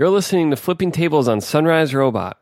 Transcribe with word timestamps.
You're 0.00 0.08
listening 0.08 0.48
to 0.48 0.56
Flipping 0.56 0.92
Tables 0.92 1.28
on 1.28 1.42
Sunrise 1.42 1.94
Robot. 1.94 2.38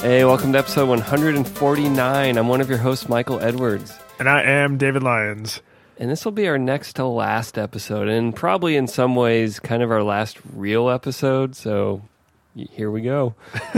Hey, 0.00 0.24
welcome 0.24 0.52
to 0.54 0.58
episode 0.58 0.88
149. 0.88 2.36
I'm 2.36 2.48
one 2.48 2.60
of 2.60 2.68
your 2.68 2.78
hosts, 2.78 3.08
Michael 3.08 3.38
Edwards. 3.38 3.96
And 4.18 4.28
I 4.28 4.42
am 4.42 4.76
David 4.76 5.04
Lyons. 5.04 5.62
And 5.98 6.10
this 6.10 6.24
will 6.24 6.32
be 6.32 6.46
our 6.46 6.58
next 6.58 6.94
to 6.96 7.06
last 7.06 7.56
episode, 7.56 8.08
and 8.08 8.36
probably 8.36 8.76
in 8.76 8.86
some 8.86 9.16
ways, 9.16 9.58
kind 9.58 9.82
of 9.82 9.90
our 9.90 10.02
last 10.02 10.38
real 10.52 10.90
episode. 10.90 11.56
So 11.56 12.02
here 12.54 12.90
we 12.90 13.00
go. 13.00 13.34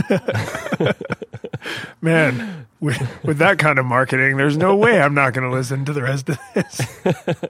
Man, 2.01 2.67
with, 2.79 3.23
with 3.23 3.37
that 3.37 3.57
kind 3.57 3.79
of 3.79 3.85
marketing, 3.85 4.37
there's 4.37 4.57
no 4.57 4.75
way 4.75 5.01
I'm 5.01 5.13
not 5.13 5.33
going 5.33 5.49
to 5.49 5.55
listen 5.55 5.85
to 5.85 5.93
the 5.93 6.03
rest 6.03 6.29
of 6.29 6.39
this. 6.53 6.81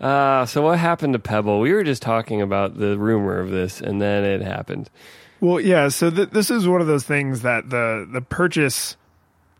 Uh, 0.00 0.44
so, 0.46 0.62
what 0.62 0.80
happened 0.80 1.12
to 1.12 1.18
Pebble? 1.20 1.60
We 1.60 1.72
were 1.72 1.84
just 1.84 2.02
talking 2.02 2.42
about 2.42 2.76
the 2.76 2.98
rumor 2.98 3.38
of 3.38 3.50
this, 3.50 3.80
and 3.80 4.02
then 4.02 4.24
it 4.24 4.42
happened. 4.42 4.90
Well, 5.40 5.60
yeah, 5.60 5.88
so 5.88 6.10
th- 6.10 6.30
this 6.30 6.50
is 6.50 6.66
one 6.66 6.80
of 6.80 6.88
those 6.88 7.04
things 7.04 7.42
that 7.42 7.70
the 7.70 8.08
the 8.10 8.20
purchase 8.20 8.96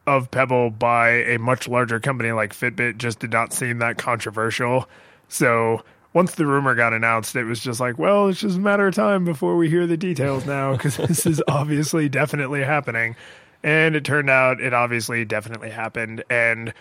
of 0.07 0.31
Pebble 0.31 0.71
by 0.71 1.11
a 1.11 1.39
much 1.39 1.69
larger 1.69 2.01
company 2.01 2.33
like 2.33 2.55
Fitbit 2.55 2.99
just 2.99 3.21
did 3.21 3.31
not 3.31 3.53
seem 3.53 3.79
that 3.79 3.99
controversial. 3.99 4.89
So 5.29 5.83
once 6.13 6.35
the 6.35 6.47
rumor 6.47 6.75
got 6.75 6.93
announced, 6.93 7.37
it 7.37 7.45
was 7.45 7.61
just 7.61 7.81
like, 7.81 7.99
well, 7.99 8.29
it's 8.29 8.41
just 8.41 8.57
a 8.57 8.61
matter 8.61 8.87
of 8.87 8.95
time 8.95 9.25
before 9.25 9.57
we 9.57 9.71
hear 9.71 9.87
the 9.87 9.97
details 9.97 10.45
now 10.45 10.73
because 10.73 10.97
this 10.97 11.25
is 11.27 11.43
obviously 11.49 12.09
definitely 12.09 12.63
happening. 12.63 13.17
And 13.63 13.95
it 13.95 14.05
turned 14.05 14.29
out 14.29 14.61
it 14.61 14.75
obviously 14.75 15.25
definitely 15.25 15.71
happened. 15.71 16.25
And 16.29 16.75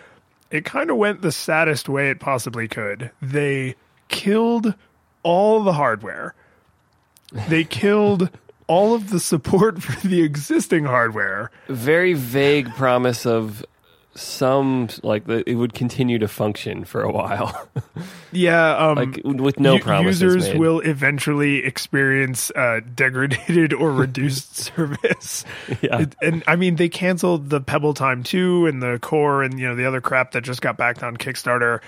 it 0.50 0.64
kind 0.64 0.90
of 0.90 0.96
went 0.96 1.22
the 1.22 1.32
saddest 1.32 1.88
way 1.88 2.10
it 2.10 2.20
possibly 2.20 2.68
could. 2.68 3.10
They 3.22 3.76
killed 4.08 4.74
all 5.22 5.62
the 5.62 5.72
hardware. 5.72 6.34
They 7.48 7.64
killed 7.64 8.28
all 8.66 8.94
of 8.94 9.10
the 9.10 9.20
support 9.20 9.82
for 9.82 10.06
the 10.06 10.22
existing 10.22 10.84
hardware. 10.84 11.50
Very 11.68 12.14
vague 12.14 12.68
promise 12.74 13.26
of 13.26 13.64
some, 14.14 14.88
like, 15.02 15.24
that 15.26 15.48
it 15.48 15.54
would 15.54 15.72
continue 15.72 16.18
to 16.18 16.28
function 16.28 16.84
for 16.84 17.02
a 17.02 17.10
while. 17.10 17.68
Yeah, 18.34 18.76
um, 18.78 18.94
like, 18.96 19.20
with 19.24 19.60
no 19.60 19.74
u- 19.74 19.80
promises. 19.82 20.22
users 20.22 20.48
made. 20.48 20.58
will 20.58 20.80
eventually 20.80 21.62
experience 21.66 22.50
uh, 22.52 22.80
degraded 22.94 23.74
or 23.74 23.92
reduced 23.92 24.56
service. 24.56 25.44
Yeah. 25.82 25.98
It- 26.00 26.16
and 26.22 26.42
I 26.46 26.56
mean, 26.56 26.76
they 26.76 26.88
canceled 26.88 27.50
the 27.50 27.60
Pebble 27.60 27.92
Time 27.92 28.22
2 28.22 28.66
and 28.66 28.82
the 28.82 28.98
Core 29.02 29.42
and 29.42 29.60
you 29.60 29.68
know 29.68 29.74
the 29.74 29.84
other 29.84 30.00
crap 30.00 30.30
that 30.32 30.40
just 30.44 30.62
got 30.62 30.78
backed 30.78 31.02
on 31.02 31.18
Kickstarter. 31.18 31.80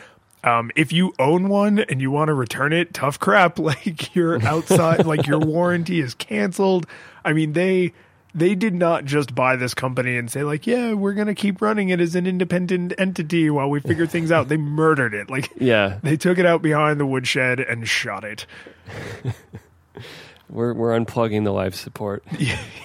Um, 0.44 0.70
if 0.76 0.92
you 0.92 1.14
own 1.18 1.48
one 1.48 1.78
and 1.78 2.00
you 2.00 2.10
want 2.10 2.28
to 2.28 2.34
return 2.34 2.72
it, 2.72 2.92
tough 2.94 3.18
crap. 3.18 3.58
Like 3.64 4.14
you're 4.14 4.40
outside, 4.46 5.06
like 5.06 5.26
your 5.26 5.38
warranty 5.38 6.00
is 6.00 6.14
canceled. 6.14 6.86
I 7.24 7.32
mean, 7.32 7.54
they 7.54 7.92
they 8.34 8.54
did 8.54 8.74
not 8.74 9.04
just 9.04 9.34
buy 9.34 9.56
this 9.56 9.74
company 9.74 10.16
and 10.18 10.30
say 10.30 10.42
like, 10.44 10.66
yeah, 10.66 10.92
we're 10.92 11.14
gonna 11.14 11.34
keep 11.34 11.62
running 11.62 11.88
it 11.88 12.00
as 12.00 12.14
an 12.14 12.26
independent 12.26 12.92
entity 12.98 13.48
while 13.48 13.70
we 13.70 13.80
figure 13.80 14.06
things 14.06 14.30
out. 14.32 14.48
They 14.48 14.56
murdered 14.56 15.14
it. 15.14 15.30
Like 15.30 15.50
Yeah. 15.56 15.98
they 16.02 16.16
took 16.16 16.38
it 16.38 16.44
out 16.44 16.60
behind 16.60 16.98
the 17.00 17.06
woodshed 17.06 17.58
and 17.60 17.88
shot 17.88 18.24
it. 18.24 18.44
We're, 20.50 20.74
we're 20.74 20.90
unplugging 20.98 21.44
the 21.44 21.52
life 21.52 21.74
support. 21.74 22.22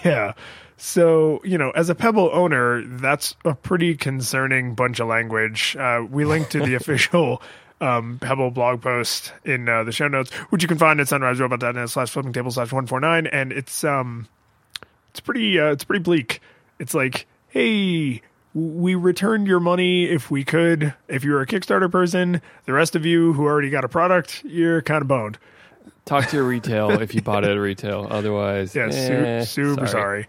Yeah. 0.05 0.33
So, 0.81 1.41
you 1.44 1.58
know, 1.58 1.72
as 1.72 1.89
a 1.89 1.95
Pebble 1.95 2.30
owner, 2.31 2.81
that's 2.85 3.35
a 3.44 3.53
pretty 3.53 3.95
concerning 3.95 4.75
bunch 4.75 4.99
of 5.02 5.08
language. 5.08 5.75
Uh, 5.77 6.05
we 6.09 6.23
link 6.23 6.49
to 6.49 6.59
the 6.59 6.73
official 6.75 7.41
um, 7.81 8.17
Pebble 8.19 8.50
blog 8.51 8.81
post 8.81 9.34
in 9.44 9.67
uh, 9.67 9.84
the 9.84 9.91
show 9.91 10.07
notes, 10.07 10.31
which 10.51 10.62
you 10.62 10.69
can 10.69 10.78
find 10.78 11.01
at 11.01 11.07
sunriserobot.net 11.07 11.90
slash 11.90 12.09
flipping 12.12 12.31
table 12.31 12.50
slash 12.50 12.72
149. 12.72 13.28
And 13.28 13.51
it's, 13.51 13.84
um, 13.84 14.28
it's 15.12 15.19
pretty, 15.19 15.59
uh, 15.59 15.72
it's 15.72 15.84
pretty 15.84 16.01
bleak. 16.01 16.41
It's 16.79 16.94
like, 16.94 17.28
hey, 17.50 18.22
we 18.53 18.96
returned 18.96 19.47
your 19.47 19.59
money 19.59 20.06
if 20.06 20.31
we 20.31 20.46
could. 20.46 20.94
If 21.09 21.25
you're 21.25 21.41
a 21.41 21.46
Kickstarter 21.46 21.91
person, 21.91 22.41
the 22.66 22.73
rest 22.73 22.96
of 22.96 23.06
you 23.06 23.34
who 23.34 23.44
already 23.46 23.69
got 23.69 23.84
a 23.84 23.90
product, 23.90 24.44
you're 24.46 24.81
kind 24.81 25.01
of 25.01 25.09
boned. 25.09 25.38
Talk 26.06 26.28
to 26.28 26.38
your 26.38 26.46
retail 26.46 27.01
if 27.01 27.13
you 27.13 27.22
bought 27.22 27.44
it 27.44 27.51
at 27.51 27.57
retail. 27.59 28.07
Otherwise, 28.09 28.73
Yeah, 28.73 28.88
eh, 28.88 29.44
su- 29.44 29.63
super 29.73 29.88
sorry. 29.88 30.28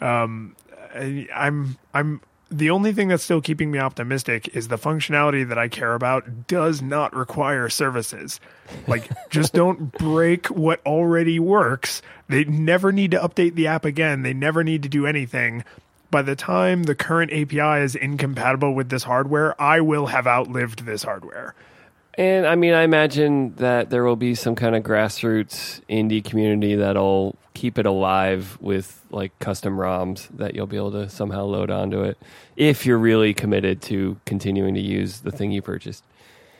Um, 0.00 0.56
I, 0.94 1.28
I'm 1.34 1.76
I'm 1.92 2.20
the 2.50 2.70
only 2.70 2.92
thing 2.92 3.08
that's 3.08 3.24
still 3.24 3.40
keeping 3.40 3.70
me 3.70 3.78
optimistic 3.78 4.54
is 4.54 4.68
the 4.68 4.78
functionality 4.78 5.48
that 5.48 5.58
I 5.58 5.68
care 5.68 5.94
about 5.94 6.46
does 6.46 6.80
not 6.80 7.14
require 7.14 7.68
services. 7.68 8.38
Like, 8.86 9.10
just 9.30 9.52
don't 9.52 9.90
break 9.92 10.46
what 10.46 10.80
already 10.86 11.40
works. 11.40 12.02
They 12.28 12.44
never 12.44 12.92
need 12.92 13.10
to 13.12 13.18
update 13.18 13.54
the 13.54 13.66
app 13.66 13.84
again. 13.84 14.22
They 14.22 14.34
never 14.34 14.62
need 14.62 14.82
to 14.84 14.88
do 14.88 15.06
anything. 15.06 15.64
By 16.10 16.22
the 16.22 16.36
time 16.36 16.84
the 16.84 16.94
current 16.94 17.32
API 17.32 17.82
is 17.82 17.96
incompatible 17.96 18.72
with 18.72 18.88
this 18.88 19.02
hardware, 19.02 19.60
I 19.60 19.80
will 19.80 20.06
have 20.06 20.26
outlived 20.26 20.86
this 20.86 21.02
hardware. 21.02 21.54
And 22.16 22.46
I 22.46 22.54
mean, 22.54 22.74
I 22.74 22.82
imagine 22.82 23.54
that 23.56 23.90
there 23.90 24.04
will 24.04 24.16
be 24.16 24.34
some 24.34 24.54
kind 24.54 24.76
of 24.76 24.84
grassroots 24.84 25.80
indie 25.88 26.24
community 26.24 26.76
that'll 26.76 27.36
keep 27.54 27.78
it 27.78 27.86
alive 27.86 28.58
with 28.60 29.04
like 29.10 29.36
custom 29.38 29.76
ROMs 29.76 30.28
that 30.36 30.54
you'll 30.54 30.66
be 30.66 30.76
able 30.76 30.92
to 30.92 31.08
somehow 31.08 31.44
load 31.44 31.70
onto 31.70 32.02
it 32.02 32.18
if 32.56 32.84
you're 32.84 32.98
really 32.98 33.34
committed 33.34 33.80
to 33.82 34.16
continuing 34.26 34.74
to 34.74 34.80
use 34.80 35.20
the 35.20 35.30
thing 35.30 35.50
you 35.50 35.62
purchased. 35.62 36.04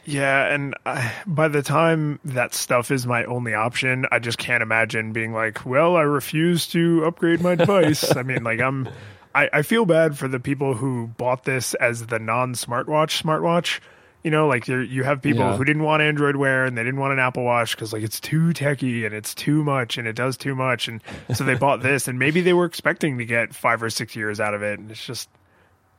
Yeah, 0.06 0.52
and 0.52 0.74
I, 0.84 1.12
by 1.26 1.48
the 1.48 1.62
time 1.62 2.20
that 2.24 2.52
stuff 2.52 2.90
is 2.90 3.06
my 3.06 3.24
only 3.24 3.54
option, 3.54 4.06
I 4.12 4.18
just 4.18 4.36
can't 4.36 4.62
imagine 4.62 5.12
being 5.12 5.32
like, 5.32 5.64
"Well, 5.64 5.96
I 5.96 6.02
refuse 6.02 6.66
to 6.68 7.04
upgrade 7.06 7.40
my 7.40 7.54
device." 7.54 8.14
I 8.16 8.22
mean, 8.22 8.44
like 8.44 8.60
I'm, 8.60 8.86
I, 9.34 9.48
I 9.50 9.62
feel 9.62 9.86
bad 9.86 10.18
for 10.18 10.28
the 10.28 10.40
people 10.40 10.74
who 10.74 11.06
bought 11.06 11.44
this 11.44 11.72
as 11.74 12.06
the 12.06 12.18
non-smartwatch 12.18 13.22
smartwatch. 13.22 13.80
You 14.24 14.30
know, 14.30 14.48
like 14.48 14.66
you 14.68 14.78
you 14.78 15.04
have 15.04 15.20
people 15.22 15.40
Yeah. 15.44 15.56
who 15.56 15.64
didn't 15.64 15.82
want 15.82 16.02
Android 16.02 16.36
Wear 16.36 16.64
and 16.64 16.76
they 16.78 16.82
didn't 16.82 16.98
want 16.98 17.12
an 17.12 17.18
Apple 17.18 17.44
Watch 17.44 17.76
because 17.76 17.92
like 17.92 18.02
it's 18.02 18.18
too 18.18 18.52
techy 18.54 19.04
and 19.04 19.14
it's 19.14 19.34
too 19.34 19.62
much 19.62 19.98
and 19.98 20.08
it 20.08 20.16
does 20.16 20.36
too 20.38 20.54
much, 20.54 20.88
and 20.88 21.02
so 21.34 21.44
they 21.44 21.54
bought 21.54 21.82
this 21.82 22.08
and 22.08 22.18
maybe 22.18 22.40
they 22.40 22.54
were 22.54 22.64
expecting 22.64 23.18
to 23.18 23.26
get 23.26 23.54
five 23.54 23.82
or 23.82 23.90
six 23.90 24.16
years 24.16 24.40
out 24.40 24.54
of 24.54 24.62
it, 24.62 24.78
and 24.78 24.90
it's 24.90 25.04
just 25.04 25.28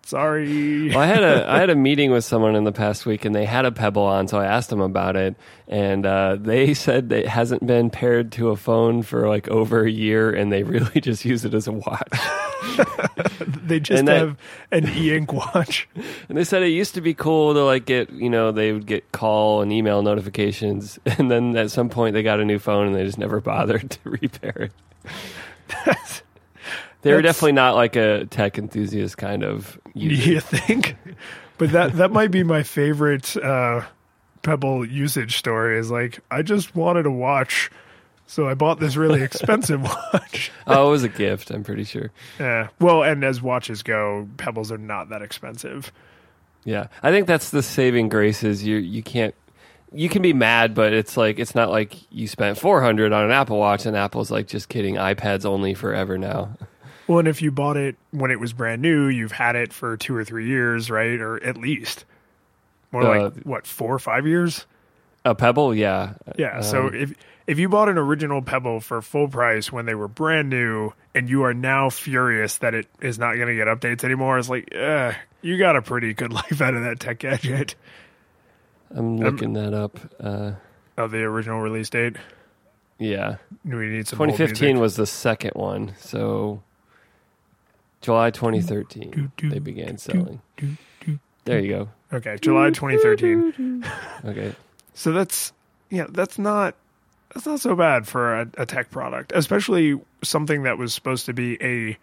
sorry. 0.05 0.89
Well, 0.89 0.99
I 0.99 1.05
had 1.05 1.23
a 1.23 1.49
I 1.49 1.59
had 1.59 1.69
a 1.69 1.75
meeting 1.75 2.11
with 2.11 2.25
someone 2.25 2.55
in 2.55 2.63
the 2.63 2.71
past 2.71 3.05
week, 3.05 3.25
and 3.25 3.33
they 3.35 3.45
had 3.45 3.65
a 3.65 3.71
Pebble 3.71 4.03
on, 4.03 4.27
so 4.27 4.39
I 4.39 4.45
asked 4.45 4.69
them 4.69 4.81
about 4.81 5.15
it, 5.15 5.35
and 5.67 6.05
uh, 6.05 6.37
they 6.39 6.73
said 6.85 7.11
it 7.11 7.27
hasn't 7.27 7.65
been 7.65 7.89
paired 7.89 8.31
to 8.33 8.49
a 8.49 8.55
phone 8.55 9.01
for 9.03 9.27
like 9.29 9.47
over 9.49 9.85
a 9.85 9.91
year, 9.91 10.31
and 10.31 10.51
they 10.51 10.63
really 10.75 10.99
just 11.01 11.25
use 11.25 11.45
it 11.45 11.53
as 11.53 11.67
a 11.67 11.71
watch. 11.73 12.07
they 13.65 13.79
just 13.79 13.99
And 13.99 14.07
that- 14.07 14.17
have 14.19 14.37
an 14.71 14.87
e-ink 14.89 15.31
watch. 15.33 15.87
And 16.29 16.37
they 16.37 16.43
said 16.43 16.63
it 16.63 16.69
used 16.69 16.95
to 16.95 17.01
be 17.01 17.13
cool 17.13 17.53
to 17.53 17.63
like 17.63 17.85
get, 17.85 18.09
you 18.11 18.29
know, 18.29 18.51
they 18.51 18.71
would 18.71 18.85
get 18.87 19.11
call 19.11 19.61
and 19.61 19.71
email 19.71 20.01
notifications, 20.01 20.97
and 21.05 21.29
then 21.29 21.55
at 21.55 21.69
some 21.71 21.89
point 21.89 22.13
they 22.13 22.23
got 22.23 22.39
a 22.39 22.45
new 22.45 22.57
phone 22.59 22.87
and 22.87 22.95
they 22.95 23.03
just 23.05 23.17
never 23.19 23.39
bothered 23.41 23.91
to 23.91 24.09
repair 24.09 24.69
it. 24.69 26.21
They 27.01 27.13
were 27.13 27.21
definitely 27.21 27.51
not 27.51 27.75
like 27.75 27.95
a 27.95 28.25
tech 28.25 28.57
enthusiast 28.57 29.17
kind 29.19 29.43
of 29.43 29.79
user. 29.93 30.31
You 30.31 30.39
think? 30.39 30.95
But 31.59 31.71
that 31.71 31.93
that 31.97 32.11
might 32.11 32.31
be 32.31 32.41
my 32.43 32.63
favorite 32.63 33.37
uh, 33.37 33.81
Pebble 34.41 34.85
usage 34.87 35.37
story. 35.37 35.77
Is 35.77 35.91
like 35.91 36.19
I 36.31 36.41
just 36.41 36.75
wanted 36.75 37.05
a 37.05 37.11
watch, 37.11 37.69
so 38.27 38.47
I 38.47 38.53
bought 38.53 38.79
this 38.79 38.95
really 38.95 39.21
expensive 39.21 39.81
watch. 40.13 40.51
Oh, 40.67 40.87
it 40.87 40.91
was 40.91 41.03
a 41.03 41.09
gift, 41.09 41.51
I'm 41.51 41.63
pretty 41.63 41.83
sure. 41.83 42.11
Yeah. 42.39 42.69
Well, 42.79 43.03
and 43.03 43.23
as 43.23 43.41
watches 43.41 43.83
go, 43.83 44.27
Pebbles 44.37 44.71
are 44.71 44.77
not 44.77 45.09
that 45.09 45.21
expensive. 45.21 45.91
Yeah, 46.63 46.87
I 47.03 47.11
think 47.11 47.27
that's 47.27 47.51
the 47.51 47.61
saving 47.61 48.09
grace 48.09 48.43
is 48.43 48.63
you 48.63 48.77
you 48.77 49.03
can't 49.03 49.35
you 49.93 50.09
can 50.09 50.21
be 50.23 50.33
mad, 50.33 50.73
but 50.73 50.93
it's 50.93 51.15
like 51.15 51.37
it's 51.39 51.53
not 51.55 51.69
like 51.69 51.93
you 52.11 52.27
spent 52.27 52.57
four 52.57 52.81
hundred 52.81 53.13
on 53.13 53.23
an 53.25 53.31
Apple 53.31 53.59
Watch 53.59 53.85
and 53.85 53.95
Apple's 53.95 54.31
like 54.31 54.47
just 54.47 54.67
kidding, 54.69 54.95
iPads 54.95 55.45
only 55.45 55.73
forever 55.73 56.17
now. 56.17 56.49
Well, 57.07 57.19
and 57.19 57.27
if 57.27 57.39
you 57.43 57.51
bought 57.51 57.77
it 57.77 57.97
when 58.09 58.31
it 58.31 58.39
was 58.39 58.51
brand 58.51 58.81
new, 58.81 59.05
you've 59.09 59.31
had 59.31 59.55
it 59.55 59.71
for 59.71 59.95
two 59.95 60.15
or 60.15 60.23
three 60.25 60.47
years, 60.47 60.89
right? 60.89 61.19
Or 61.21 61.35
at 61.43 61.55
least 61.55 62.03
more 62.91 63.03
Uh, 63.03 63.25
like 63.25 63.43
what 63.43 63.67
four 63.67 63.93
or 63.93 63.99
five 63.99 64.25
years. 64.25 64.65
A 65.23 65.35
Pebble, 65.35 65.75
yeah, 65.75 66.13
Yeah. 66.35 66.61
so 66.61 66.87
Um, 66.87 66.95
if 66.95 67.13
if 67.47 67.59
you 67.59 67.69
bought 67.69 67.89
an 67.89 67.97
original 67.97 68.41
Pebble 68.41 68.79
for 68.79 69.01
full 69.01 69.27
price 69.27 69.71
when 69.71 69.85
they 69.85 69.95
were 69.95 70.07
brand 70.07 70.49
new, 70.49 70.91
and 71.13 71.29
you 71.29 71.43
are 71.43 71.53
now 71.53 71.89
furious 71.89 72.57
that 72.59 72.73
it 72.73 72.87
is 73.01 73.19
not 73.19 73.35
going 73.35 73.47
to 73.47 73.55
get 73.55 73.67
updates 73.67 74.03
anymore, 74.03 74.37
it's 74.39 74.49
like, 74.49 74.73
uh, 74.75 75.13
you 75.41 75.57
got 75.57 75.75
a 75.75 75.81
pretty 75.81 76.13
good 76.13 76.33
life 76.41 76.61
out 76.61 76.73
of 76.73 76.83
that 76.83 76.99
tech 76.99 77.19
gadget. 77.19 77.75
I'm 78.91 79.17
looking 79.17 79.53
that 79.53 79.73
up. 79.73 79.99
Uh, 80.19 80.53
Of 80.97 81.11
the 81.11 81.23
original 81.23 81.59
release 81.61 81.89
date. 81.89 82.15
Yeah. 82.97 83.37
We 83.63 83.87
need 83.89 84.07
some 84.07 84.17
hold 84.17 84.29
2015 84.29 84.67
music? 84.67 84.81
was 84.81 84.95
the 84.95 85.05
second 85.05 85.51
one. 85.55 85.93
So 85.99 86.63
July 88.01 88.31
2013 88.31 89.11
Do, 89.11 89.31
do, 89.35 89.49
they 89.49 89.59
began 89.59 89.97
selling. 89.97 90.41
There 91.43 91.59
you 91.59 91.69
go. 91.69 91.89
Okay, 92.13 92.37
July 92.41 92.69
2013. 92.69 93.83
Okay. 94.25 94.55
So 94.93 95.11
that's 95.11 95.51
yeah, 95.89 96.05
that's 96.09 96.39
not 96.39 96.75
that's 97.35 97.45
not 97.45 97.59
so 97.59 97.75
bad 97.75 98.07
for 98.07 98.33
a, 98.41 98.47
a 98.57 98.65
tech 98.65 98.89
product, 98.89 99.31
especially 99.35 99.99
something 100.23 100.63
that 100.63 100.77
was 100.79 100.93
supposed 100.93 101.25
to 101.27 101.33
be 101.33 101.61
a 101.61 101.97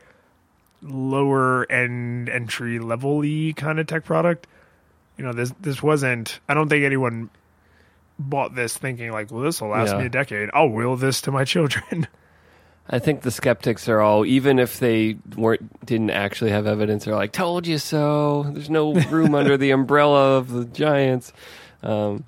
lower 0.82 1.70
end 1.72 2.28
entry 2.28 2.78
level 2.78 3.18
y 3.18 3.52
kind 3.56 3.80
of 3.80 3.86
tech 3.86 4.04
product. 4.04 4.46
You 5.16 5.24
know, 5.24 5.32
this 5.32 5.52
this 5.60 5.82
wasn't. 5.82 6.38
I 6.48 6.54
don't 6.54 6.68
think 6.68 6.84
anyone 6.84 7.30
bought 8.18 8.54
this 8.54 8.76
thinking 8.76 9.10
like, 9.10 9.30
well, 9.30 9.40
this 9.42 9.60
will 9.60 9.68
last 9.70 9.92
Yeah. 9.92 9.98
me 10.00 10.06
a 10.06 10.10
decade. 10.10 10.50
I'll 10.54 10.68
will 10.68 10.96
this 10.96 11.22
to 11.22 11.32
my 11.32 11.44
children. 11.46 12.06
I 12.90 12.98
think 12.98 13.22
the 13.22 13.30
skeptics 13.30 13.88
are 13.88 14.00
all, 14.00 14.26
even 14.26 14.58
if 14.58 14.78
they 14.80 15.16
weren't 15.36 15.86
didn't 15.86 16.10
actually 16.10 16.50
have 16.50 16.66
evidence, 16.66 17.04
they're 17.04 17.14
like, 17.14 17.32
"Told 17.32 17.66
you 17.66 17.78
so." 17.78 18.42
There's 18.50 18.68
no 18.68 18.92
room 18.94 19.34
under 19.34 19.56
the 19.56 19.70
umbrella 19.78 20.36
of 20.36 20.50
the 20.50 20.64
giants. 20.66 21.32
Um, 21.82 22.24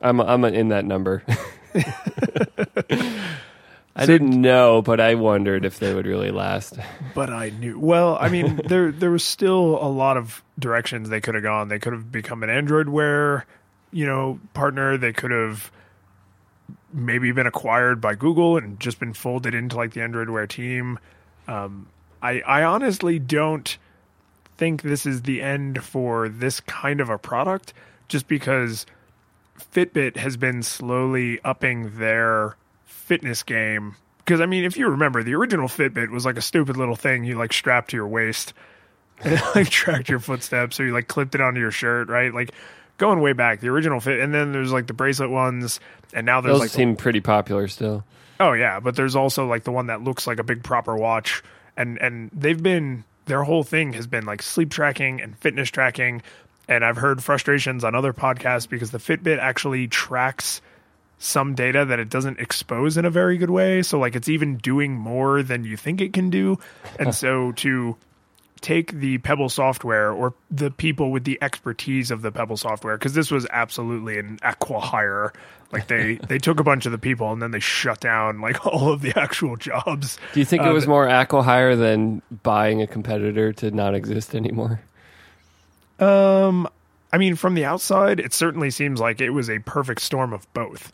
I'm 0.00 0.20
I'm 0.20 0.44
in 0.44 0.68
that 0.68 0.84
number. 0.84 1.22
I 3.96 4.06
didn't 4.06 4.40
know, 4.40 4.82
but 4.82 5.00
I 5.00 5.14
wondered 5.14 5.64
if 5.64 5.78
they 5.78 5.94
would 5.94 6.06
really 6.06 6.30
last. 6.30 6.78
but 7.14 7.30
I 7.30 7.50
knew. 7.50 7.78
Well, 7.78 8.18
I 8.20 8.28
mean, 8.28 8.60
there 8.66 8.90
there 8.90 9.10
was 9.10 9.22
still 9.24 9.78
a 9.80 9.88
lot 9.88 10.16
of 10.16 10.42
directions 10.58 11.08
they 11.08 11.20
could 11.20 11.34
have 11.34 11.44
gone. 11.44 11.68
They 11.68 11.78
could 11.78 11.92
have 11.92 12.10
become 12.10 12.42
an 12.42 12.50
Android 12.50 12.88
Wear, 12.88 13.46
you 13.92 14.06
know, 14.06 14.40
partner. 14.52 14.96
They 14.96 15.12
could 15.12 15.30
have 15.30 15.70
maybe 16.92 17.30
been 17.32 17.46
acquired 17.46 18.00
by 18.00 18.14
Google 18.14 18.56
and 18.56 18.78
just 18.80 18.98
been 18.98 19.12
folded 19.12 19.54
into 19.54 19.76
like 19.76 19.92
the 19.92 20.02
Android 20.02 20.30
Wear 20.30 20.46
team. 20.46 20.98
Um, 21.46 21.88
I 22.20 22.40
I 22.40 22.62
honestly 22.64 23.18
don't 23.20 23.76
think 24.56 24.82
this 24.82 25.06
is 25.06 25.22
the 25.22 25.42
end 25.42 25.84
for 25.84 26.28
this 26.28 26.60
kind 26.60 27.00
of 27.00 27.10
a 27.10 27.18
product, 27.18 27.74
just 28.08 28.26
because 28.26 28.86
Fitbit 29.58 30.16
has 30.16 30.36
been 30.36 30.62
slowly 30.62 31.40
upping 31.44 31.98
their 31.98 32.56
fitness 32.84 33.42
game. 33.42 33.96
Because 34.18 34.40
I 34.40 34.46
mean, 34.46 34.64
if 34.64 34.76
you 34.76 34.88
remember, 34.88 35.22
the 35.22 35.34
original 35.34 35.68
Fitbit 35.68 36.10
was 36.10 36.24
like 36.24 36.36
a 36.36 36.42
stupid 36.42 36.76
little 36.76 36.96
thing 36.96 37.24
you 37.24 37.36
like 37.36 37.52
strapped 37.52 37.90
to 37.90 37.96
your 37.96 38.08
waist 38.08 38.54
and 39.22 39.34
it, 39.34 39.42
like 39.54 39.68
tracked 39.68 40.08
your 40.08 40.18
footsteps, 40.18 40.80
or 40.80 40.86
you 40.86 40.92
like 40.92 41.08
clipped 41.08 41.34
it 41.34 41.40
onto 41.40 41.60
your 41.60 41.70
shirt, 41.70 42.08
right? 42.08 42.32
Like 42.32 42.52
going 42.98 43.20
way 43.20 43.32
back, 43.32 43.60
the 43.60 43.68
original 43.68 44.00
Fit, 44.00 44.20
and 44.20 44.34
then 44.34 44.52
there's 44.52 44.72
like 44.72 44.86
the 44.86 44.94
bracelet 44.94 45.30
ones, 45.30 45.80
and 46.12 46.26
now 46.26 46.40
there's 46.40 46.54
Those 46.54 46.60
like 46.60 46.70
seem 46.70 46.96
pretty 46.96 47.20
popular 47.20 47.68
still. 47.68 48.04
Oh 48.40 48.52
yeah, 48.52 48.80
but 48.80 48.96
there's 48.96 49.14
also 49.14 49.46
like 49.46 49.64
the 49.64 49.72
one 49.72 49.86
that 49.86 50.02
looks 50.02 50.26
like 50.26 50.38
a 50.38 50.42
big 50.44 50.62
proper 50.62 50.96
watch, 50.96 51.42
and 51.76 51.98
and 51.98 52.30
they've 52.32 52.60
been 52.60 53.04
their 53.26 53.42
whole 53.42 53.62
thing 53.62 53.92
has 53.94 54.06
been 54.06 54.24
like 54.24 54.42
sleep 54.42 54.70
tracking 54.70 55.20
and 55.20 55.38
fitness 55.38 55.70
tracking, 55.70 56.22
and 56.68 56.84
I've 56.84 56.96
heard 56.96 57.22
frustrations 57.22 57.84
on 57.84 57.94
other 57.94 58.12
podcasts 58.12 58.68
because 58.68 58.90
the 58.90 58.98
Fitbit 58.98 59.38
actually 59.38 59.88
tracks 59.88 60.60
some 61.18 61.54
data 61.54 61.84
that 61.84 61.98
it 62.00 62.10
doesn't 62.10 62.38
expose 62.40 62.96
in 62.96 63.04
a 63.04 63.10
very 63.10 63.38
good 63.38 63.50
way, 63.50 63.82
so 63.82 63.98
like 63.98 64.14
it's 64.14 64.28
even 64.28 64.56
doing 64.56 64.94
more 64.94 65.42
than 65.42 65.64
you 65.64 65.76
think 65.76 66.00
it 66.00 66.12
can 66.12 66.28
do, 66.30 66.58
and 66.98 67.14
so 67.14 67.52
to 67.52 67.96
take 68.60 68.92
the 68.92 69.18
Pebble 69.18 69.50
software 69.50 70.10
or 70.10 70.32
the 70.50 70.70
people 70.70 71.10
with 71.10 71.24
the 71.24 71.38
expertise 71.42 72.10
of 72.10 72.22
the 72.22 72.32
Pebble 72.32 72.56
software 72.56 72.96
because 72.96 73.12
this 73.12 73.30
was 73.30 73.46
absolutely 73.50 74.18
an 74.18 74.38
acqui-hire. 74.42 75.32
Like 75.70 75.86
they 75.86 76.14
they 76.28 76.38
took 76.38 76.60
a 76.60 76.64
bunch 76.64 76.86
of 76.86 76.92
the 76.92 76.98
people 76.98 77.30
and 77.32 77.42
then 77.42 77.50
they 77.50 77.60
shut 77.60 78.00
down 78.00 78.40
like 78.40 78.64
all 78.74 78.90
of 78.92 79.02
the 79.02 79.18
actual 79.18 79.56
jobs. 79.56 80.18
Do 80.32 80.40
you 80.40 80.46
think 80.46 80.62
it 80.62 80.68
Uh, 80.68 80.72
was 80.72 80.86
more 80.86 81.06
acqui-hire 81.06 81.76
than 81.76 82.22
buying 82.42 82.80
a 82.82 82.86
competitor 82.86 83.52
to 83.54 83.70
not 83.70 83.94
exist 83.94 84.34
anymore? 84.34 84.80
Um, 86.00 86.68
I 87.12 87.18
mean, 87.18 87.36
from 87.36 87.54
the 87.54 87.64
outside, 87.64 88.18
it 88.20 88.32
certainly 88.32 88.70
seems 88.70 89.00
like 89.00 89.20
it 89.20 89.30
was 89.30 89.48
a 89.48 89.58
perfect 89.60 90.00
storm 90.02 90.32
of 90.32 90.52
both. 90.54 90.92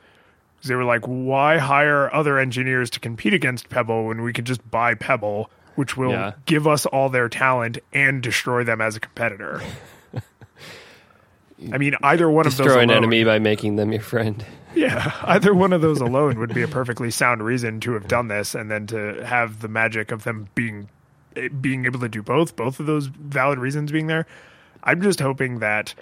They 0.65 0.75
were 0.75 0.85
like, 0.85 1.07
why 1.07 1.57
hire 1.59 2.13
other 2.15 2.39
engineers 2.39 2.91
to 2.91 3.01
compete 3.01 3.33
against 3.33 3.71
Pebble 3.71 4.07
when 4.07 4.21
we 4.23 4.33
could 4.35 4.45
just 4.45 4.69
buy 4.71 4.95
Pebble, 4.95 5.51
which 5.77 5.97
will 5.97 6.11
Yeah. 6.11 6.33
give 6.45 6.67
us 6.67 6.85
all 6.85 7.09
their 7.09 7.31
talent 7.31 7.79
and 7.95 8.23
destroy 8.23 8.63
them 8.65 8.81
as 8.83 8.95
a 8.97 9.01
competitor? 9.01 9.63
I 11.73 11.79
mean, 11.79 11.95
either 12.03 12.31
one 12.31 12.47
of 12.47 12.57
those 12.57 12.67
Destroy 12.67 12.83
an 12.83 12.91
alone- 12.91 13.05
enemy 13.05 13.25
by 13.25 13.39
making 13.39 13.77
them 13.77 13.93
your 13.93 14.03
friend. 14.03 14.45
Yeah, 14.73 15.13
either 15.25 15.53
one 15.53 15.73
of 15.73 15.81
those 15.81 16.01
alone 16.01 16.39
would 16.39 16.55
be 16.55 16.63
a 16.63 16.69
perfectly 16.69 17.11
sound 17.11 17.43
reason 17.43 17.81
to 17.81 17.95
have 17.95 18.07
done 18.07 18.29
this, 18.29 18.55
and 18.55 18.71
then 18.71 18.87
to 18.87 19.15
have 19.27 19.59
the 19.63 19.67
magic 19.67 20.13
of 20.13 20.23
them 20.23 20.47
being 20.55 20.89
being 21.61 21.87
able 21.87 21.99
to 21.99 22.09
do 22.09 22.23
both, 22.23 22.55
both 22.55 22.79
of 22.79 22.87
those 22.87 23.07
valid 23.09 23.59
reasons 23.59 23.91
being 23.91 24.07
there. 24.07 24.27
I'm 24.83 25.03
just 25.03 25.21
hoping 25.21 25.61
that 25.61 25.95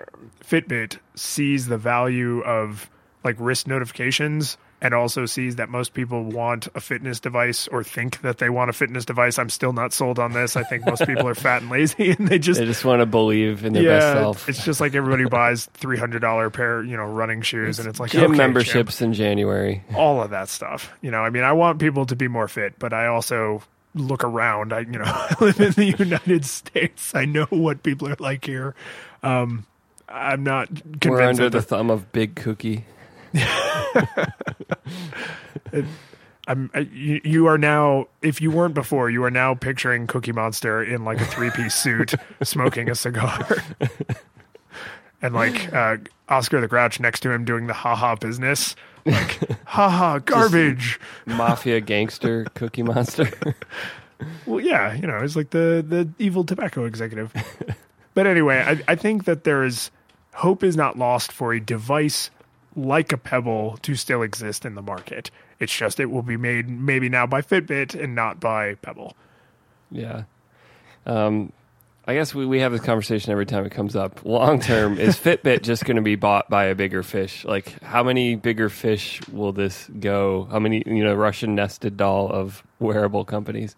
Fitbit 0.44 0.98
sees 1.14 1.66
the 1.66 1.78
value 1.78 2.40
of 2.40 2.88
like 3.24 3.36
wrist 3.38 3.66
notifications 3.66 4.56
and 4.80 4.94
also 4.94 5.26
sees 5.26 5.56
that 5.56 5.68
most 5.68 5.92
people 5.92 6.22
want 6.22 6.68
a 6.74 6.80
fitness 6.80 7.18
device 7.18 7.66
or 7.66 7.82
think 7.82 8.20
that 8.20 8.38
they 8.38 8.48
want 8.48 8.70
a 8.70 8.72
fitness 8.72 9.04
device. 9.04 9.36
I'm 9.36 9.50
still 9.50 9.72
not 9.72 9.92
sold 9.92 10.20
on 10.20 10.32
this. 10.32 10.54
I 10.56 10.62
think 10.62 10.86
most 10.86 11.04
people 11.04 11.26
are 11.26 11.34
fat 11.34 11.62
and 11.62 11.70
lazy 11.70 12.10
and 12.18 12.28
they 12.28 12.38
just 12.38 12.60
They 12.60 12.66
just 12.66 12.84
want 12.84 13.00
to 13.00 13.06
believe 13.06 13.64
in 13.64 13.72
their 13.72 13.82
best 13.82 14.12
self. 14.18 14.48
it's 14.48 14.64
just 14.64 14.80
like 14.80 14.94
everybody 14.94 15.24
buys 15.24 15.66
three 15.66 15.98
hundred 15.98 16.20
dollar 16.20 16.48
pair, 16.48 16.84
you 16.84 16.96
know, 16.96 17.06
running 17.06 17.42
shoes, 17.42 17.80
and 17.80 17.88
it's 17.88 17.98
like 17.98 18.12
Gym 18.12 18.30
okay, 18.30 18.38
memberships 18.38 19.02
in 19.02 19.12
January. 19.14 19.82
all 19.96 20.22
of 20.22 20.30
that 20.30 20.48
stuff. 20.48 20.92
You 21.02 21.10
know, 21.10 21.22
I 21.22 21.30
mean, 21.30 21.42
I 21.42 21.52
want 21.52 21.80
people 21.80 22.06
to 22.06 22.14
be 22.14 22.28
more 22.28 22.46
fit, 22.46 22.78
but 22.78 22.92
I 22.92 23.08
also 23.08 23.62
look 23.94 24.24
around. 24.24 24.72
I, 24.72 24.80
you 24.80 24.98
know, 24.98 25.04
I 25.06 25.36
live 25.40 25.60
in 25.60 25.72
the 25.72 25.96
United 25.98 26.44
States. 26.44 27.14
I 27.14 27.24
know 27.24 27.46
what 27.46 27.82
people 27.82 28.08
are 28.08 28.16
like 28.18 28.44
here. 28.44 28.74
Um, 29.22 29.66
I'm 30.08 30.42
not 30.42 30.68
convinced. 30.68 31.06
We're 31.06 31.22
under 31.22 31.50
the 31.50 31.62
thumb 31.62 31.90
of 31.90 32.12
Big 32.12 32.34
Cookie. 32.34 32.84
I'm, 36.48 36.70
I, 36.72 36.78
you, 36.92 37.20
you 37.24 37.46
are 37.46 37.58
now, 37.58 38.06
if 38.22 38.40
you 38.40 38.50
weren't 38.50 38.72
before, 38.72 39.10
you 39.10 39.22
are 39.24 39.30
now 39.30 39.54
picturing 39.54 40.06
Cookie 40.06 40.32
Monster 40.32 40.82
in 40.82 41.04
like 41.04 41.20
a 41.20 41.26
three 41.26 41.50
piece 41.50 41.74
suit, 41.82 42.14
smoking 42.42 42.88
a 42.88 42.94
cigar. 42.94 43.46
and 45.20 45.34
like 45.34 45.72
uh, 45.74 45.98
Oscar 46.28 46.62
the 46.62 46.68
Grouch 46.68 47.00
next 47.00 47.20
to 47.20 47.30
him 47.30 47.44
doing 47.44 47.66
the 47.66 47.74
haha 47.74 48.14
business. 48.14 48.74
Like, 49.08 49.50
haha, 49.64 50.18
garbage. 50.18 51.00
Mafia 51.26 51.80
gangster 51.80 52.44
Cookie 52.54 52.82
Monster. 52.82 53.30
Well, 54.46 54.58
yeah, 54.58 54.94
you 54.94 55.06
know, 55.06 55.18
it's 55.18 55.36
like 55.36 55.50
the, 55.50 55.84
the 55.86 56.08
evil 56.18 56.42
tobacco 56.42 56.84
executive. 56.86 57.32
but 58.14 58.26
anyway, 58.26 58.64
I, 58.66 58.92
I 58.92 58.96
think 58.96 59.26
that 59.26 59.44
there 59.44 59.62
is 59.62 59.92
hope 60.34 60.64
is 60.64 60.76
not 60.76 60.98
lost 60.98 61.30
for 61.30 61.52
a 61.52 61.60
device 61.60 62.30
like 62.74 63.12
a 63.12 63.16
Pebble 63.16 63.78
to 63.82 63.94
still 63.94 64.22
exist 64.22 64.64
in 64.64 64.74
the 64.74 64.82
market. 64.82 65.30
It's 65.60 65.72
just 65.72 66.00
it 66.00 66.06
will 66.06 66.22
be 66.22 66.36
made 66.36 66.68
maybe 66.68 67.08
now 67.08 67.28
by 67.28 67.42
Fitbit 67.42 67.94
and 67.94 68.16
not 68.16 68.40
by 68.40 68.74
Pebble. 68.74 69.14
yeah. 69.92 70.24
Um, 71.06 71.52
I 72.08 72.14
guess 72.14 72.34
we, 72.34 72.46
we 72.46 72.60
have 72.60 72.72
this 72.72 72.80
conversation 72.80 73.32
every 73.32 73.44
time 73.44 73.66
it 73.66 73.70
comes 73.72 73.94
up. 73.94 74.24
Long 74.24 74.60
term, 74.60 74.98
is 74.98 75.16
Fitbit 75.18 75.60
just 75.60 75.84
going 75.84 75.96
to 75.96 76.02
be 76.02 76.16
bought 76.16 76.48
by 76.48 76.64
a 76.64 76.74
bigger 76.74 77.02
fish? 77.02 77.44
Like, 77.44 77.82
how 77.82 78.02
many 78.02 78.34
bigger 78.34 78.70
fish 78.70 79.20
will 79.30 79.52
this 79.52 79.86
go? 80.00 80.48
How 80.50 80.58
many, 80.58 80.82
you 80.86 81.04
know, 81.04 81.14
Russian 81.14 81.54
nested 81.54 81.98
doll 81.98 82.30
of 82.32 82.62
wearable 82.78 83.26
companies? 83.26 83.76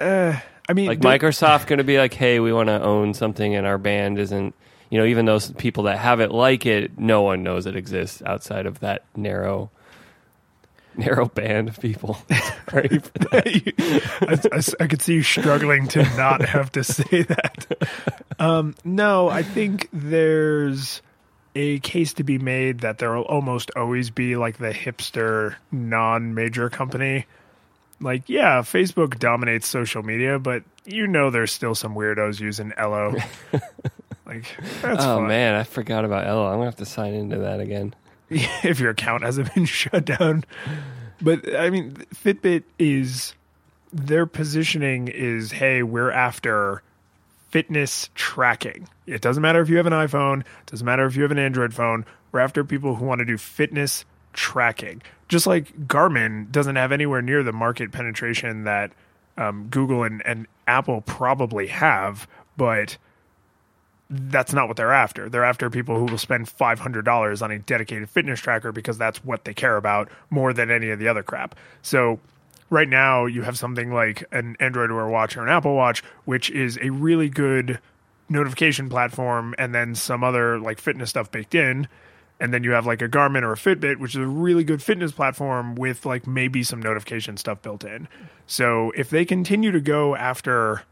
Uh, 0.00 0.36
I 0.68 0.72
mean, 0.72 0.88
Like 0.88 0.98
Microsoft 0.98 1.68
going 1.68 1.78
to 1.78 1.84
be 1.84 1.96
like, 1.96 2.12
hey, 2.12 2.40
we 2.40 2.52
want 2.52 2.66
to 2.70 2.82
own 2.82 3.14
something, 3.14 3.54
and 3.54 3.68
our 3.68 3.78
band 3.78 4.18
isn't. 4.18 4.56
You 4.90 4.98
know, 4.98 5.06
even 5.06 5.24
those 5.24 5.52
people 5.52 5.84
that 5.84 5.98
have 5.98 6.18
it 6.18 6.32
like 6.32 6.66
it, 6.66 6.98
no 6.98 7.22
one 7.22 7.44
knows 7.44 7.66
it 7.66 7.76
exists 7.76 8.20
outside 8.26 8.66
of 8.66 8.80
that 8.80 9.04
narrow, 9.16 9.70
narrow 10.96 11.26
band 11.26 11.68
of 11.68 11.80
people. 11.80 12.18
Ready 12.72 12.98
for 12.98 13.18
that? 13.18 14.44
I, 14.52 14.56
I- 14.56 14.84
I 14.84 14.86
could 14.86 15.02
see 15.02 15.14
you 15.14 15.22
struggling 15.22 15.88
to 15.88 16.02
not 16.16 16.42
have 16.42 16.72
to 16.72 16.84
say 16.84 17.22
that. 17.22 17.66
Um, 18.38 18.74
no, 18.84 19.28
I 19.28 19.42
think 19.42 19.88
there's 19.92 21.02
a 21.54 21.78
case 21.80 22.14
to 22.14 22.24
be 22.24 22.38
made 22.38 22.80
that 22.80 22.98
there 22.98 23.12
will 23.14 23.24
almost 23.24 23.70
always 23.76 24.10
be 24.10 24.36
like 24.36 24.56
the 24.58 24.70
hipster 24.72 25.54
non-major 25.70 26.70
company. 26.70 27.26
Like, 28.00 28.28
yeah, 28.28 28.62
Facebook 28.62 29.18
dominates 29.18 29.68
social 29.68 30.02
media, 30.02 30.38
but 30.38 30.64
you 30.84 31.06
know 31.06 31.30
there's 31.30 31.52
still 31.52 31.74
some 31.74 31.94
weirdos 31.94 32.40
using 32.40 32.72
Ello. 32.76 33.14
like, 34.26 34.44
that's 34.80 35.04
Oh 35.04 35.18
fine. 35.18 35.28
man, 35.28 35.54
I 35.54 35.62
forgot 35.64 36.04
about 36.04 36.26
Ello. 36.26 36.46
I'm 36.46 36.54
gonna 36.54 36.64
have 36.64 36.76
to 36.76 36.86
sign 36.86 37.14
into 37.14 37.38
that 37.38 37.60
again. 37.60 37.94
if 38.62 38.80
your 38.80 38.90
account 38.90 39.22
hasn't 39.22 39.54
been 39.54 39.64
shut 39.66 40.04
down. 40.04 40.44
But 41.20 41.54
I 41.54 41.70
mean, 41.70 41.92
Fitbit 42.14 42.64
is 42.78 43.34
their 43.92 44.26
positioning 44.26 45.08
is 45.08 45.52
hey, 45.52 45.82
we're 45.82 46.10
after 46.10 46.82
fitness 47.50 48.08
tracking. 48.14 48.88
It 49.06 49.20
doesn't 49.20 49.42
matter 49.42 49.60
if 49.60 49.68
you 49.68 49.76
have 49.76 49.86
an 49.86 49.92
iPhone, 49.92 50.40
it 50.40 50.66
doesn't 50.66 50.86
matter 50.86 51.04
if 51.06 51.16
you 51.16 51.22
have 51.22 51.30
an 51.30 51.38
Android 51.38 51.74
phone. 51.74 52.04
We're 52.32 52.40
after 52.40 52.64
people 52.64 52.94
who 52.94 53.04
want 53.04 53.18
to 53.18 53.24
do 53.26 53.36
fitness 53.36 54.06
tracking. 54.32 55.02
Just 55.28 55.46
like 55.46 55.86
Garmin 55.86 56.50
doesn't 56.50 56.76
have 56.76 56.92
anywhere 56.92 57.20
near 57.20 57.42
the 57.42 57.52
market 57.52 57.92
penetration 57.92 58.64
that 58.64 58.92
um, 59.36 59.68
Google 59.68 60.02
and, 60.02 60.22
and 60.26 60.46
Apple 60.66 61.02
probably 61.02 61.66
have, 61.66 62.26
but 62.56 62.96
that's 64.12 64.52
not 64.52 64.68
what 64.68 64.76
they're 64.76 64.92
after. 64.92 65.30
They're 65.30 65.44
after 65.44 65.70
people 65.70 65.98
who 65.98 66.04
will 66.04 66.18
spend 66.18 66.46
$500 66.46 67.42
on 67.42 67.50
a 67.50 67.58
dedicated 67.58 68.10
fitness 68.10 68.40
tracker 68.40 68.70
because 68.70 68.98
that's 68.98 69.24
what 69.24 69.44
they 69.44 69.54
care 69.54 69.78
about 69.78 70.10
more 70.28 70.52
than 70.52 70.70
any 70.70 70.90
of 70.90 70.98
the 70.98 71.08
other 71.08 71.22
crap. 71.22 71.54
So 71.80 72.20
right 72.68 72.88
now 72.88 73.24
you 73.24 73.40
have 73.42 73.56
something 73.56 73.92
like 73.92 74.24
an 74.30 74.56
Android 74.60 74.92
Wear 74.92 75.06
watch 75.06 75.34
or 75.36 75.42
an 75.42 75.48
Apple 75.48 75.74
Watch, 75.74 76.04
which 76.26 76.50
is 76.50 76.78
a 76.82 76.90
really 76.90 77.30
good 77.30 77.78
notification 78.28 78.90
platform 78.90 79.54
and 79.56 79.74
then 79.74 79.94
some 79.94 80.22
other 80.22 80.58
like 80.58 80.78
fitness 80.78 81.08
stuff 81.08 81.30
baked 81.30 81.54
in. 81.54 81.88
And 82.38 82.52
then 82.52 82.64
you 82.64 82.72
have 82.72 82.84
like 82.84 83.00
a 83.00 83.08
Garmin 83.08 83.42
or 83.42 83.52
a 83.52 83.56
Fitbit, 83.56 83.98
which 83.98 84.14
is 84.14 84.20
a 84.20 84.26
really 84.26 84.64
good 84.64 84.82
fitness 84.82 85.12
platform 85.12 85.74
with 85.74 86.04
like 86.04 86.26
maybe 86.26 86.62
some 86.62 86.82
notification 86.82 87.38
stuff 87.38 87.62
built 87.62 87.82
in. 87.82 88.08
So 88.46 88.90
if 88.94 89.08
they 89.08 89.24
continue 89.24 89.70
to 89.70 89.80
go 89.80 90.16
after 90.16 90.82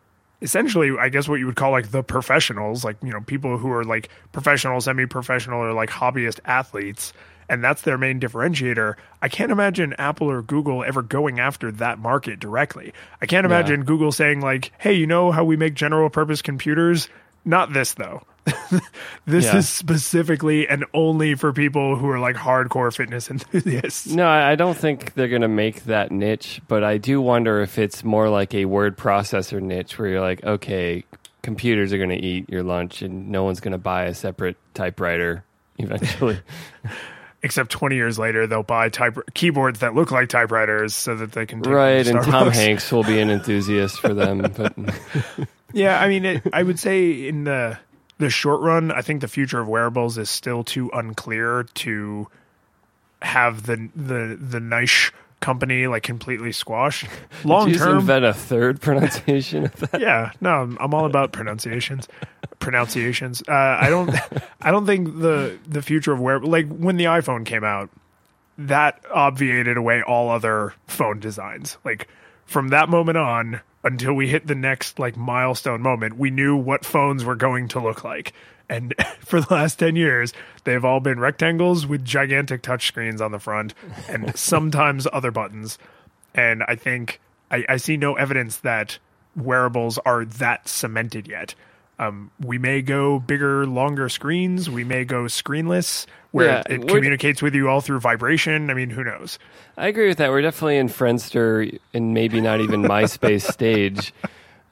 essentially 0.42 0.90
i 0.98 1.08
guess 1.08 1.28
what 1.28 1.36
you 1.40 1.46
would 1.46 1.56
call 1.56 1.70
like 1.70 1.90
the 1.90 2.02
professionals 2.02 2.84
like 2.84 2.96
you 3.02 3.10
know 3.10 3.20
people 3.20 3.58
who 3.58 3.70
are 3.70 3.84
like 3.84 4.08
professional 4.32 4.80
semi-professional 4.80 5.60
or 5.60 5.72
like 5.72 5.90
hobbyist 5.90 6.40
athletes 6.44 7.12
and 7.48 7.64
that's 7.64 7.82
their 7.82 7.98
main 7.98 8.20
differentiator. 8.20 8.94
I 9.20 9.28
can't 9.28 9.50
imagine 9.50 9.92
apple 9.94 10.30
or 10.30 10.40
google 10.40 10.84
ever 10.84 11.02
going 11.02 11.40
after 11.40 11.72
that 11.72 11.98
market 11.98 12.38
directly. 12.38 12.92
I 13.20 13.26
can't 13.26 13.44
imagine 13.44 13.80
Yeah. 13.80 13.86
google 13.86 14.12
saying 14.12 14.40
like 14.40 14.72
hey 14.78 14.92
you 14.94 15.06
know 15.08 15.32
how 15.32 15.42
we 15.44 15.56
make 15.56 15.74
general 15.74 16.08
purpose 16.10 16.42
computers? 16.42 17.08
Not 17.44 17.72
this 17.72 17.94
though 17.94 18.22
this 19.26 19.44
Yeah. 19.44 19.58
is 19.58 19.68
specifically 19.68 20.66
and 20.68 20.84
only 20.94 21.34
for 21.34 21.52
people 21.52 21.96
who 21.96 22.08
are 22.08 22.18
like 22.18 22.36
hardcore 22.36 22.94
fitness 22.94 23.30
enthusiasts 23.30 24.06
No, 24.08 24.28
I 24.28 24.54
don't 24.54 24.76
think 24.76 25.14
they're 25.14 25.28
going 25.28 25.42
to 25.42 25.48
make 25.48 25.84
that 25.84 26.10
niche, 26.10 26.60
but 26.68 26.82
I 26.82 26.96
do 26.98 27.20
wonder 27.20 27.60
if 27.60 27.78
it's 27.78 28.02
more 28.02 28.28
like 28.28 28.54
a 28.54 28.64
word 28.64 28.96
processor 28.96 29.60
niche 29.60 29.98
where 29.98 30.08
you're 30.08 30.20
like, 30.20 30.42
okay, 30.44 31.04
computers 31.42 31.92
are 31.92 31.98
going 31.98 32.10
to 32.10 32.16
eat 32.22 32.48
your 32.48 32.62
lunch 32.62 33.02
and 33.02 33.28
no 33.30 33.44
one's 33.44 33.60
going 33.60 33.72
to 33.72 33.78
buy 33.78 34.04
a 34.04 34.14
separate 34.14 34.56
typewriter 34.74 35.44
eventually. 35.78 36.38
except 37.42 37.70
20 37.70 37.94
years 37.96 38.18
later 38.18 38.46
they'll 38.46 38.62
buy 38.62 38.88
type 38.90 39.16
keyboards 39.34 39.80
that 39.80 39.94
look 39.94 40.10
like 40.10 40.28
typewriters 40.28 40.94
so 40.94 41.14
that 41.14 41.32
they 41.32 41.46
can 41.46 41.60
right, 41.62 42.06
and 42.06 42.22
Tom. 42.22 42.50
Hanks 42.50 42.90
will 42.92 43.04
be 43.04 43.18
an 43.20 43.30
enthusiast 43.30 43.98
for 44.00 44.12
them, 44.12 44.40
but 44.56 44.74
Yeah, 45.72 46.00
I 46.00 46.08
mean, 46.08 46.24
it, 46.24 46.42
I 46.52 46.62
would 46.62 46.78
say 46.80 47.28
in 47.28 47.44
the 47.44 47.78
the 48.20 48.30
short 48.30 48.60
run, 48.60 48.92
I 48.92 49.02
think 49.02 49.22
the 49.22 49.28
future 49.28 49.60
of 49.60 49.66
wearables 49.66 50.18
is 50.18 50.30
still 50.30 50.62
too 50.62 50.90
unclear 50.92 51.64
to 51.74 52.28
have 53.22 53.66
the 53.66 53.88
the 53.96 54.38
the 54.40 54.60
niche 54.60 55.12
company 55.40 55.86
like 55.86 56.02
completely 56.02 56.52
squashed. 56.52 57.06
Long 57.44 57.66
Did 57.66 57.72
you 57.72 57.74
just 57.78 57.84
term, 57.86 57.98
invent 57.98 58.24
a 58.24 58.34
third 58.34 58.80
pronunciation 58.82 59.64
of 59.64 59.76
that? 59.76 60.00
yeah, 60.00 60.32
no, 60.40 60.50
I'm, 60.50 60.78
I'm 60.80 60.94
all 60.94 61.06
about 61.06 61.32
pronunciations. 61.32 62.08
pronunciations. 62.58 63.42
Uh, 63.48 63.52
I 63.80 63.88
don't, 63.88 64.14
I 64.60 64.70
don't 64.70 64.86
think 64.86 65.18
the 65.18 65.58
the 65.66 65.82
future 65.82 66.12
of 66.12 66.20
wearable 66.20 66.50
like 66.50 66.68
when 66.68 66.96
the 66.96 67.04
iPhone 67.04 67.44
came 67.44 67.64
out, 67.64 67.90
that 68.58 69.02
obviated 69.12 69.76
away 69.76 70.02
all 70.02 70.30
other 70.30 70.74
phone 70.86 71.20
designs. 71.20 71.78
Like 71.84 72.06
from 72.50 72.68
that 72.70 72.88
moment 72.88 73.16
on 73.16 73.60
until 73.84 74.12
we 74.12 74.26
hit 74.26 74.48
the 74.48 74.56
next 74.56 74.98
like 74.98 75.16
milestone 75.16 75.80
moment, 75.80 76.18
we 76.18 76.30
knew 76.30 76.56
what 76.56 76.84
phones 76.84 77.24
were 77.24 77.36
going 77.36 77.68
to 77.68 77.80
look 77.80 78.02
like. 78.02 78.32
And 78.68 78.92
for 79.20 79.40
the 79.40 79.54
last 79.54 79.78
10 79.78 79.94
years, 79.94 80.32
they've 80.64 80.84
all 80.84 80.98
been 80.98 81.20
rectangles 81.20 81.86
with 81.86 82.04
gigantic 82.04 82.60
touchscreens 82.62 83.20
on 83.20 83.30
the 83.30 83.38
front 83.38 83.72
and 84.08 84.36
sometimes 84.36 85.06
other 85.12 85.30
buttons. 85.30 85.78
And 86.34 86.64
I 86.64 86.74
think 86.74 87.20
I, 87.52 87.64
I 87.68 87.76
see 87.76 87.96
no 87.96 88.14
evidence 88.14 88.56
that 88.58 88.98
wearables 89.36 89.98
are 89.98 90.24
that 90.24 90.66
cemented 90.68 91.28
yet. 91.28 91.54
Um, 92.00 92.30
we 92.40 92.56
may 92.56 92.80
go 92.80 93.18
bigger, 93.18 93.66
longer 93.66 94.08
screens. 94.08 94.70
We 94.70 94.84
may 94.84 95.04
go 95.04 95.24
screenless, 95.24 96.06
where 96.30 96.46
Yeah, 96.46 96.62
it 96.66 96.88
communicates 96.88 97.42
with 97.42 97.54
you 97.54 97.68
all 97.68 97.82
through 97.82 98.00
vibration. 98.00 98.70
I 98.70 98.74
mean, 98.74 98.88
who 98.88 99.04
knows? 99.04 99.38
I 99.76 99.88
agree 99.88 100.08
with 100.08 100.16
that. 100.16 100.30
We're 100.30 100.40
definitely 100.40 100.78
in 100.78 100.88
Friendster 100.88 101.78
and 101.92 102.14
maybe 102.14 102.40
not 102.40 102.62
even 102.62 102.82
MySpace 102.82 103.42
stage. 103.52 104.14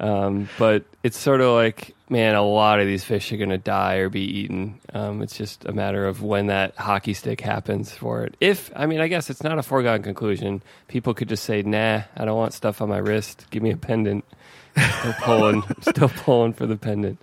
Um, 0.00 0.49
but 0.58 0.85
it's 1.02 1.18
sort 1.18 1.42
of 1.42 1.52
like, 1.52 1.94
man, 2.08 2.35
a 2.35 2.42
lot 2.42 2.80
of 2.80 2.87
these 2.87 3.04
fish 3.04 3.30
are 3.32 3.37
going 3.37 3.50
to 3.50 3.58
die 3.58 3.97
or 3.97 4.08
be 4.08 4.23
eaten. 4.23 4.80
Um, 4.94 5.20
it's 5.20 5.37
just 5.37 5.66
a 5.66 5.73
matter 5.73 6.06
of 6.06 6.23
when 6.23 6.47
that 6.47 6.76
hockey 6.76 7.12
stick 7.12 7.42
happens 7.42 7.92
for 7.92 8.25
it. 8.25 8.37
If, 8.40 8.70
I 8.75 8.87
mean, 8.87 9.00
I 9.00 9.08
guess 9.08 9.28
it's 9.28 9.42
not 9.42 9.58
a 9.58 9.62
foregone 9.62 10.02
conclusion. 10.02 10.62
People 10.87 11.12
could 11.12 11.28
just 11.28 11.44
say, 11.44 11.61
nah, 11.61 12.02
I 12.16 12.25
don't 12.25 12.38
want 12.38 12.54
stuff 12.54 12.80
on 12.80 12.88
my 12.88 12.99
wrist. 12.99 13.47
Give 13.50 13.62
me 13.62 13.70
a 13.70 13.76
pendant. 13.76 14.25
Still 15.00 15.14
pulling, 15.20 15.62
still 15.80 16.08
pulling 16.08 16.52
for 16.52 16.66
the 16.66 16.76
pendant. 16.76 17.20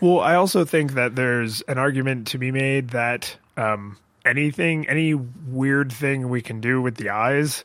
Well, 0.00 0.20
I 0.20 0.34
also 0.34 0.64
think 0.64 0.94
that 0.94 1.16
there's 1.16 1.60
an 1.62 1.78
argument 1.78 2.28
to 2.28 2.38
be 2.38 2.50
made 2.50 2.90
that 2.90 3.36
um, 3.56 3.96
anything, 4.24 4.88
any 4.88 5.14
weird 5.14 5.92
thing 5.92 6.28
we 6.28 6.42
can 6.42 6.60
do 6.60 6.80
with 6.82 6.96
the 6.96 7.10
eyes, 7.10 7.64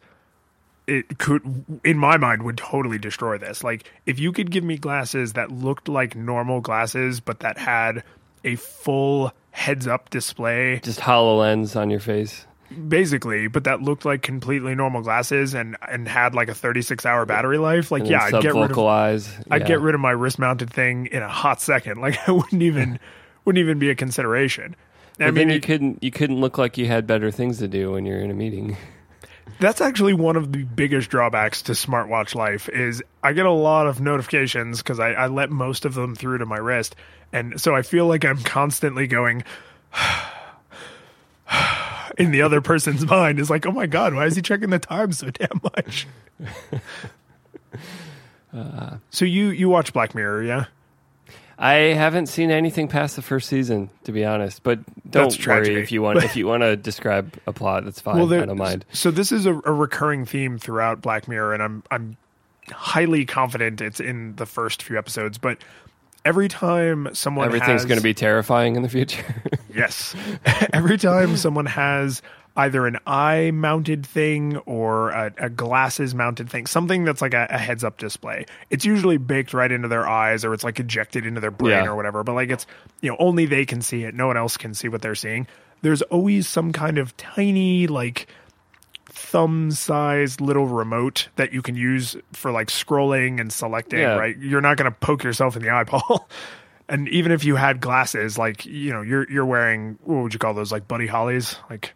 it 0.88 1.18
could, 1.18 1.66
in 1.84 1.98
my 1.98 2.18
mind, 2.18 2.44
would 2.44 2.58
totally 2.58 2.98
destroy 2.98 3.38
this. 3.38 3.64
Like, 3.64 3.92
if 4.06 4.20
you 4.20 4.32
could 4.32 4.52
give 4.52 4.64
me 4.64 4.78
glasses 4.78 5.34
that 5.34 5.52
looked 5.52 5.88
like 5.88 6.16
normal 6.16 6.62
glasses, 6.62 7.20
but 7.20 7.42
that 7.42 7.58
had 7.58 8.04
a 8.44 8.56
full 8.56 9.32
heads 9.52 9.88
up 9.88 10.10
display, 10.10 10.80
Just 10.84 11.00
HoloLens 11.00 11.76
on 11.76 11.90
your 11.90 12.00
face. 12.00 12.46
Basically, 12.88 13.48
but 13.48 13.64
that 13.66 13.82
looked 13.82 14.06
like 14.06 14.22
completely 14.22 14.76
normal 14.76 15.02
glasses 15.02 15.54
and 15.54 15.78
and 15.88 16.08
had 16.08 16.34
like 16.36 16.50
a 16.50 16.54
36 16.56 17.06
hour 17.06 17.26
battery 17.26 17.58
life, 17.58 17.92
like, 17.92 18.02
And 18.02 18.10
yeah, 18.12 18.24
I'd 18.24 18.42
get 18.42 18.54
rid 18.54 18.72
of 18.72 18.78
subvocalize. 18.78 19.44
I'd 19.52 19.66
get 19.66 19.82
rid 19.82 19.96
of 19.96 20.02
my 20.02 20.12
wrist 20.12 20.40
mounted 20.40 20.72
thing 20.72 21.08
in 21.08 21.22
a 21.24 21.30
hot 21.30 21.62
second. 21.62 21.98
Like 22.02 22.18
I 22.28 22.32
wouldn't 22.32 22.62
even 22.62 23.00
wouldn't 23.46 23.62
even 23.62 23.80
be 23.80 23.90
a 23.90 23.96
consideration. 23.96 24.76
I 25.20 25.26
But 25.26 25.34
mean, 25.34 25.34
then 25.36 25.50
you 25.50 25.56
it- 25.56 25.64
couldn't 25.64 26.04
you 26.04 26.12
couldn't 26.12 26.40
look 26.40 26.58
like 26.58 26.78
you 26.78 26.86
had 26.88 27.06
better 27.08 27.32
things 27.32 27.58
to 27.60 27.68
do 27.68 27.92
when 27.92 28.06
you're 28.06 28.20
in 28.22 28.32
a 28.32 28.36
meeting. 28.36 28.78
that's 29.60 29.82
actually 29.82 30.14
one 30.14 30.36
of 30.36 30.52
the 30.54 30.64
biggest 30.64 31.10
drawbacks 31.10 31.64
to 31.64 31.72
smartwatch 31.74 32.36
life 32.36 32.70
is 32.70 33.04
I 33.24 33.34
get 33.34 33.46
a 33.46 33.52
lot 33.52 33.88
of 33.88 34.00
notifications 34.00 34.78
because 34.78 35.00
I, 35.00 35.12
I 35.14 35.28
let 35.28 35.50
most 35.50 35.84
of 35.86 35.96
them 35.96 36.16
through 36.16 36.38
to 36.38 36.46
my 36.46 36.58
wrist, 36.58 36.96
and 37.34 37.60
so 37.60 37.76
I 37.76 37.82
feel 37.82 38.06
like 38.08 38.24
I'm 38.24 38.38
constantly 38.44 39.08
going. 39.08 39.44
In 42.20 42.32
the 42.32 42.42
other 42.44 42.62
person's 42.62 43.06
mind 43.06 43.40
is 43.40 43.50
like, 43.50 43.66
oh 43.66 43.72
my 43.72 43.88
god, 43.88 44.14
why 44.14 44.26
is 44.26 44.36
he 44.36 44.42
checking 44.42 44.70
the 44.70 44.78
time 44.80 45.12
so 45.14 45.30
damn 45.32 45.62
much? 45.64 46.08
Uh, 48.52 48.98
so 49.12 49.26
you 49.26 49.50
you 49.50 49.70
watch 49.70 49.94
Black 49.94 50.16
Mirror, 50.16 50.44
yeah? 50.44 50.66
I 51.60 51.74
haven't 51.94 52.28
seen 52.28 52.52
anything 52.52 52.88
past 52.88 53.16
the 53.16 53.22
first 53.22 53.48
season, 53.50 53.90
to 54.06 54.12
be 54.12 54.26
honest. 54.26 54.64
But 54.64 54.80
don't 55.10 55.46
worry 55.46 55.76
if 55.80 55.92
you 55.92 56.02
want 56.02 56.24
if 56.24 56.36
you 56.36 56.48
want 56.48 56.64
to 56.64 56.76
describe 56.76 57.38
a 57.46 57.54
plot. 57.54 57.86
That's 57.86 58.02
fine. 58.02 58.18
Well, 58.18 58.28
there- 58.28 58.42
I 58.42 58.46
don't 58.46 58.58
mind. 58.58 58.86
So 58.92 59.12
this 59.12 59.32
is 59.32 59.46
a, 59.46 59.54
a 59.54 59.72
recurring 59.72 60.26
theme 60.26 60.58
throughout 60.58 61.00
Black 61.02 61.28
Mirror, 61.28 61.54
and 61.54 61.62
I'm 61.62 61.84
I'm 61.92 62.18
highly 62.72 63.26
confident 63.26 63.82
it's 63.82 64.00
in 64.00 64.36
the 64.38 64.48
first 64.48 64.82
few 64.82 64.98
episodes. 64.98 65.38
But 65.38 65.60
every 66.26 66.48
time 66.48 67.10
someone 67.14 67.48
Everything's 67.48 67.82
has, 67.82 67.86
going 67.86 67.98
to 68.00 68.04
be 68.04 68.14
terrifying 68.14 68.76
in 68.76 68.82
the 68.84 68.90
future. 68.90 69.24
yes, 69.76 70.16
every 70.74 70.98
time 70.98 71.38
someone 71.38 71.66
has 71.66 72.22
either 72.58 72.86
an 72.88 72.98
eye 73.08 73.52
mounted 73.52 74.06
thing 74.06 74.58
or 74.66 75.12
a, 75.12 75.32
a 75.38 75.50
glasses 75.50 76.14
mounted 76.14 76.50
thing, 76.50 76.66
something 76.66 77.06
that's 77.06 77.22
like 77.22 77.34
a, 77.34 77.48
a 77.50 77.58
heads 77.58 77.84
up 77.84 77.98
display. 77.98 78.46
It's 78.70 78.84
usually 78.84 79.18
baked 79.18 79.54
right 79.54 79.72
into 79.72 79.88
their 79.88 80.08
eyes, 80.08 80.44
or 80.44 80.54
it's 80.54 80.64
like 80.64 80.80
ejected 80.80 81.26
into 81.26 81.40
their 81.40 81.52
brain 81.52 81.84
Yeah. 81.86 81.90
or 81.92 81.96
whatever. 81.96 82.24
But 82.24 82.34
like 82.34 82.50
it's 82.50 82.66
you 83.02 83.10
know 83.10 83.16
only 83.20 83.46
they 83.46 83.66
can 83.66 83.82
see 83.82 84.04
it. 84.04 84.14
No 84.14 84.28
one 84.28 84.36
else 84.38 84.58
can 84.58 84.74
see 84.74 84.90
what 84.90 85.02
they're 85.02 85.16
seeing. 85.16 85.48
There's 85.82 86.02
always 86.02 86.48
some 86.48 86.74
kind 86.74 86.98
of 86.98 87.16
tiny 87.16 87.88
like 87.88 88.28
thumb 89.32 89.70
sized 89.72 90.42
little 90.42 90.66
remote 90.66 91.28
that 91.36 91.54
you 91.54 91.62
can 91.62 91.76
use 91.76 92.16
for 92.34 92.52
like 92.52 92.68
scrolling 92.70 93.40
and 93.40 93.54
selecting, 93.54 94.00
Yeah. 94.00 94.16
right? 94.16 94.38
You're 94.38 94.62
not 94.62 94.78
going 94.78 94.92
to 94.92 94.98
poke 95.00 95.24
yourself 95.24 95.56
in 95.56 95.62
the 95.62 95.70
eyeball. 95.74 96.28
and 96.88 97.08
even 97.10 97.32
if 97.32 97.44
you 97.44 97.56
had 97.56 97.80
glasses, 97.80 98.38
like, 98.38 98.66
you 98.66 98.92
know, 98.92 99.02
you're, 99.02 99.30
you're 99.32 99.46
wearing, 99.46 100.00
what 100.04 100.24
would 100.24 100.34
you 100.34 100.40
call 100.40 100.54
those? 100.56 100.72
Like 100.72 100.88
Buddy 100.88 101.06
Hollies? 101.08 101.56
Like, 101.70 101.94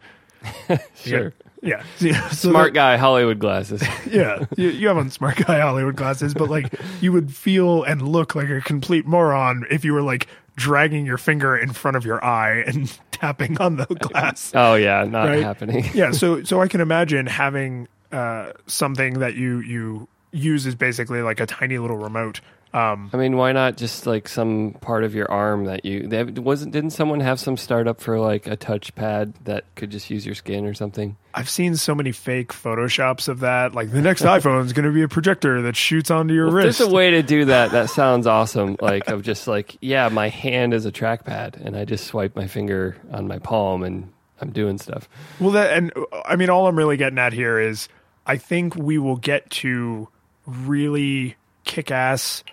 sure. 0.96 1.34
Yeah. 1.64 1.84
yeah. 2.00 2.30
So 2.30 2.50
Smart 2.52 2.68
that- 2.68 2.74
guy, 2.76 2.98
Hollywood 2.98 3.40
glasses. 3.40 3.82
yeah. 4.12 4.46
You, 4.58 4.70
you 4.70 4.88
have 4.88 4.98
on 4.98 5.10
smart 5.10 5.38
guy 5.38 5.60
Hollywood 5.60 5.96
glasses, 5.96 6.34
but 6.34 6.50
like 6.50 6.74
you 7.02 7.12
would 7.12 7.34
feel 7.34 7.84
and 7.84 8.02
look 8.08 8.36
like 8.36 8.50
a 8.50 8.62
complete 8.62 9.06
moron 9.08 9.66
if 9.72 9.84
you 9.86 9.94
were 9.94 10.02
like 10.02 10.28
dragging 10.56 11.06
your 11.06 11.18
finger 11.18 11.58
in 11.58 11.72
front 11.74 11.98
of 11.98 12.06
your 12.06 12.24
eye 12.24 12.60
and 12.68 13.00
tapping 13.12 13.60
on 13.60 13.78
the 13.78 13.86
glass. 13.86 14.52
oh 14.54 14.76
yeah, 14.76 15.04
not 15.04 15.28
Right? 15.30 15.42
happening. 15.42 15.86
yeah 15.96 16.12
so 16.12 16.44
so 16.44 16.62
i 16.62 16.68
can 16.68 16.80
imagine 16.80 17.26
having 17.26 17.88
uh 18.12 18.52
something 18.68 19.18
that 19.20 19.34
you 19.34 19.62
you 19.62 20.08
use 20.32 20.68
is 20.68 20.76
basically 20.76 21.22
like 21.24 21.40
a 21.40 21.46
tiny 21.48 21.78
little 21.80 21.98
remote. 21.98 22.40
Um, 22.74 23.12
I 23.14 23.18
mean, 23.18 23.38
why 23.38 23.52
not 23.52 23.78
just 23.78 24.08
like 24.08 24.28
some 24.28 24.76
part 24.82 25.04
of 25.04 25.14
your 25.14 25.30
arm 25.30 25.66
that 25.66 25.86
you 25.86 26.08
they 26.08 26.18
have, 26.18 26.36
wasn't? 26.40 26.74
Didn't 26.74 26.90
someone 26.90 27.20
have 27.20 27.40
some 27.40 27.56
startup 27.56 28.02
for 28.02 28.20
like 28.20 28.48
a 28.48 28.58
touchpad 28.58 29.34
that 29.44 29.66
could 29.76 29.92
just 29.92 30.10
use 30.10 30.26
your 30.26 30.34
skin 30.34 30.66
or 30.66 30.74
something? 30.74 31.16
I've 31.36 31.50
seen 31.50 31.76
so 31.76 31.94
many 31.94 32.12
fake 32.12 32.52
photoshops 32.52 33.28
of 33.28 33.42
that. 33.42 33.76
Like 33.76 33.92
the 33.92 34.02
next 34.02 34.24
iPhone 34.24 34.66
is 34.66 34.74
going 34.74 34.86
to 34.86 34.92
be 34.92 35.04
a 35.04 35.08
projector 35.08 35.62
that 35.62 35.76
shoots 35.76 36.10
onto 36.10 36.34
your 36.34 36.48
Well, 36.48 36.56
wrist. 36.56 36.80
There's 36.80 36.90
a 36.90 36.92
way 36.94 37.12
to 37.12 37.22
do 37.22 37.46
that. 37.46 37.72
That 37.72 37.92
sounds 37.92 38.26
awesome. 38.26 38.76
Like 38.82 39.08
of 39.08 39.22
just 39.22 39.48
like, 39.48 39.78
yeah, 39.80 40.10
my 40.10 40.30
hand 40.30 40.74
is 40.74 40.88
a 40.88 40.92
trackpad, 40.92 41.64
and 41.64 41.78
I 41.78 41.86
just 41.86 42.08
swipe 42.08 42.36
my 42.36 42.48
finger 42.48 42.98
on 43.12 43.28
my 43.28 43.38
palm, 43.38 43.84
and 43.84 44.12
I'm 44.42 44.50
doing 44.50 44.80
stuff. 44.80 45.08
Well, 45.40 45.52
that 45.52 45.78
and 45.78 45.94
uh, 45.96 46.22
I 46.26 46.38
mean, 46.38 46.50
all 46.50 46.68
I'm 46.68 46.76
really 46.76 46.98
getting 46.98 47.20
at 47.20 47.34
here 47.34 47.60
is 47.60 47.88
I 48.26 48.38
think 48.38 48.76
we 48.76 48.98
will 48.98 49.18
get 49.18 49.48
to 49.52 50.08
really 50.48 51.36
kick-ass 51.66 52.44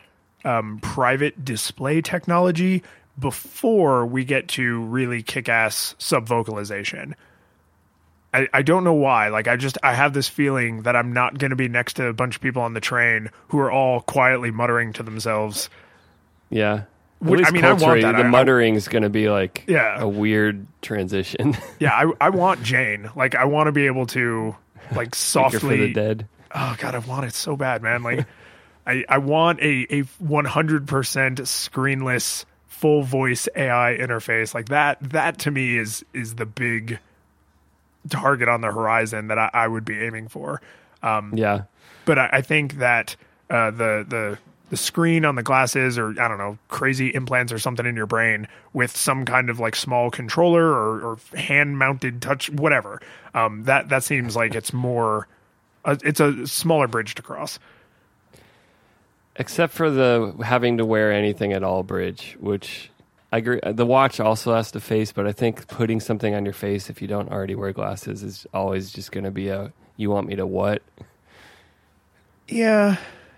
um, 0.45 0.79
private 0.81 1.45
display 1.45 2.01
technology 2.03 2.83
before 3.19 4.07
we 4.07 4.25
get 4.25 4.49
to 4.49 4.81
really 4.85 5.23
kick-ass 5.23 5.95
sub-vocalization. 5.99 7.15
I, 8.33 8.49
I 8.55 8.63
don't 8.63 8.85
know 8.85 8.95
why. 8.95 9.29
Like 9.29 9.49
I 9.49 9.57
just 9.57 9.77
I 9.83 9.93
have 9.95 10.13
this 10.13 10.29
feeling 10.29 10.83
that 10.83 10.95
I'm 10.95 11.13
not 11.13 11.37
going 11.39 11.51
to 11.51 11.57
be 11.57 11.69
next 11.69 11.95
to 11.95 12.07
a 12.07 12.13
bunch 12.13 12.37
of 12.37 12.41
people 12.43 12.63
on 12.63 12.75
the 12.75 12.81
train 12.81 13.31
who 13.49 13.59
are 13.59 13.71
all 13.73 14.01
quietly 14.03 14.51
muttering 14.53 14.93
to 14.95 15.03
themselves. 15.03 15.69
Yeah. 16.49 16.85
At 17.23 17.27
Which- 17.29 17.45
I 17.47 17.51
mean, 17.51 17.65
I 17.65 17.73
want 17.73 18.01
that. 18.03 18.17
The 18.17 18.25
muttering 18.25 18.77
is 18.77 18.87
going 18.89 19.03
to 19.03 19.11
be 19.11 19.29
like 19.29 19.65
Yeah. 19.67 20.01
a 20.01 20.09
weird 20.09 20.67
transition. 20.81 21.57
Yeah, 21.81 21.91
I 21.93 22.27
I 22.27 22.31
want 22.31 22.63
Jane. 22.63 23.11
Like 23.17 23.35
I 23.35 23.45
want 23.47 23.67
to 23.67 23.73
be 23.73 23.87
able 23.87 24.07
to 24.07 24.55
like 24.95 25.15
Speaker 25.15 25.51
for 25.51 25.59
the 25.59 25.61
softly 25.61 25.93
dead. 25.93 26.27
oh 26.55 26.75
god 26.79 26.95
i 26.97 26.99
want 26.99 27.25
it 27.25 27.33
so 27.33 27.57
bad 27.57 27.81
man 27.83 28.03
like 28.03 28.27
i 28.91 29.05
i 29.09 29.19
want 29.19 29.61
a 29.61 29.87
a 29.91 30.03
100% 30.05 30.87
screenless 30.87 32.45
full 32.81 33.03
voice 33.03 33.47
ai 33.55 33.97
interface. 34.01 34.55
Like 34.55 34.71
that 34.71 34.99
that 35.11 35.39
to 35.41 35.51
me 35.51 35.77
is 35.77 36.05
is 36.15 36.37
the 36.37 36.47
big 36.47 36.99
target 38.09 38.49
on 38.49 38.63
the 38.63 38.73
horizon 38.73 39.29
that 39.29 39.39
i, 39.39 39.51
I 39.53 39.69
would 39.69 39.85
be 39.85 40.01
aiming 40.01 40.29
for. 40.29 40.63
Yeah. 41.37 41.63
but 42.07 42.19
i, 42.19 42.29
I 42.33 42.41
think 42.41 42.75
that 42.79 43.17
uh, 43.51 43.71
the 43.71 44.07
the 44.09 44.39
the 44.71 44.77
screen 44.77 45.25
on 45.25 45.35
the 45.35 45.43
glasses 45.43 45.99
or 45.99 46.11
i 46.11 46.29
don't 46.29 46.39
know 46.39 46.57
crazy 46.69 47.13
implants 47.15 47.53
or 47.53 47.59
something 47.59 47.85
in 47.85 47.97
your 47.97 48.07
brain 48.07 48.47
with 48.73 48.97
some 48.97 49.25
kind 49.25 49.51
of 49.51 49.59
like 49.59 49.75
small 49.75 50.11
controller 50.11 50.65
or, 50.65 51.01
or 51.01 51.19
hand 51.37 51.79
mounted 51.79 52.23
touch 52.23 52.49
whatever 52.51 53.01
um, 53.35 53.65
that 53.65 53.89
that 53.89 54.05
seems 54.05 54.37
like 54.37 54.55
it's 54.55 54.73
more 54.73 55.27
uh, 55.85 55.97
it's 56.05 56.21
a 56.21 56.47
smaller 56.47 56.87
bridge 56.87 57.15
to 57.15 57.23
cross 57.23 57.59
Except 59.41 59.73
for 59.73 59.91
the 59.91 60.37
having 60.45 60.79
to 60.79 60.85
wear 60.85 61.13
anything 61.13 61.53
at 61.53 61.65
all 61.65 61.83
bridge, 61.83 62.37
which 62.39 62.91
I 63.33 63.39
agree. 63.39 63.61
Uh, 63.61 63.73
the 63.73 63.87
watch 63.87 64.21
also 64.21 64.55
has 64.55 64.71
to 64.73 64.81
face, 64.81 65.11
but 65.11 65.27
I 65.27 65.33
think 65.33 65.67
putting 65.67 65.99
something 65.99 66.35
on 66.35 66.45
your 66.45 66.55
face 66.55 66.91
if 66.91 67.03
you 67.03 67.09
don't 67.09 67.31
already 67.31 67.55
wear 67.55 67.73
glasses 67.73 68.23
is 68.23 68.47
always 68.55 68.93
just 68.93 69.11
going 69.11 69.25
to 69.25 69.31
be 69.31 69.49
a. 69.49 69.73
You 69.97 70.11
want 70.11 70.29
me 70.29 70.37
to 70.37 70.47
what? 70.47 70.83
yeah 72.51 72.97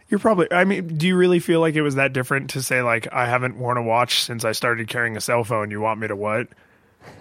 you're 0.08 0.18
probably 0.18 0.46
i 0.50 0.64
mean 0.64 0.96
do 0.96 1.06
you 1.06 1.16
really 1.16 1.38
feel 1.38 1.60
like 1.60 1.74
it 1.74 1.82
was 1.82 1.94
that 1.96 2.12
different 2.12 2.50
to 2.50 2.62
say 2.62 2.82
like 2.82 3.06
i 3.12 3.26
haven't 3.26 3.56
worn 3.56 3.76
a 3.76 3.82
watch 3.82 4.22
since 4.22 4.44
i 4.44 4.52
started 4.52 4.88
carrying 4.88 5.16
a 5.16 5.20
cell 5.20 5.44
phone 5.44 5.70
you 5.70 5.80
want 5.80 6.00
me 6.00 6.08
to 6.08 6.16
what 6.16 6.48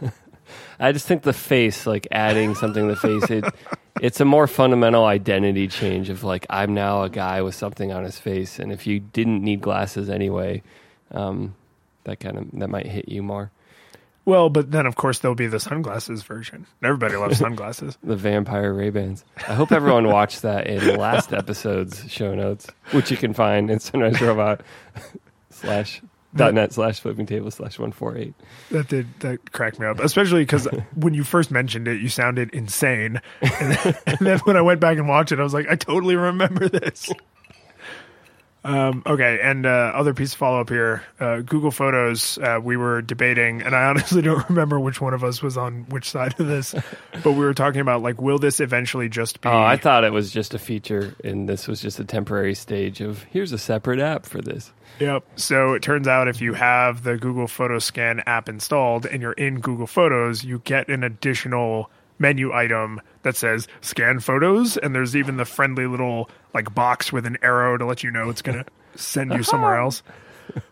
I 0.80 0.92
just 0.92 1.08
think 1.08 1.22
the 1.22 1.32
face, 1.32 1.88
like 1.88 2.08
adding 2.12 2.56
something 2.56 2.88
to 2.88 2.96
the 2.96 3.00
face, 3.00 3.30
it 3.30 3.46
it's 4.02 4.20
a 4.20 4.26
more 4.26 4.48
fundamental 4.48 5.06
identity 5.06 5.68
change 5.70 6.10
of 6.10 6.24
like 6.24 6.46
I'm 6.50 6.74
now 6.74 7.04
a 7.04 7.10
guy 7.10 7.42
with 7.44 7.56
something 7.56 7.94
on 7.94 8.04
his 8.04 8.18
face, 8.20 8.60
and 8.60 8.72
if 8.74 8.86
you 8.86 9.00
didn't 9.00 9.44
need 9.44 9.62
glasses 9.62 10.10
anyway, 10.10 10.64
um, 11.12 11.56
that 12.04 12.20
kind 12.20 12.38
of 12.38 12.48
that 12.60 12.70
might 12.70 12.88
hit 12.88 13.08
you 13.08 13.22
more. 13.24 13.52
well 14.26 14.50
but 14.50 14.72
then 14.72 14.86
of 14.88 14.96
course 14.96 15.20
there'll 15.20 15.36
be 15.36 15.48
the 15.48 15.60
sunglasses 15.60 16.22
version 16.24 16.66
everybody 16.84 17.16
loves 17.16 17.38
sunglasses 17.46 17.98
The 18.04 18.16
vampire 18.16 18.74
Ray 18.74 18.90
Bans. 18.90 19.24
I 19.48 19.54
hope 19.54 19.72
everyone 19.72 20.08
watched 20.08 20.42
that 20.42 20.68
in 20.68 20.96
last 20.98 21.32
episode's 21.34 22.10
show 22.12 22.34
notes, 22.36 22.68
which 22.92 23.12
you 23.12 23.18
can 23.18 23.34
find 23.34 23.70
in 23.72 23.80
Sunrise 23.80 24.20
Robot 24.22 24.62
slash 25.50 26.02
dot 26.36 26.54
net 26.54 26.74
slash 26.74 27.00
flipping 27.00 27.26
table 27.26 27.52
slash 27.52 27.78
one 27.80 27.92
four 27.92 28.18
eight. 28.18 28.34
That 28.70 28.88
did 28.88 29.08
that 29.20 29.52
cracked 29.52 29.80
me 29.80 29.86
up, 29.86 30.00
especially 30.00 30.42
because 30.44 30.68
when 30.96 31.14
you 31.14 31.24
first 31.24 31.52
mentioned 31.52 31.88
it, 31.88 32.02
you 32.02 32.10
sounded 32.10 32.50
insane, 32.54 33.22
and 33.42 33.74
then, 33.78 33.96
and 34.08 34.20
then 34.20 34.40
when 34.40 34.58
I 34.58 34.62
went 34.62 34.80
back 34.80 34.98
and 34.98 35.08
watched 35.08 35.32
it, 35.32 35.40
I 35.40 35.44
was 35.44 35.54
like, 35.54 35.68
I 35.70 35.76
totally 35.76 36.16
remember 36.16 36.70
this. 36.70 37.10
Um, 38.64 39.02
okay, 39.08 39.40
and 39.42 39.66
uh, 39.66 39.92
other 39.96 40.14
piece 40.14 40.34
of 40.34 40.40
follow 40.40 40.62
up 40.62 40.70
here: 40.70 41.04
uh, 41.20 41.38
Google 41.38 41.72
Photos. 41.72 42.38
Uh, 42.38 42.60
we 42.64 42.78
were 42.78 43.02
debating, 43.02 43.62
and 43.64 43.76
I 43.76 43.86
honestly 43.90 44.22
don't 44.22 44.48
remember 44.50 44.80
which 44.80 45.02
one 45.02 45.14
of 45.14 45.24
us 45.24 45.42
was 45.42 45.58
on 45.58 45.86
which 45.90 46.10
side 46.10 46.40
of 46.40 46.48
this, 46.48 46.76
but 47.24 47.32
we 47.32 47.40
were 47.40 47.56
talking 47.56 47.82
about 47.82 48.04
like, 48.04 48.22
will 48.22 48.38
this 48.38 48.60
eventually 48.60 49.10
just 49.10 49.42
be? 49.42 49.50
Oh, 49.50 49.62
I 49.62 49.78
thought 49.78 50.04
it 50.04 50.14
was 50.14 50.32
just 50.32 50.54
a 50.54 50.60
feature, 50.60 51.16
and 51.24 51.50
this 51.50 51.68
was 51.68 51.82
just 51.82 52.00
a 52.00 52.06
temporary 52.06 52.54
stage 52.54 53.02
of 53.02 53.24
here's 53.24 53.52
a 53.52 53.58
separate 53.58 54.00
app 54.00 54.26
for 54.28 54.42
this. 54.42 54.72
Yep. 55.00 55.24
So 55.36 55.74
it 55.74 55.82
turns 55.82 56.08
out 56.08 56.28
if 56.28 56.42
you 56.42 56.54
have 56.54 57.02
the 57.04 57.18
Google 57.18 57.48
Photo 57.48 57.80
Scan 57.80 58.22
app 58.28 58.48
installed 58.48 59.08
and 59.08 59.22
you're 59.22 59.32
in 59.34 59.60
Google 59.60 59.88
Photos, 59.88 60.44
you 60.44 60.60
get 60.60 60.90
an 60.90 61.04
additional 61.04 61.90
menu 62.22 62.54
item 62.54 63.02
that 63.24 63.36
says 63.36 63.68
scan 63.82 64.20
photos 64.20 64.78
and 64.78 64.96
there's 64.96 65.16
even 65.16 65.38
the 65.38 65.46
friendly 65.46 65.88
little 65.88 66.30
like 66.54 66.74
box 66.74 67.12
with 67.12 67.26
an 67.26 67.38
arrow 67.42 67.78
to 67.78 67.86
let 67.86 68.04
you 68.04 68.12
know 68.12 68.30
it's 68.30 68.42
going 68.42 68.64
to 68.64 68.66
send 68.96 69.34
you 69.34 69.44
somewhere 69.44 69.78
else. 69.78 70.04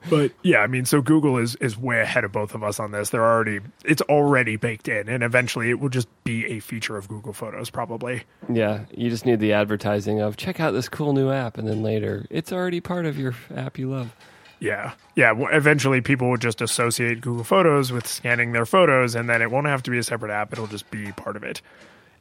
But 0.10 0.32
yeah, 0.44 0.60
I 0.60 0.68
mean 0.68 0.86
so 0.86 1.02
Google 1.02 1.38
is 1.38 1.56
is 1.56 1.78
way 1.78 2.02
ahead 2.02 2.24
of 2.24 2.32
both 2.32 2.54
of 2.54 2.64
us 2.64 2.80
on 2.80 2.92
this. 2.92 3.10
They're 3.10 3.26
already 3.26 3.62
it's 3.86 4.02
already 4.04 4.58
baked 4.58 4.88
in 4.88 5.08
and 5.08 5.24
eventually 5.24 5.70
it 5.70 5.80
will 5.80 5.90
just 5.90 6.08
be 6.24 6.46
a 6.48 6.60
feature 6.60 6.98
of 6.98 7.08
Google 7.08 7.34
Photos 7.34 7.70
probably. 7.70 8.24
Yeah, 8.52 8.86
you 8.92 9.10
just 9.10 9.26
need 9.26 9.40
the 9.40 9.54
advertising 9.54 10.20
of 10.20 10.38
check 10.38 10.60
out 10.60 10.72
this 10.72 10.90
cool 10.90 11.14
new 11.14 11.32
app, 11.32 11.58
and 11.58 11.68
then 11.68 11.82
later 11.82 12.26
it's 12.30 12.52
already 12.52 12.82
part 12.82 13.06
of 13.06 13.18
your 13.18 13.36
app 13.56 13.80
you 13.80 13.90
love. 13.90 14.14
Yeah. 14.60 14.94
Yeah. 15.16 15.34
Eventually, 15.52 16.02
people 16.02 16.30
will 16.30 16.38
just 16.38 16.62
associate 16.62 17.22
Google 17.22 17.44
Photos 17.44 17.92
with 17.92 18.06
scanning 18.08 18.52
their 18.52 18.66
photos, 18.66 19.16
and 19.16 19.30
then 19.30 19.42
it 19.42 19.50
won't 19.52 19.68
have 19.68 19.84
to 19.84 19.92
be 19.92 19.98
a 19.98 20.04
separate 20.04 20.32
app. 20.32 20.52
It'll 20.54 20.68
just 20.68 20.90
be 20.92 21.12
part 21.14 21.36
of 21.38 21.44
it. 21.44 21.62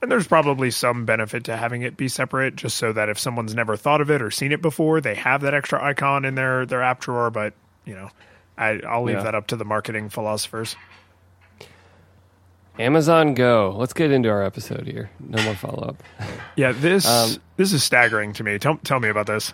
And 0.00 0.12
there's 0.12 0.28
probably 0.28 0.70
some 0.70 1.04
benefit 1.06 1.44
to 1.44 1.56
having 1.56 1.82
it 1.82 1.96
be 1.96 2.06
separate, 2.06 2.54
just 2.54 2.76
so 2.76 2.92
that 2.92 3.08
if 3.08 3.18
someone's 3.18 3.54
never 3.56 3.76
thought 3.76 4.00
of 4.00 4.10
it 4.12 4.22
or 4.22 4.30
seen 4.30 4.52
it 4.52 4.62
before, 4.62 5.00
they 5.00 5.16
have 5.16 5.40
that 5.40 5.54
extra 5.54 5.82
icon 5.82 6.24
in 6.24 6.36
their, 6.36 6.64
their 6.66 6.82
app 6.82 7.00
drawer. 7.00 7.30
But, 7.30 7.54
you 7.84 7.94
know, 7.96 8.08
I, 8.56 8.80
I'll 8.88 9.02
leave 9.02 9.16
Yeah. 9.16 9.24
that 9.24 9.34
up 9.34 9.48
to 9.48 9.56
the 9.56 9.64
marketing 9.64 10.08
philosophers. 10.08 10.76
Amazon 12.78 13.34
Go. 13.34 13.74
Let's 13.76 13.92
get 13.92 14.12
into 14.12 14.28
our 14.28 14.44
episode 14.44 14.86
here. 14.86 15.10
No 15.18 15.42
more 15.42 15.54
follow 15.56 15.82
up. 15.88 16.02
Yeah. 16.54 16.70
This, 16.70 17.04
Um, 17.08 17.42
this 17.56 17.72
is 17.72 17.82
staggering 17.82 18.34
to 18.34 18.44
me. 18.44 18.58
Tell, 18.60 18.76
tell 18.76 19.00
me 19.00 19.08
about 19.08 19.26
this. 19.26 19.52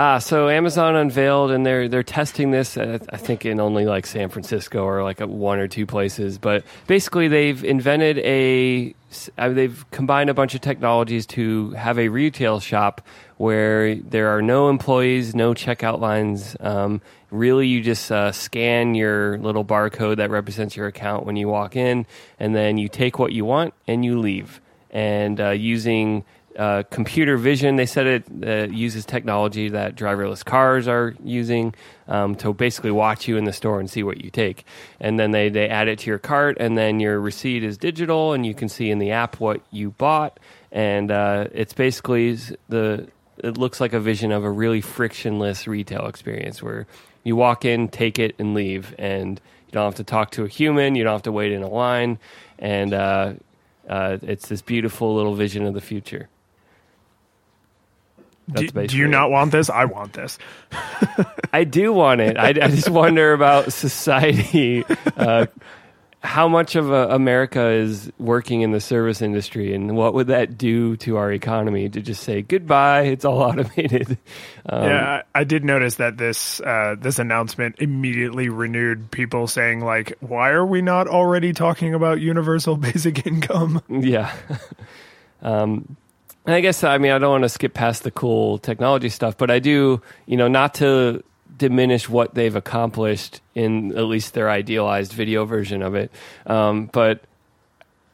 Ah, 0.00 0.18
so 0.18 0.48
Amazon 0.48 0.94
unveiled, 0.94 1.50
and 1.50 1.66
they're 1.66 1.88
they're 1.88 2.04
testing 2.04 2.52
this. 2.52 2.76
Uh, 2.76 3.00
I 3.10 3.16
think 3.16 3.44
in 3.44 3.58
only 3.58 3.84
like 3.84 4.06
San 4.06 4.28
Francisco 4.28 4.84
or 4.84 5.02
like 5.02 5.18
one 5.18 5.58
or 5.58 5.66
two 5.66 5.86
places. 5.86 6.38
But 6.38 6.62
basically, 6.86 7.26
they've 7.26 7.64
invented 7.64 8.18
a. 8.18 8.94
Uh, 9.36 9.48
they've 9.48 9.84
combined 9.90 10.30
a 10.30 10.34
bunch 10.34 10.54
of 10.54 10.60
technologies 10.60 11.26
to 11.26 11.70
have 11.70 11.98
a 11.98 12.10
retail 12.10 12.60
shop 12.60 13.04
where 13.38 13.96
there 13.96 14.28
are 14.28 14.40
no 14.40 14.68
employees, 14.68 15.34
no 15.34 15.52
checkout 15.52 15.98
lines. 15.98 16.56
Um, 16.60 17.00
really, 17.32 17.66
you 17.66 17.82
just 17.82 18.12
uh, 18.12 18.30
scan 18.30 18.94
your 18.94 19.36
little 19.38 19.64
barcode 19.64 20.18
that 20.18 20.30
represents 20.30 20.76
your 20.76 20.86
account 20.86 21.26
when 21.26 21.34
you 21.34 21.48
walk 21.48 21.74
in, 21.74 22.06
and 22.38 22.54
then 22.54 22.78
you 22.78 22.88
take 22.88 23.18
what 23.18 23.32
you 23.32 23.44
want 23.44 23.74
and 23.88 24.04
you 24.04 24.20
leave. 24.20 24.60
And 24.92 25.40
uh, 25.40 25.50
using 25.50 26.24
uh, 26.58 26.82
computer 26.90 27.36
vision. 27.36 27.76
They 27.76 27.86
said 27.86 28.06
it 28.06 28.24
uh, 28.44 28.72
uses 28.72 29.06
technology 29.06 29.68
that 29.68 29.94
driverless 29.94 30.44
cars 30.44 30.88
are 30.88 31.14
using 31.24 31.74
um, 32.08 32.34
to 32.36 32.52
basically 32.52 32.90
watch 32.90 33.28
you 33.28 33.36
in 33.36 33.44
the 33.44 33.52
store 33.52 33.78
and 33.78 33.88
see 33.88 34.02
what 34.02 34.22
you 34.22 34.30
take. 34.30 34.64
And 34.98 35.18
then 35.18 35.30
they, 35.30 35.48
they 35.48 35.68
add 35.68 35.88
it 35.88 36.00
to 36.00 36.10
your 36.10 36.18
cart, 36.18 36.56
and 36.58 36.76
then 36.76 36.98
your 37.00 37.20
receipt 37.20 37.62
is 37.62 37.78
digital, 37.78 38.32
and 38.32 38.44
you 38.44 38.54
can 38.54 38.68
see 38.68 38.90
in 38.90 38.98
the 38.98 39.12
app 39.12 39.38
what 39.38 39.60
you 39.70 39.90
bought. 39.92 40.40
And 40.72 41.10
uh, 41.10 41.46
it's 41.52 41.72
basically 41.72 42.36
the 42.68 43.08
it 43.38 43.56
looks 43.56 43.80
like 43.80 43.92
a 43.92 44.00
vision 44.00 44.32
of 44.32 44.42
a 44.42 44.50
really 44.50 44.80
frictionless 44.80 45.68
retail 45.68 46.06
experience 46.06 46.60
where 46.60 46.88
you 47.22 47.36
walk 47.36 47.64
in, 47.64 47.88
take 47.88 48.18
it, 48.18 48.34
and 48.40 48.52
leave, 48.52 48.94
and 48.98 49.40
you 49.66 49.72
don't 49.72 49.84
have 49.84 49.94
to 49.94 50.04
talk 50.04 50.32
to 50.32 50.44
a 50.44 50.48
human, 50.48 50.96
you 50.96 51.04
don't 51.04 51.12
have 51.12 51.22
to 51.22 51.32
wait 51.32 51.52
in 51.52 51.62
a 51.62 51.68
line, 51.68 52.18
and 52.58 52.92
uh, 52.92 53.34
uh, 53.88 54.18
it's 54.22 54.48
this 54.48 54.62
beautiful 54.62 55.14
little 55.14 55.34
vision 55.34 55.64
of 55.66 55.74
the 55.74 55.80
future. 55.80 56.28
Do, 58.48 58.54
That's 58.54 58.72
do 58.72 58.72
basically 58.72 58.98
you 59.00 59.08
not 59.08 59.30
want 59.30 59.52
this? 59.52 59.70
I 59.70 59.84
want 59.84 60.14
this. 60.14 60.38
I 61.52 61.64
do 61.64 61.92
want 61.92 62.20
it. 62.20 62.36
I, 62.36 62.48
I 62.48 62.52
just 62.52 62.88
wonder 62.88 63.32
about 63.32 63.72
society 63.72 64.84
uh, 65.16 65.46
how 66.20 66.48
much 66.48 66.74
of 66.74 66.90
uh, 66.92 67.08
America 67.10 67.68
is 67.68 68.10
working 68.18 68.62
in 68.62 68.72
the 68.72 68.80
service 68.80 69.22
industry, 69.22 69.72
and 69.72 69.96
what 69.96 70.14
would 70.14 70.26
that 70.26 70.58
do 70.58 70.96
to 70.98 71.16
our 71.16 71.32
economy 71.32 71.88
to 71.88 72.00
just 72.00 72.24
say 72.24 72.42
goodbye? 72.42 73.02
It's 73.02 73.24
all 73.24 73.38
automated. 73.42 74.18
Um, 74.66 74.82
yeah, 74.84 75.22
I, 75.34 75.40
I 75.40 75.44
did 75.44 75.64
notice 75.64 75.96
that 75.96 76.16
this 76.16 76.60
uh, 76.60 76.96
this 76.98 77.18
announcement 77.18 77.76
immediately 77.78 78.48
renewed 78.48 79.10
people 79.12 79.46
saying 79.46 79.80
like, 79.80 80.14
"Why 80.20 80.50
are 80.50 80.66
we 80.66 80.82
not 80.82 81.06
already 81.06 81.52
talking 81.52 81.94
about 81.94 82.20
universal 82.20 82.76
basic 82.76 83.24
income?" 83.26 83.80
Yeah. 83.88 84.34
um, 85.42 85.96
and 86.48 86.54
I 86.54 86.60
guess 86.62 86.82
I 86.82 86.96
mean 86.96 87.12
I 87.12 87.18
don't 87.18 87.30
want 87.30 87.42
to 87.44 87.50
skip 87.50 87.74
past 87.74 88.04
the 88.04 88.10
cool 88.10 88.56
technology 88.56 89.10
stuff, 89.10 89.36
but 89.36 89.50
I 89.50 89.58
do, 89.58 90.00
you 90.24 90.38
know, 90.38 90.48
not 90.48 90.72
to 90.76 91.22
diminish 91.54 92.08
what 92.08 92.34
they've 92.34 92.56
accomplished 92.56 93.42
in 93.54 93.94
at 93.98 94.04
least 94.04 94.32
their 94.32 94.48
idealized 94.48 95.12
video 95.12 95.44
version 95.44 95.82
of 95.82 95.94
it. 95.94 96.10
Um, 96.46 96.86
but 96.86 97.20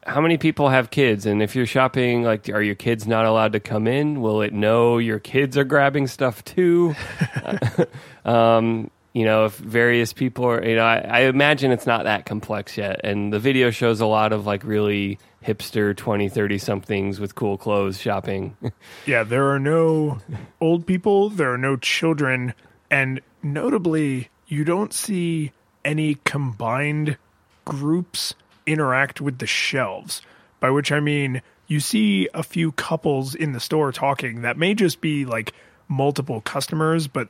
how 0.04 0.20
many 0.20 0.36
people 0.36 0.68
have 0.68 0.90
kids? 0.90 1.26
And 1.26 1.44
if 1.44 1.54
you're 1.54 1.64
shopping, 1.64 2.24
like, 2.24 2.48
are 2.48 2.60
your 2.60 2.74
kids 2.74 3.06
not 3.06 3.24
allowed 3.24 3.52
to 3.52 3.60
come 3.60 3.86
in? 3.86 4.20
Will 4.20 4.42
it 4.42 4.52
know 4.52 4.98
your 4.98 5.20
kids 5.20 5.56
are 5.56 5.62
grabbing 5.62 6.08
stuff 6.08 6.44
too? 6.44 6.96
um, 8.24 8.90
you 9.14 9.24
know, 9.24 9.44
if 9.44 9.56
various 9.56 10.12
people 10.12 10.44
are, 10.44 10.62
you 10.62 10.74
know, 10.74 10.84
I, 10.84 10.96
I 10.98 11.20
imagine 11.20 11.70
it's 11.70 11.86
not 11.86 12.04
that 12.04 12.26
complex 12.26 12.76
yet. 12.76 13.00
And 13.04 13.32
the 13.32 13.38
video 13.38 13.70
shows 13.70 14.00
a 14.00 14.06
lot 14.06 14.32
of 14.32 14.44
like 14.44 14.64
really 14.64 15.20
hipster 15.42 15.96
20, 15.96 16.28
30 16.28 16.58
somethings 16.58 17.20
with 17.20 17.36
cool 17.36 17.56
clothes 17.56 18.00
shopping. 18.00 18.56
yeah, 19.06 19.22
there 19.22 19.52
are 19.52 19.60
no 19.60 20.18
old 20.60 20.84
people, 20.84 21.30
there 21.30 21.52
are 21.52 21.58
no 21.58 21.76
children, 21.76 22.54
and 22.90 23.20
notably, 23.40 24.30
you 24.48 24.64
don't 24.64 24.92
see 24.92 25.52
any 25.84 26.16
combined 26.24 27.16
groups 27.64 28.34
interact 28.66 29.20
with 29.20 29.38
the 29.38 29.46
shelves. 29.46 30.22
By 30.58 30.70
which 30.70 30.90
I 30.90 30.98
mean, 30.98 31.40
you 31.68 31.78
see 31.78 32.28
a 32.34 32.42
few 32.42 32.72
couples 32.72 33.36
in 33.36 33.52
the 33.52 33.60
store 33.60 33.92
talking 33.92 34.42
that 34.42 34.58
may 34.58 34.74
just 34.74 35.00
be 35.00 35.24
like 35.24 35.52
multiple 35.86 36.40
customers, 36.40 37.06
but 37.06 37.28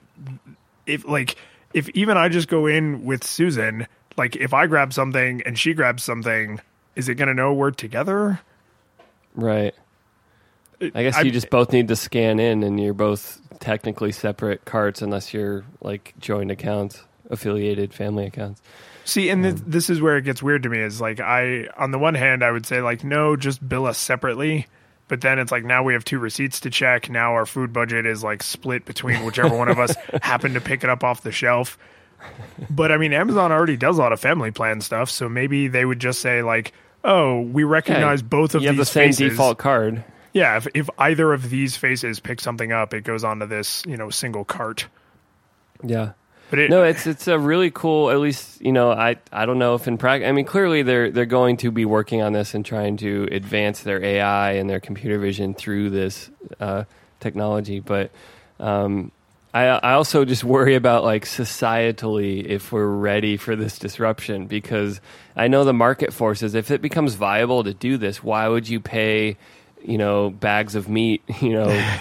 if 0.86 1.06
like 1.06 1.36
if 1.74 1.88
even 1.90 2.16
I 2.16 2.28
just 2.30 2.48
go 2.48 2.66
in 2.66 3.04
with 3.04 3.24
Susan, 3.24 3.86
like 4.16 4.36
if 4.36 4.54
I 4.54 4.66
grab 4.66 4.92
something 4.94 5.42
and 5.44 5.58
she 5.58 5.74
grabs 5.74 6.02
something, 6.02 6.60
is 6.96 7.08
it 7.08 7.16
going 7.16 7.28
to 7.28 7.34
know 7.34 7.52
we're 7.52 7.72
together? 7.72 8.40
Right. 9.34 9.74
I 10.80 11.02
guess 11.02 11.16
I- 11.16 11.22
you 11.22 11.30
just 11.30 11.50
both 11.50 11.72
need 11.72 11.88
to 11.88 11.96
scan 11.96 12.38
in, 12.40 12.62
and 12.62 12.80
you're 12.80 12.94
both 12.94 13.40
technically 13.60 14.12
separate 14.12 14.64
carts, 14.64 15.02
unless 15.02 15.34
you're 15.34 15.64
like 15.80 16.14
joint 16.20 16.50
accounts, 16.50 17.02
affiliated 17.30 17.92
family 17.92 18.26
accounts. 18.26 18.62
See, 19.04 19.28
and 19.28 19.44
this, 19.44 19.54
um, 19.54 19.64
this 19.66 19.90
is 19.90 20.00
where 20.00 20.16
it 20.16 20.22
gets 20.22 20.42
weird 20.42 20.62
to 20.62 20.68
me. 20.68 20.78
Is 20.80 21.00
like 21.00 21.20
I, 21.20 21.68
on 21.76 21.90
the 21.90 21.98
one 21.98 22.14
hand, 22.14 22.42
I 22.42 22.50
would 22.50 22.66
say 22.66 22.80
like 22.80 23.04
no, 23.04 23.36
just 23.36 23.66
bill 23.66 23.86
us 23.86 23.98
separately. 23.98 24.66
But 25.08 25.20
then 25.20 25.38
it's 25.38 25.52
like 25.52 25.64
now 25.64 25.82
we 25.82 25.92
have 25.92 26.04
two 26.04 26.18
receipts 26.18 26.60
to 26.60 26.70
check. 26.70 27.10
Now 27.10 27.34
our 27.34 27.46
food 27.46 27.72
budget 27.72 28.06
is 28.06 28.24
like 28.24 28.42
split 28.42 28.84
between 28.86 29.24
whichever 29.24 29.56
one 29.56 29.68
of 29.68 29.78
us 29.78 29.94
happened 30.22 30.54
to 30.54 30.60
pick 30.60 30.82
it 30.82 30.90
up 30.90 31.04
off 31.04 31.22
the 31.22 31.32
shelf. 31.32 31.78
But 32.70 32.90
I 32.90 32.96
mean, 32.96 33.12
Amazon 33.12 33.52
already 33.52 33.76
does 33.76 33.98
a 33.98 34.00
lot 34.00 34.12
of 34.12 34.20
family 34.20 34.50
plan 34.50 34.80
stuff, 34.80 35.10
so 35.10 35.28
maybe 35.28 35.68
they 35.68 35.84
would 35.84 35.98
just 35.98 36.20
say 36.20 36.42
like, 36.42 36.72
"Oh, 37.02 37.42
we 37.42 37.64
recognize 37.64 38.22
both 38.22 38.54
of 38.54 38.62
you 38.62 38.68
have 38.68 38.76
these 38.76 38.86
the 38.86 38.92
same 38.92 39.08
faces." 39.08 39.30
default 39.30 39.58
card. 39.58 40.04
Yeah, 40.32 40.56
if, 40.56 40.66
if 40.74 40.90
either 40.98 41.32
of 41.32 41.50
these 41.50 41.76
faces 41.76 42.18
pick 42.20 42.40
something 42.40 42.72
up, 42.72 42.94
it 42.94 43.04
goes 43.04 43.24
onto 43.24 43.46
this 43.46 43.82
you 43.86 43.96
know 43.96 44.08
single 44.08 44.44
cart. 44.44 44.86
Yeah. 45.82 46.12
But 46.54 46.60
it, 46.60 46.70
No, 46.70 46.84
it's 46.84 47.04
it's 47.04 47.26
a 47.26 47.36
really 47.36 47.72
cool. 47.72 48.10
At 48.10 48.20
least 48.20 48.60
you 48.60 48.70
know, 48.70 48.92
I 48.92 49.16
I 49.32 49.44
don't 49.44 49.58
know 49.58 49.74
if 49.74 49.88
in 49.88 49.98
practice. 49.98 50.28
I 50.28 50.30
mean, 50.30 50.44
clearly 50.44 50.84
they're 50.84 51.10
they're 51.10 51.26
going 51.26 51.56
to 51.58 51.72
be 51.72 51.84
working 51.84 52.22
on 52.22 52.32
this 52.32 52.54
and 52.54 52.64
trying 52.64 52.96
to 52.98 53.26
advance 53.32 53.80
their 53.80 54.00
AI 54.00 54.52
and 54.52 54.70
their 54.70 54.78
computer 54.78 55.18
vision 55.18 55.54
through 55.54 55.90
this 55.90 56.30
uh, 56.60 56.84
technology. 57.18 57.80
But 57.80 58.12
um, 58.60 59.10
I 59.52 59.64
I 59.64 59.94
also 59.94 60.24
just 60.24 60.44
worry 60.44 60.76
about 60.76 61.02
like 61.02 61.24
societally 61.24 62.44
if 62.44 62.70
we're 62.70 62.86
ready 62.86 63.36
for 63.36 63.56
this 63.56 63.76
disruption 63.76 64.46
because 64.46 65.00
I 65.34 65.48
know 65.48 65.64
the 65.64 65.72
market 65.74 66.12
forces. 66.12 66.54
If 66.54 66.70
it 66.70 66.80
becomes 66.80 67.16
viable 67.16 67.64
to 67.64 67.74
do 67.74 67.96
this, 67.96 68.22
why 68.22 68.46
would 68.46 68.68
you 68.68 68.78
pay? 68.78 69.38
You 69.82 69.98
know, 69.98 70.30
bags 70.30 70.76
of 70.76 70.88
meat. 70.88 71.24
You 71.40 71.54
know, 71.54 71.94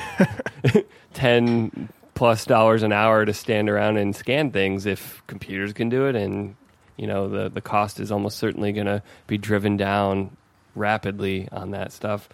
ten 1.16 1.90
plus 2.14 2.46
dollars 2.46 2.84
an 2.84 2.92
hour 2.92 3.26
to 3.26 3.34
stand 3.34 3.70
around 3.70 3.98
and 3.98 4.16
scan 4.16 4.52
things 4.52 4.86
if 4.86 5.24
computers 5.28 5.74
can 5.74 5.90
do 5.90 6.08
it. 6.08 6.16
And 6.16 6.56
you 6.98 7.08
know 7.08 7.28
the 7.28 7.50
the 7.50 7.62
cost 7.62 8.00
is 8.00 8.12
almost 8.12 8.38
certainly 8.38 8.72
going 8.72 8.86
to 8.86 9.02
be 9.28 9.38
driven 9.38 9.78
down 9.78 10.36
rapidly 10.76 11.48
on 11.52 11.72
that 11.72 11.92
stuff. 11.92 12.30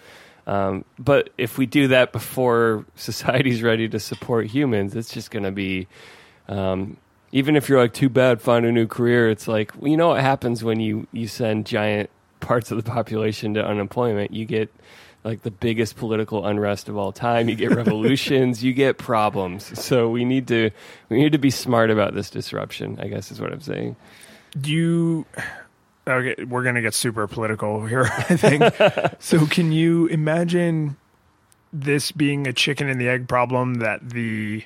Um, 0.47 0.83
but 0.97 1.29
if 1.37 1.57
we 1.57 1.65
do 1.65 1.89
that 1.89 2.11
before 2.11 2.85
society's 2.95 3.61
ready 3.61 3.87
to 3.89 3.99
support 3.99 4.47
humans 4.47 4.95
it's 4.95 5.11
just 5.11 5.29
going 5.31 5.43
to 5.43 5.51
be 5.51 5.87
um, 6.47 6.97
even 7.31 7.55
if 7.55 7.69
you're 7.69 7.79
like 7.79 7.93
too 7.93 8.09
bad 8.09 8.41
find 8.41 8.65
a 8.65 8.71
new 8.71 8.87
career 8.87 9.29
it's 9.29 9.47
like 9.47 9.73
well, 9.75 9.91
you 9.91 9.97
know 9.97 10.07
what 10.07 10.21
happens 10.21 10.63
when 10.63 10.79
you 10.79 11.05
you 11.11 11.27
send 11.27 11.65
giant 11.65 12.09
parts 12.39 12.71
of 12.71 12.77
the 12.77 12.89
population 12.89 13.53
to 13.55 13.65
unemployment? 13.65 14.33
You 14.33 14.45
get 14.45 14.73
like 15.23 15.41
the 15.41 15.51
biggest 15.51 15.97
political 15.97 16.45
unrest 16.45 16.87
of 16.89 16.97
all 16.97 17.11
time. 17.11 17.49
You 17.49 17.55
get 17.55 17.71
revolutions, 17.75 18.63
you 18.63 18.73
get 18.73 18.97
problems. 18.97 19.77
So 19.79 20.09
we 20.09 20.23
need 20.25 20.47
to 20.47 20.71
we 21.09 21.17
need 21.17 21.33
to 21.33 21.37
be 21.37 21.49
smart 21.51 21.91
about 21.91 22.13
this 22.13 22.29
disruption. 22.29 22.97
I 23.01 23.07
guess 23.07 23.31
is 23.31 23.41
what 23.41 23.51
I'm 23.51 23.61
saying. 23.61 23.95
do 24.59 24.71
you 24.71 25.25
okay 26.07 26.43
we're 26.45 26.63
gonna 26.63 26.81
get 26.81 26.93
super 26.95 27.27
political 27.27 27.85
here 27.85 28.05
i 28.29 28.35
think 28.35 28.63
so 29.19 29.45
can 29.45 29.71
you 29.71 30.07
imagine 30.07 30.97
this 31.71 32.11
being 32.11 32.47
a 32.47 32.53
chicken 32.53 32.89
and 32.89 32.99
the 32.99 33.07
egg 33.07 33.27
problem 33.27 33.75
that 33.75 34.09
the 34.09 34.63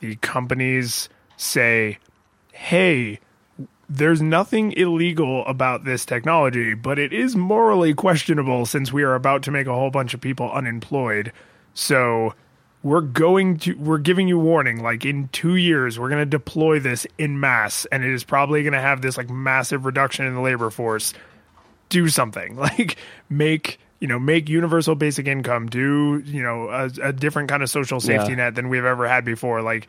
the 0.00 0.16
companies 0.16 1.10
say 1.36 1.98
hey 2.52 3.18
there's 3.88 4.20
nothing 4.20 4.72
illegal 4.72 5.44
about 5.46 5.84
this 5.84 6.04
technology 6.04 6.74
but 6.74 6.98
it 6.98 7.12
is 7.12 7.36
morally 7.36 7.94
questionable 7.94 8.66
since 8.66 8.92
we 8.92 9.02
are 9.02 9.14
about 9.14 9.42
to 9.44 9.50
make 9.50 9.66
a 9.66 9.74
whole 9.74 9.90
bunch 9.90 10.12
of 10.14 10.20
people 10.20 10.50
unemployed 10.52 11.32
so 11.74 12.34
we're 12.82 13.00
going 13.00 13.56
to 13.58 13.74
we're 13.74 13.98
giving 13.98 14.26
you 14.28 14.38
warning 14.38 14.82
like 14.82 15.04
in 15.04 15.28
two 15.28 15.56
years 15.56 15.98
we're 15.98 16.08
going 16.08 16.20
to 16.22 16.26
deploy 16.26 16.78
this 16.80 17.06
in 17.18 17.38
mass 17.38 17.86
and 17.92 18.04
it 18.04 18.12
is 18.12 18.24
probably 18.24 18.62
going 18.62 18.72
to 18.72 18.80
have 18.80 19.02
this 19.02 19.16
like 19.16 19.30
massive 19.30 19.84
reduction 19.84 20.26
in 20.26 20.34
the 20.34 20.40
labor 20.40 20.70
force 20.70 21.12
do 21.88 22.08
something 22.08 22.56
like 22.68 22.96
make 23.28 23.78
you 24.00 24.08
know 24.08 24.18
make 24.18 24.48
universal 24.48 24.94
basic 24.94 25.26
income 25.26 25.66
do 25.68 26.20
you 26.26 26.42
know 26.42 26.68
a, 26.68 26.90
a 27.02 27.12
different 27.12 27.48
kind 27.48 27.62
of 27.62 27.70
social 27.70 28.00
safety 28.00 28.30
Yeah. 28.30 28.36
net 28.36 28.54
than 28.56 28.68
we've 28.68 28.84
ever 28.84 29.06
had 29.08 29.24
before 29.24 29.62
like 29.62 29.86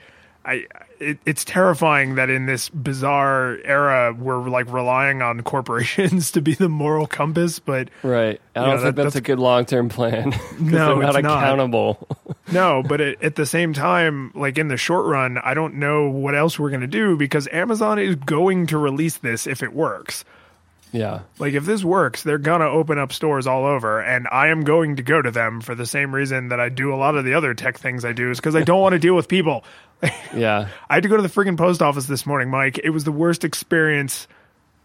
I, 0.47 0.65
it, 0.99 1.19
it's 1.25 1.43
terrifying 1.43 2.15
that 2.15 2.29
in 2.29 2.45
this 2.45 2.69
bizarre 2.69 3.57
era 3.65 4.13
we're 4.17 4.47
like 4.49 4.71
relying 4.71 5.21
on 5.21 5.41
corporations 5.43 6.31
to 6.31 6.41
be 6.41 6.53
the 6.55 6.69
moral 6.69 7.05
compass, 7.05 7.59
but 7.59 7.89
Right. 8.01 8.39
I 8.55 8.59
don't 8.59 8.69
know, 8.77 8.83
think 8.83 8.95
that- 8.95 9.03
that's, 9.03 9.15
a 9.17 9.21
good 9.21 9.39
long 9.39 9.65
term 9.65 9.89
plan. 9.89 10.33
No, 10.59 10.95
they're 10.99 11.11
not 11.11 11.15
it's 11.15 11.23
not. 11.23 12.07
No, 12.51 12.81
but 12.81 13.01
at, 13.01 13.21
at 13.21 13.35
the 13.35 13.45
same 13.45 13.73
time, 13.73 14.31
like 14.33 14.57
in 14.57 14.69
the 14.69 14.77
short 14.77 15.05
run, 15.05 15.37
I 15.37 15.53
don't 15.53 15.75
know 15.75 16.09
what 16.09 16.33
else 16.33 16.57
we're 16.57 16.69
going 16.69 16.79
to 16.81 16.87
do 16.87 17.17
because 17.17 17.45
Amazon 17.51 17.99
is 17.99 18.15
going 18.15 18.67
to 18.67 18.77
release 18.77 19.17
this 19.17 19.47
if 19.47 19.61
it 19.63 19.73
works. 19.73 20.23
yeah. 20.93 21.19
Like 21.39 21.53
if 21.55 21.65
this 21.65 21.83
works, 21.83 22.23
they're 22.23 22.37
going 22.37 22.61
to 22.61 22.67
open 22.67 22.97
up 22.97 23.11
stores 23.11 23.47
all 23.47 23.65
over 23.65 24.01
and 24.01 24.27
I 24.31 24.47
am 24.47 24.63
going 24.63 24.95
to 24.95 25.03
go 25.03 25.21
to 25.21 25.29
them 25.29 25.59
for 25.59 25.75
the 25.75 25.85
same 25.85 26.15
reason 26.15 26.47
that 26.47 26.59
I 26.61 26.69
do 26.69 26.93
a 26.93 26.95
lot 26.95 27.15
of 27.17 27.25
the 27.25 27.33
other 27.33 27.53
tech 27.53 27.77
things 27.77 28.05
I 28.05 28.13
do 28.13 28.31
is 28.31 28.37
because 28.39 28.55
I 28.55 28.61
don't 28.63 28.79
want 28.81 28.93
to 28.93 28.99
deal 28.99 29.13
with 29.15 29.27
people. 29.27 29.65
Yeah. 30.35 30.67
I 30.89 30.95
had 30.95 31.03
to 31.03 31.09
go 31.09 31.15
to 31.15 31.23
the 31.23 31.29
friggin' 31.29 31.57
post 31.57 31.81
office 31.81 32.05
this 32.05 32.25
morning, 32.25 32.49
Mike. 32.49 32.79
It 32.83 32.91
was 32.91 33.03
the 33.03 33.11
worst 33.11 33.43
experience 33.43 34.27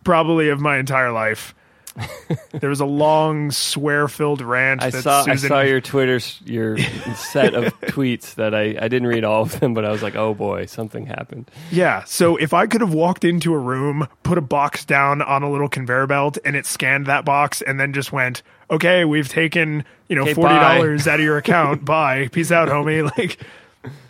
probably 0.04 0.48
of 0.48 0.60
my 0.60 0.78
entire 0.78 1.12
life. 1.12 1.54
there 2.52 2.70
was 2.70 2.80
a 2.80 2.86
long 2.86 3.50
swear-filled 3.50 4.40
rant 4.40 4.82
I 4.82 4.88
that 4.88 5.02
saw 5.02 5.24
Susan 5.24 5.52
I 5.52 5.56
saw 5.56 5.60
your 5.60 5.82
Twitter 5.82 6.20
your 6.44 6.78
set 7.16 7.54
of 7.54 7.78
tweets 7.82 8.36
that 8.36 8.54
I, 8.54 8.76
I 8.80 8.88
didn't 8.88 9.08
read 9.08 9.24
all 9.24 9.42
of 9.42 9.60
them, 9.60 9.74
but 9.74 9.84
I 9.84 9.90
was 9.90 10.02
like, 10.02 10.16
oh 10.16 10.32
boy, 10.32 10.66
something 10.66 11.04
happened. 11.04 11.50
Yeah. 11.70 12.04
So 12.04 12.36
if 12.36 12.54
I 12.54 12.66
could 12.66 12.80
have 12.80 12.94
walked 12.94 13.24
into 13.24 13.52
a 13.52 13.58
room, 13.58 14.08
put 14.22 14.38
a 14.38 14.42
box 14.42 14.86
down 14.86 15.20
on 15.20 15.42
a 15.42 15.50
little 15.50 15.68
conveyor 15.68 16.06
belt, 16.06 16.38
and 16.44 16.56
it 16.56 16.64
scanned 16.64 17.06
that 17.06 17.26
box, 17.26 17.60
and 17.60 17.78
then 17.78 17.92
just 17.92 18.10
went, 18.10 18.42
"Okay, 18.70 19.04
we've 19.04 19.28
taken 19.28 19.84
you 20.08 20.16
know 20.16 20.22
Okay, 20.22 20.34
forty 20.34 20.54
dollars 20.54 21.06
out 21.06 21.20
of 21.20 21.24
your 21.24 21.36
account. 21.36 21.84
Bye. 21.84 22.28
Peace 22.28 22.50
out, 22.50 22.68
homie." 22.68 23.02
Like. 23.18 23.38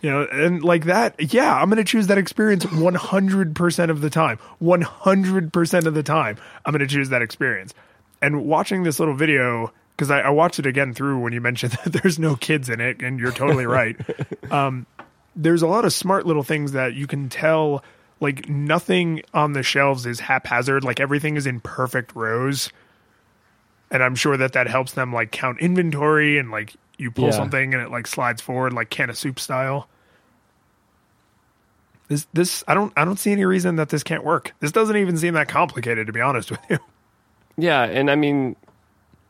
You 0.03 0.11
know, 0.11 0.27
and 0.31 0.63
like 0.63 0.85
that, 0.85 1.33
yeah, 1.33 1.55
I'm 1.55 1.71
going 1.71 1.79
to 1.79 1.85
choose 1.85 2.09
that 2.09 2.19
experience 2.19 2.65
100% 2.65 3.91
of 3.91 4.01
the 4.01 4.11
time. 4.11 4.39
100% 4.61 5.87
of 5.87 5.95
the 5.95 6.03
time, 6.03 6.37
I'm 6.67 6.73
going 6.73 6.81
to 6.81 6.87
choose 6.87 7.09
that 7.09 7.23
experience. 7.23 7.73
And 8.21 8.45
watching 8.45 8.83
this 8.83 8.99
little 8.99 9.15
video, 9.15 9.73
because 9.97 10.11
I, 10.11 10.21
I 10.21 10.31
watched 10.31 10.59
it 10.59 10.67
again 10.67 10.93
through 10.93 11.21
when 11.21 11.33
you 11.33 11.41
mentioned 11.41 11.73
that 11.85 11.93
there's 11.93 12.19
no 12.19 12.37
kids 12.37 12.69
in 12.69 12.81
it, 12.81 13.03
and 13.03 13.19
you're 13.19 13.33
totally 13.33 13.67
right 13.67 13.97
um, 14.51 14.87
there's 15.35 15.63
a 15.63 15.67
lot 15.67 15.85
of 15.85 15.93
smart 15.93 16.27
little 16.27 16.43
things 16.43 16.73
that 16.73 16.95
you 16.95 17.07
can 17.07 17.29
tell 17.29 17.83
like 18.21 18.49
nothing 18.49 19.23
on 19.35 19.53
the 19.53 19.63
shelves 19.63 20.07
is 20.07 20.21
haphazard. 20.21 20.85
Like 20.85 21.01
everything 21.01 21.37
is 21.37 21.47
in 21.47 21.61
perfect 21.61 22.15
rows. 22.15 22.71
And 23.91 24.03
I'm 24.03 24.15
sure 24.15 24.37
that 24.37 24.53
that 24.53 24.69
helps 24.69 24.93
them 24.93 25.13
like 25.13 25.33
count 25.33 25.61
inventory 25.61 26.39
and 26.39 26.51
like 26.51 26.75
you 27.03 27.11
pull 27.11 27.27
Yeah. 27.27 27.31
something 27.33 27.75
and 27.75 27.83
it 27.83 27.91
like 27.91 28.07
slides 28.07 28.41
forward 28.41 28.73
like 28.73 28.89
can 28.91 29.11
of 29.11 29.19
soup 29.19 29.39
style. 29.41 29.89
This 32.09 32.27
this 32.33 32.65
I 32.69 32.75
don't 32.75 32.93
I 32.97 33.05
don't 33.05 33.19
see 33.19 33.33
any 33.33 33.45
reason 33.45 33.77
that 33.77 33.89
this 33.89 34.03
can't 34.03 34.25
work. 34.25 34.53
This 34.61 34.73
doesn't 34.73 34.97
even 34.97 35.17
seem 35.17 35.35
that 35.35 35.49
complicated 35.49 36.07
to 36.09 36.13
be 36.13 36.21
honest 36.21 36.51
with 36.51 36.61
you. 36.69 36.79
Yeah, 37.57 37.83
and 37.85 38.11
I 38.11 38.17
mean, 38.17 38.57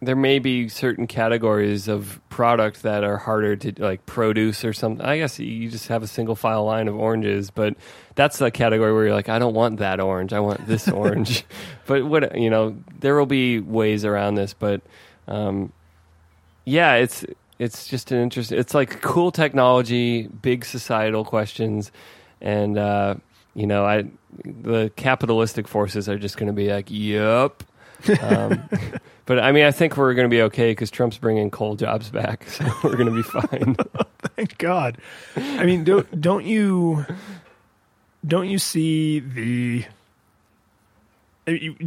there 0.00 0.16
may 0.16 0.38
be 0.38 0.68
certain 0.68 1.06
categories 1.06 1.86
of 1.88 2.20
product 2.28 2.82
that 2.82 3.04
are 3.04 3.18
harder 3.18 3.54
to 3.56 3.72
like 3.82 4.04
produce 4.06 4.64
or 4.64 4.72
something. 4.72 5.04
I 5.04 5.18
guess 5.18 5.38
you 5.38 5.68
just 5.68 5.88
have 5.88 6.02
a 6.02 6.06
single 6.08 6.34
file 6.34 6.64
line 6.64 6.88
of 6.88 6.96
oranges, 6.96 7.50
but 7.50 7.76
that's 8.14 8.38
the 8.38 8.50
category 8.50 8.92
where 8.92 9.04
you're 9.06 9.14
like, 9.14 9.28
I 9.28 9.38
don't 9.38 9.54
want 9.54 9.78
that 9.78 10.00
orange. 10.00 10.32
I 10.32 10.40
want 10.40 10.66
this 10.66 10.88
orange. 10.88 11.44
But 11.86 12.04
what 12.06 12.36
you 12.38 12.50
know, 12.50 12.76
there 13.00 13.16
will 13.16 13.26
be 13.26 13.60
ways 13.60 14.04
around 14.04 14.36
this. 14.36 14.54
But 14.54 14.80
um, 15.28 15.72
yeah, 16.64 16.94
it's 16.94 17.24
it's 17.62 17.86
just 17.86 18.10
an 18.10 18.18
interesting. 18.18 18.58
It's 18.58 18.74
like 18.74 19.00
cool 19.02 19.30
technology, 19.30 20.26
big 20.26 20.64
societal 20.64 21.24
questions, 21.24 21.92
and 22.40 22.76
uh, 22.76 23.14
you 23.54 23.66
know, 23.68 23.84
I 23.84 24.06
the 24.44 24.90
capitalistic 24.96 25.68
forces 25.68 26.08
are 26.08 26.18
just 26.18 26.36
going 26.36 26.48
to 26.48 26.52
be 26.52 26.68
like, 26.68 26.86
yep. 26.88 27.62
Um, 28.20 28.68
but 29.26 29.38
I 29.38 29.52
mean, 29.52 29.64
I 29.64 29.70
think 29.70 29.96
we're 29.96 30.14
going 30.14 30.28
to 30.28 30.34
be 30.34 30.42
okay 30.42 30.72
because 30.72 30.90
Trump's 30.90 31.18
bringing 31.18 31.50
coal 31.50 31.76
jobs 31.76 32.10
back, 32.10 32.44
so 32.48 32.64
we're 32.82 32.96
going 32.96 33.06
to 33.06 33.14
be 33.14 33.22
fine. 33.22 33.76
Thank 34.36 34.58
God. 34.58 34.98
I 35.36 35.64
mean, 35.64 35.84
don't 35.84 36.20
don't 36.20 36.44
you 36.44 37.06
don't 38.26 38.48
you 38.48 38.58
see 38.58 39.20
the? 39.20 39.84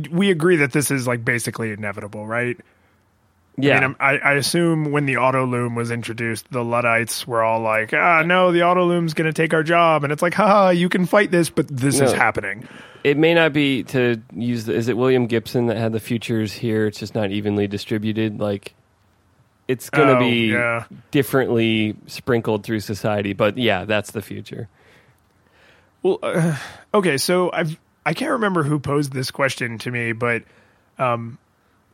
We 0.09 0.31
agree 0.31 0.57
that 0.57 0.73
this 0.73 0.91
is 0.91 1.05
like 1.05 1.23
basically 1.25 1.71
inevitable, 1.71 2.27
right? 2.27 2.57
Yeah, 3.57 3.77
I, 3.77 3.87
mean, 3.87 3.95
I, 3.99 4.17
I 4.17 4.33
assume 4.33 4.91
when 4.91 5.05
the 5.05 5.17
auto 5.17 5.45
loom 5.45 5.75
was 5.75 5.91
introduced, 5.91 6.51
the 6.51 6.63
Luddites 6.63 7.25
were 7.27 7.43
all 7.43 7.61
like, 7.61 7.93
"Ah, 7.93 8.23
no, 8.23 8.51
the 8.51 8.63
auto 8.63 8.85
loom's 8.85 9.13
going 9.13 9.27
to 9.27 9.33
take 9.33 9.53
our 9.53 9.63
job," 9.63 10.03
and 10.03 10.11
it's 10.11 10.21
like, 10.21 10.33
"Ha, 10.33 10.69
you 10.69 10.89
can 10.89 11.05
fight 11.05 11.31
this, 11.31 11.49
but 11.49 11.67
this 11.67 11.99
is 11.99 12.11
happening." 12.11 12.67
it 13.03 13.17
may 13.17 13.35
not 13.35 13.53
be 13.53 13.83
to 13.83 14.19
use. 14.33 14.65
The, 14.65 14.73
is 14.73 14.87
it 14.87 14.97
William 14.97 15.27
Gibson 15.27 15.67
that 15.67 15.77
had 15.77 15.91
the 15.93 15.99
futures 15.99 16.51
here? 16.53 16.87
It's 16.87 16.99
just 16.99 17.13
not 17.13 17.29
evenly 17.31 17.67
distributed. 17.67 18.39
Like 18.39 18.73
it's 19.67 19.89
going 19.91 20.07
to 20.07 20.17
Oh, 20.17 20.19
be 20.19 20.47
yeah. 20.51 20.85
differently 21.11 21.95
sprinkled 22.07 22.63
through 22.63 22.79
society. 22.79 23.33
But 23.33 23.57
yeah, 23.59 23.85
that's 23.85 24.11
the 24.11 24.21
future. 24.23 24.67
Well, 26.01 26.19
uh, 26.23 26.57
okay, 26.93 27.17
so 27.17 27.51
I've 27.51 27.79
I 28.05 28.13
can't 28.13 28.31
remember 28.31 28.63
who 28.63 28.79
posed 28.79 29.13
this 29.13 29.31
question 29.31 29.77
to 29.79 29.91
me, 29.91 30.11
but 30.11 30.43
um, 30.97 31.37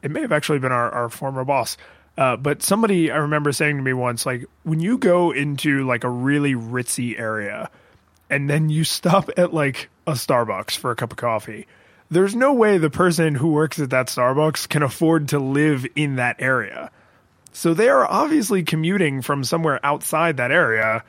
it 0.04 0.12
may 0.12 0.22
have 0.22 0.32
actually 0.32 0.60
been 0.60 0.72
our, 0.72 0.90
our 0.92 1.10
former 1.10 1.44
boss. 1.44 1.78
Uh, 2.18 2.36
but 2.36 2.62
somebody 2.62 3.10
I 3.10 3.18
remember 3.18 3.52
saying 3.52 3.78
to 3.78 3.84
me 3.84 3.94
once, 3.94 4.26
like, 4.26 4.46
when 4.64 4.80
you 4.80 4.98
go 4.98 5.32
into 5.32 5.86
like 5.86 6.04
a 6.04 6.10
really 6.10 6.54
ritzy 6.54 7.18
area, 7.20 7.70
and 8.30 8.50
then 8.50 8.70
you 8.70 8.84
stop 8.84 9.30
at 9.38 9.54
like 9.54 9.90
a 10.08 10.14
Starbucks 10.14 10.78
for 10.78 10.92
a 10.92 10.96
cup 10.96 11.12
of 11.12 11.18
coffee, 11.18 11.68
there's 12.10 12.36
no 12.36 12.54
way 12.54 12.78
the 12.78 12.90
person 12.90 13.36
who 13.36 13.52
works 13.52 13.80
at 13.80 13.90
that 13.92 14.08
Starbucks 14.08 14.68
can 14.68 14.84
afford 14.84 15.30
to 15.30 15.40
live 15.40 15.86
in 15.96 16.18
that 16.18 16.38
area. 16.40 16.92
So 17.54 17.74
they 17.74 17.90
are 17.90 18.06
obviously 18.06 18.64
commuting 18.64 19.22
from 19.22 19.44
somewhere 19.44 19.80
outside 19.84 20.38
that 20.38 20.52
area 20.52 21.04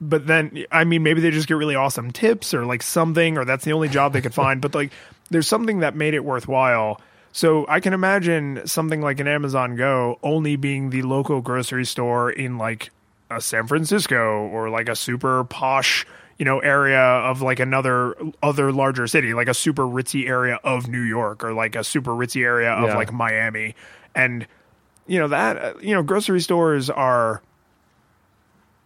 but 0.00 0.28
then 0.28 0.64
I 0.70 0.84
mean 0.84 1.02
maybe 1.02 1.20
they 1.20 1.32
just 1.32 1.48
get 1.48 1.54
really 1.54 1.74
awesome 1.74 2.12
tips 2.12 2.54
or 2.54 2.64
like 2.64 2.82
something 2.82 3.36
or 3.36 3.44
that's 3.44 3.64
the 3.64 3.72
only 3.72 3.88
job 3.88 4.12
they 4.12 4.20
could 4.20 4.32
find 4.32 4.60
but 4.60 4.72
like 4.72 4.92
there's 5.30 5.48
something 5.48 5.80
that 5.80 5.94
made 5.94 6.14
it 6.14 6.24
worthwhile. 6.24 7.00
So 7.38 7.64
I 7.68 7.78
can 7.78 7.92
imagine 7.92 8.66
something 8.66 9.00
like 9.00 9.20
an 9.20 9.28
Amazon 9.28 9.76
Go 9.76 10.18
only 10.24 10.56
being 10.56 10.90
the 10.90 11.02
local 11.02 11.40
grocery 11.40 11.84
store 11.84 12.32
in 12.32 12.58
like 12.58 12.90
a 13.30 13.40
San 13.40 13.68
Francisco 13.68 14.48
or 14.48 14.70
like 14.70 14.88
a 14.88 14.96
super 14.96 15.44
posh, 15.44 16.04
you 16.36 16.44
know, 16.44 16.58
area 16.58 16.98
of 16.98 17.40
like 17.40 17.60
another 17.60 18.16
other 18.42 18.72
larger 18.72 19.06
city, 19.06 19.34
like 19.34 19.46
a 19.46 19.54
super 19.54 19.84
ritzy 19.84 20.28
area 20.28 20.58
of 20.64 20.88
New 20.88 21.02
York 21.02 21.44
or 21.44 21.52
like 21.52 21.76
a 21.76 21.84
super 21.84 22.10
ritzy 22.10 22.42
area 22.42 22.72
of 22.72 22.88
Yeah. 22.88 22.96
like 22.96 23.12
Miami. 23.12 23.76
And 24.16 24.44
you 25.06 25.20
know 25.20 25.28
that 25.28 25.56
uh, 25.56 25.74
you 25.80 25.94
know 25.94 26.02
grocery 26.02 26.40
stores 26.40 26.90
are 26.90 27.40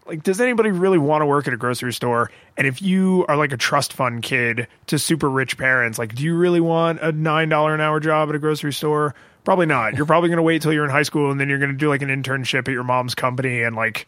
like 0.06 0.22
does 0.22 0.40
anybody 0.40 0.70
really 0.70 0.98
want 0.98 1.22
to 1.22 1.26
work 1.26 1.46
at 1.46 1.54
a 1.54 1.56
grocery 1.56 1.92
store? 1.92 2.30
And 2.56 2.66
if 2.66 2.82
you 2.82 3.24
are 3.28 3.36
like 3.36 3.52
a 3.52 3.56
trust 3.56 3.92
fund 3.92 4.22
kid 4.22 4.66
to 4.86 4.98
super 4.98 5.30
rich 5.30 5.56
parents 5.56 5.98
like 5.98 6.14
do 6.14 6.22
you 6.24 6.36
really 6.36 6.60
want 6.60 7.00
a 7.00 7.12
nine 7.12 7.48
dollar 7.48 7.74
an 7.74 7.80
hour 7.80 8.00
job 8.00 8.28
at 8.28 8.34
a 8.34 8.38
grocery 8.38 8.72
store? 8.72 9.14
Probably 9.44 9.66
not. 9.66 9.94
You're 9.96 10.06
probably 10.06 10.28
going 10.28 10.36
to 10.36 10.42
wait 10.42 10.62
till 10.62 10.72
you're 10.72 10.84
in 10.84 10.90
high 10.90 11.02
school 11.02 11.30
and 11.30 11.40
then 11.40 11.48
you're 11.48 11.58
going 11.58 11.72
to 11.72 11.76
do 11.76 11.88
like 11.88 12.02
an 12.02 12.08
internship 12.10 12.68
at 12.68 12.68
your 12.68 12.84
mom's 12.84 13.14
company 13.14 13.62
and 13.62 13.74
like 13.76 14.06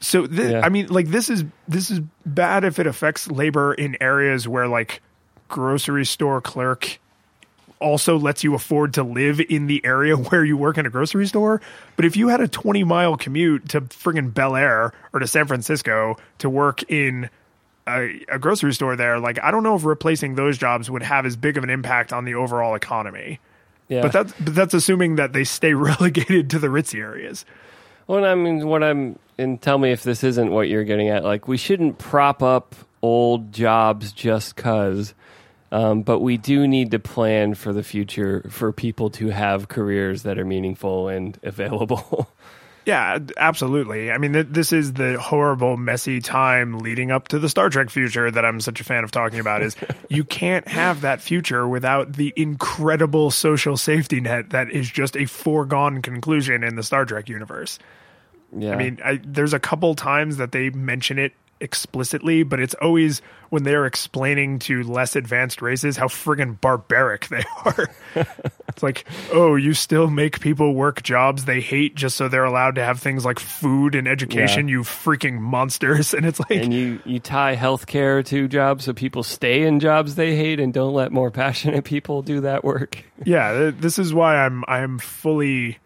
so 0.00 0.26
th- 0.26 0.50
Yeah. 0.52 0.60
i 0.64 0.68
mean 0.68 0.86
like 0.88 1.08
this 1.08 1.28
is 1.28 1.44
this 1.66 1.90
is 1.90 2.00
bad 2.24 2.62
if 2.64 2.78
it 2.78 2.86
affects 2.86 3.28
labor 3.30 3.74
in 3.74 3.96
areas 4.00 4.46
where 4.46 4.68
like 4.68 5.02
grocery 5.48 6.04
store 6.06 6.40
clerk 6.40 7.00
also 7.80 8.18
lets 8.18 8.44
you 8.44 8.54
afford 8.54 8.94
to 8.94 9.02
live 9.02 9.40
in 9.40 9.66
the 9.66 9.84
area 9.84 10.16
where 10.16 10.44
you 10.44 10.56
work 10.56 10.78
in 10.78 10.86
a 10.86 10.90
grocery 10.90 11.26
store. 11.26 11.60
But 11.96 12.04
if 12.04 12.16
you 12.16 12.28
had 12.28 12.40
a 12.40 12.48
20 12.48 12.84
mile 12.84 13.16
commute 13.16 13.68
to 13.70 13.82
friggin' 13.82 14.32
Bel 14.32 14.56
Air 14.56 14.92
or 15.12 15.20
to 15.20 15.26
San 15.26 15.46
Francisco 15.46 16.16
to 16.38 16.50
work 16.50 16.82
in 16.90 17.30
a, 17.86 18.24
a 18.28 18.38
grocery 18.38 18.74
store 18.74 18.96
there, 18.96 19.18
like 19.18 19.42
I 19.42 19.50
don't 19.50 19.62
know 19.62 19.74
if 19.76 19.84
replacing 19.84 20.34
those 20.34 20.58
jobs 20.58 20.90
would 20.90 21.02
have 21.02 21.26
as 21.26 21.36
big 21.36 21.56
of 21.56 21.64
an 21.64 21.70
impact 21.70 22.12
on 22.12 22.24
the 22.24 22.34
overall 22.34 22.74
economy. 22.74 23.40
Yeah, 23.88 24.02
But 24.02 24.12
that's 24.12 24.32
but 24.40 24.54
that's 24.54 24.74
assuming 24.74 25.16
that 25.16 25.32
they 25.32 25.44
stay 25.44 25.72
relegated 25.74 26.50
to 26.50 26.58
the 26.58 26.68
ritzy 26.68 27.00
areas. 27.00 27.44
Well, 28.06 28.24
I 28.24 28.34
mean, 28.34 28.66
what 28.66 28.82
I'm 28.82 29.18
and 29.38 29.62
tell 29.62 29.78
me 29.78 29.92
if 29.92 30.02
this 30.02 30.24
isn't 30.24 30.50
what 30.50 30.68
you're 30.68 30.84
getting 30.84 31.08
at. 31.08 31.24
Like, 31.24 31.46
we 31.46 31.56
shouldn't 31.56 31.98
prop 31.98 32.42
up 32.42 32.74
old 33.00 33.52
jobs 33.52 34.12
just 34.12 34.56
cause, 34.56 35.14
um, 35.70 36.02
but 36.02 36.20
we 36.20 36.36
do 36.36 36.66
need 36.66 36.90
to 36.92 36.98
plan 36.98 37.54
for 37.54 37.72
the 37.72 37.82
future 37.82 38.46
for 38.50 38.72
people 38.72 39.10
to 39.10 39.28
have 39.28 39.68
careers 39.68 40.22
that 40.22 40.38
are 40.38 40.44
meaningful 40.44 41.08
and 41.08 41.38
available. 41.42 42.28
Yeah, 42.86 43.18
absolutely. 43.36 44.10
I 44.10 44.16
mean, 44.16 44.32
th- 44.32 44.46
this 44.48 44.72
is 44.72 44.94
the 44.94 45.20
horrible, 45.20 45.76
messy 45.76 46.20
time 46.20 46.78
leading 46.78 47.10
up 47.10 47.28
to 47.28 47.38
the 47.38 47.50
Star 47.50 47.68
Trek 47.68 47.90
future 47.90 48.30
that 48.30 48.46
I'm 48.46 48.60
such 48.60 48.80
a 48.80 48.84
fan 48.84 49.04
of 49.04 49.10
talking 49.10 49.40
about. 49.40 49.60
Is 49.60 49.76
you 50.08 50.24
can't 50.24 50.66
have 50.66 51.02
that 51.02 51.20
future 51.20 51.68
without 51.68 52.14
the 52.14 52.32
incredible 52.34 53.30
social 53.30 53.76
safety 53.76 54.22
net 54.22 54.50
that 54.50 54.70
is 54.70 54.90
just 54.90 55.18
a 55.18 55.26
foregone 55.26 56.00
conclusion 56.00 56.64
in 56.64 56.76
the 56.76 56.82
Star 56.82 57.04
Trek 57.04 57.28
universe. 57.28 57.78
yeah, 58.56 58.72
I 58.72 58.76
mean, 58.76 59.00
I, 59.04 59.20
there's 59.22 59.52
a 59.52 59.60
couple 59.60 59.94
times 59.94 60.38
that 60.38 60.52
they 60.52 60.70
mention 60.70 61.18
it 61.18 61.34
explicitly, 61.60 62.42
but 62.42 62.60
it's 62.60 62.74
always 62.74 63.20
when 63.50 63.62
they're 63.62 63.86
explaining 63.86 64.58
to 64.58 64.82
less 64.82 65.16
advanced 65.16 65.62
races 65.62 65.96
how 65.96 66.06
friggin' 66.06 66.60
barbaric 66.60 67.28
they 67.28 67.42
are. 67.64 67.88
it's 68.68 68.82
like, 68.82 69.06
oh, 69.32 69.54
you 69.56 69.72
still 69.72 70.08
make 70.10 70.40
people 70.40 70.74
work 70.74 71.02
jobs 71.02 71.46
they 71.46 71.60
hate 71.60 71.94
just 71.94 72.16
so 72.16 72.28
they're 72.28 72.44
allowed 72.44 72.74
to 72.74 72.84
have 72.84 73.00
things 73.00 73.24
like 73.24 73.38
food 73.38 73.94
and 73.94 74.06
education, 74.06 74.68
Yeah. 74.68 74.72
you 74.72 74.80
freaking 74.82 75.38
monsters. 75.40 76.12
And 76.18 76.26
it's 76.26 76.38
like, 76.40 76.50
and 76.50 76.74
you 76.74 77.00
you 77.04 77.20
tie 77.20 77.56
healthcare 77.56 78.24
to 78.26 78.48
jobs 78.48 78.84
so 78.84 78.92
people 78.92 79.22
stay 79.22 79.62
in 79.62 79.80
jobs 79.80 80.14
they 80.16 80.36
hate 80.36 80.60
and 80.60 80.74
don't 80.74 80.92
let 80.94 81.10
more 81.12 81.30
passionate 81.42 81.84
people 81.84 82.22
do 82.22 82.40
that 82.42 82.64
work. 82.64 83.02
yeah, 83.24 83.70
this 83.74 83.98
is 83.98 84.12
why 84.12 84.36
I'm 84.44 84.64
I'm 84.68 84.98
fully 84.98 85.78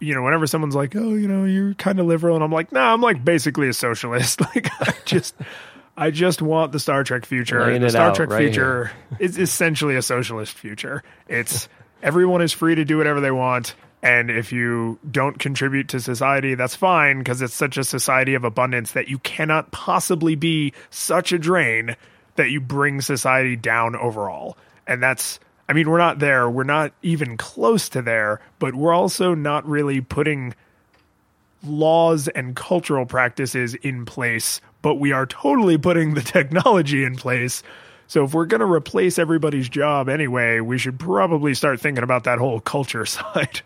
you 0.00 0.14
know, 0.14 0.22
whenever 0.22 0.46
someone's 0.46 0.74
like, 0.74 0.96
"Oh, 0.96 1.14
you 1.14 1.28
know, 1.28 1.44
you're 1.44 1.74
kind 1.74 2.00
of 2.00 2.06
liberal," 2.06 2.34
and 2.34 2.42
I'm 2.42 2.50
like, 2.50 2.72
"Nah, 2.72 2.92
I'm 2.92 3.00
like 3.00 3.24
basically 3.24 3.68
a 3.68 3.74
socialist. 3.74 4.40
like, 4.54 4.68
I 4.80 4.94
just, 5.04 5.34
I 5.96 6.10
just 6.10 6.42
want 6.42 6.72
the 6.72 6.80
Star 6.80 7.04
Trek 7.04 7.26
future. 7.26 7.64
Laying 7.66 7.82
the 7.82 7.90
Star 7.90 8.14
Trek 8.14 8.30
right 8.30 8.44
future 8.44 8.90
is 9.18 9.38
essentially 9.38 9.96
a 9.96 10.02
socialist 10.02 10.52
future. 10.52 11.02
It's 11.28 11.68
everyone 12.02 12.42
is 12.42 12.52
free 12.52 12.74
to 12.74 12.84
do 12.84 12.96
whatever 12.96 13.20
they 13.20 13.30
want, 13.30 13.74
and 14.02 14.30
if 14.30 14.52
you 14.52 14.98
don't 15.10 15.38
contribute 15.38 15.88
to 15.88 16.00
society, 16.00 16.54
that's 16.54 16.74
fine 16.74 17.18
because 17.18 17.42
it's 17.42 17.54
such 17.54 17.76
a 17.76 17.84
society 17.84 18.34
of 18.34 18.44
abundance 18.44 18.92
that 18.92 19.08
you 19.08 19.18
cannot 19.18 19.70
possibly 19.70 20.34
be 20.34 20.72
such 20.88 21.32
a 21.32 21.38
drain 21.38 21.94
that 22.36 22.50
you 22.50 22.60
bring 22.60 23.02
society 23.02 23.56
down 23.56 23.94
overall. 23.96 24.56
And 24.86 25.02
that's 25.02 25.38
I 25.70 25.72
mean, 25.72 25.88
we're 25.88 25.98
not 25.98 26.18
there. 26.18 26.50
We're 26.50 26.64
not 26.64 26.92
even 27.00 27.36
close 27.36 27.88
to 27.90 28.02
there, 28.02 28.40
but 28.58 28.74
we're 28.74 28.92
also 28.92 29.36
not 29.36 29.64
really 29.64 30.00
putting 30.00 30.52
laws 31.62 32.26
and 32.26 32.56
cultural 32.56 33.06
practices 33.06 33.76
in 33.76 34.04
place, 34.04 34.60
but 34.82 34.96
we 34.96 35.12
are 35.12 35.26
totally 35.26 35.78
putting 35.78 36.14
the 36.14 36.22
technology 36.22 37.04
in 37.04 37.14
place. 37.14 37.62
So 38.08 38.24
if 38.24 38.34
we're 38.34 38.46
going 38.46 38.62
to 38.62 38.66
replace 38.66 39.16
everybody's 39.16 39.68
job 39.68 40.08
anyway, 40.08 40.58
we 40.58 40.76
should 40.76 40.98
probably 40.98 41.54
start 41.54 41.78
thinking 41.78 42.02
about 42.02 42.24
that 42.24 42.40
whole 42.40 42.58
culture 42.58 43.06
side. 43.06 43.60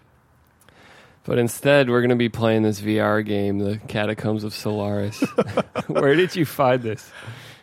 But 1.25 1.39
instead, 1.39 1.89
we're 1.89 2.03
going 2.03 2.11
to 2.11 2.17
be 2.17 2.29
playing 2.29 2.65
this 2.65 2.83
VR 2.83 3.25
game, 3.25 3.61
The 3.61 3.79
Catacombs 3.89 4.45
of 4.45 4.53
Solaris. 4.53 5.21
Where 5.87 6.15
did 6.15 6.37
you 6.37 6.45
find 6.45 6.83
this? 6.83 7.11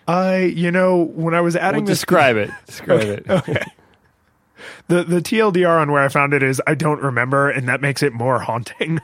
I, 0.07 0.37
you 0.45 0.71
know, 0.71 1.03
when 1.03 1.35
I 1.35 1.41
was 1.41 1.55
adding 1.55 1.81
Well, 1.81 1.89
this, 1.89 1.99
describe 1.99 2.37
it. 2.37 2.49
Describe 2.65 3.01
it. 3.01 3.29
okay. 3.29 3.61
The 4.91 5.05
the 5.05 5.21
TLDR 5.21 5.79
on 5.79 5.89
where 5.93 6.03
I 6.03 6.09
found 6.09 6.33
it 6.33 6.43
is 6.43 6.61
I 6.67 6.75
don't 6.75 7.01
remember, 7.01 7.49
and 7.49 7.69
that 7.69 7.79
makes 7.79 8.03
it 8.03 8.11
more 8.11 8.39
haunting. 8.39 8.99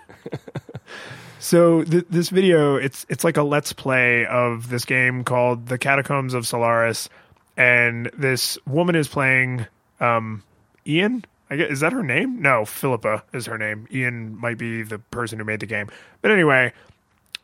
so 1.39 1.85
th- 1.85 2.03
this 2.09 2.27
video, 2.27 2.75
it's 2.75 3.05
it's 3.07 3.23
like 3.23 3.37
a 3.37 3.43
let's 3.43 3.71
play 3.71 4.25
of 4.25 4.67
this 4.67 4.83
game 4.83 5.23
called 5.23 5.67
The 5.67 5.77
Catacombs 5.77 6.33
of 6.33 6.45
Solaris, 6.45 7.07
and 7.55 8.11
this 8.17 8.57
woman 8.67 8.95
is 8.95 9.07
playing 9.07 9.65
um, 10.01 10.43
Ian. 10.85 11.23
I 11.49 11.55
guess, 11.55 11.71
is 11.71 11.79
that 11.79 11.93
her 11.93 12.03
name? 12.03 12.41
No, 12.41 12.65
Philippa 12.65 13.23
is 13.31 13.45
her 13.45 13.57
name. 13.57 13.87
Ian 13.89 14.37
might 14.37 14.57
be 14.57 14.83
the 14.83 14.99
person 14.99 15.39
who 15.39 15.45
made 15.45 15.61
the 15.61 15.67
game. 15.67 15.87
But 16.21 16.31
anyway, 16.31 16.73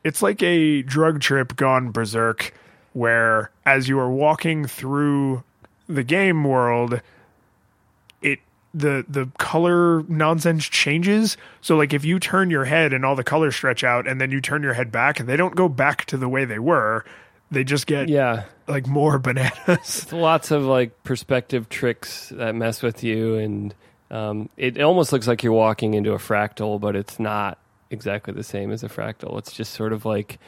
it's 0.03 0.21
like 0.21 0.43
a 0.43 0.81
drug 0.81 1.21
trip 1.21 1.55
gone 1.55 1.91
berserk 1.91 2.53
where 2.91 3.51
as 3.65 3.87
you 3.87 3.97
are 3.99 4.11
walking 4.11 4.65
through 4.65 5.43
the 5.87 6.03
game 6.03 6.43
world 6.43 7.01
the 8.73 9.05
the 9.07 9.29
color 9.37 10.03
nonsense 10.07 10.65
changes 10.65 11.37
so 11.61 11.77
like 11.77 11.93
if 11.93 12.03
you 12.03 12.19
turn 12.19 12.49
your 12.49 12.65
head 12.65 12.91
and 12.93 13.05
all 13.05 13.15
the 13.15 13.23
colors 13.23 13.55
stretch 13.55 13.83
out 13.83 14.07
and 14.07 14.19
then 14.19 14.31
you 14.31 14.41
turn 14.41 14.63
your 14.63 14.73
head 14.73 14.91
back 14.91 15.19
and 15.19 15.29
they 15.29 15.37
don't 15.37 15.55
go 15.55 15.69
back 15.69 16.05
to 16.05 16.17
the 16.17 16.27
way 16.27 16.43
they 16.45 16.57
were 16.59 17.05
they 17.51 17.63
just 17.63 17.85
get 17.85 18.09
Yeah. 18.09 18.45
like 18.67 18.87
more 18.87 19.19
bananas 19.19 19.53
It's 19.67 20.11
lots 20.11 20.49
of 20.49 20.63
like 20.63 21.03
perspective 21.03 21.69
tricks 21.69 22.29
that 22.29 22.55
mess 22.55 22.81
with 22.81 23.03
you, 23.03 23.35
and 23.35 23.75
um, 24.09 24.49
it 24.57 24.81
almost 24.81 25.11
looks 25.13 25.27
like 25.27 25.43
you're 25.43 25.53
walking 25.53 25.93
into 25.93 26.13
a 26.13 26.17
fractal, 26.17 26.79
but 26.79 26.95
it's 26.95 27.19
not 27.19 27.59
exactly 27.91 28.33
the 28.33 28.43
same 28.43 28.71
as 28.71 28.83
a 28.83 28.89
fractal. 28.89 29.37
It's 29.37 29.51
just 29.51 29.73
sort 29.73 29.93
of 29.93 30.03
like 30.03 30.39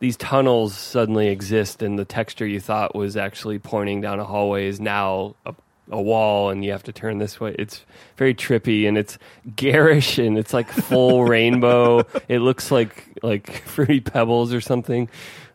these 0.00 0.18
tunnels 0.18 0.74
suddenly 0.76 1.28
exist, 1.28 1.82
and 1.82 1.98
the 1.98 2.04
texture 2.04 2.46
you 2.46 2.60
thought 2.60 2.94
was 2.94 3.16
actually 3.16 3.58
pointing 3.58 4.02
down 4.02 4.20
a 4.20 4.24
hallway 4.24 4.66
is 4.66 4.80
now 4.80 5.36
a, 5.46 5.54
a 5.90 6.00
wall, 6.00 6.50
and 6.50 6.64
you 6.64 6.72
have 6.72 6.82
to 6.84 6.92
turn 6.92 7.18
this 7.18 7.40
way. 7.40 7.54
It's 7.58 7.84
very 8.16 8.34
trippy, 8.34 8.86
and 8.88 8.98
it's 8.98 9.18
garish, 9.56 10.18
and 10.18 10.38
it's 10.38 10.52
like 10.52 10.70
full 10.70 11.24
rainbow. 11.36 12.04
It 12.28 12.40
looks 12.40 12.70
like 12.70 13.06
like 13.22 13.62
fruity 13.64 14.00
pebbles 14.00 14.52
or 14.52 14.60
something. 14.60 15.08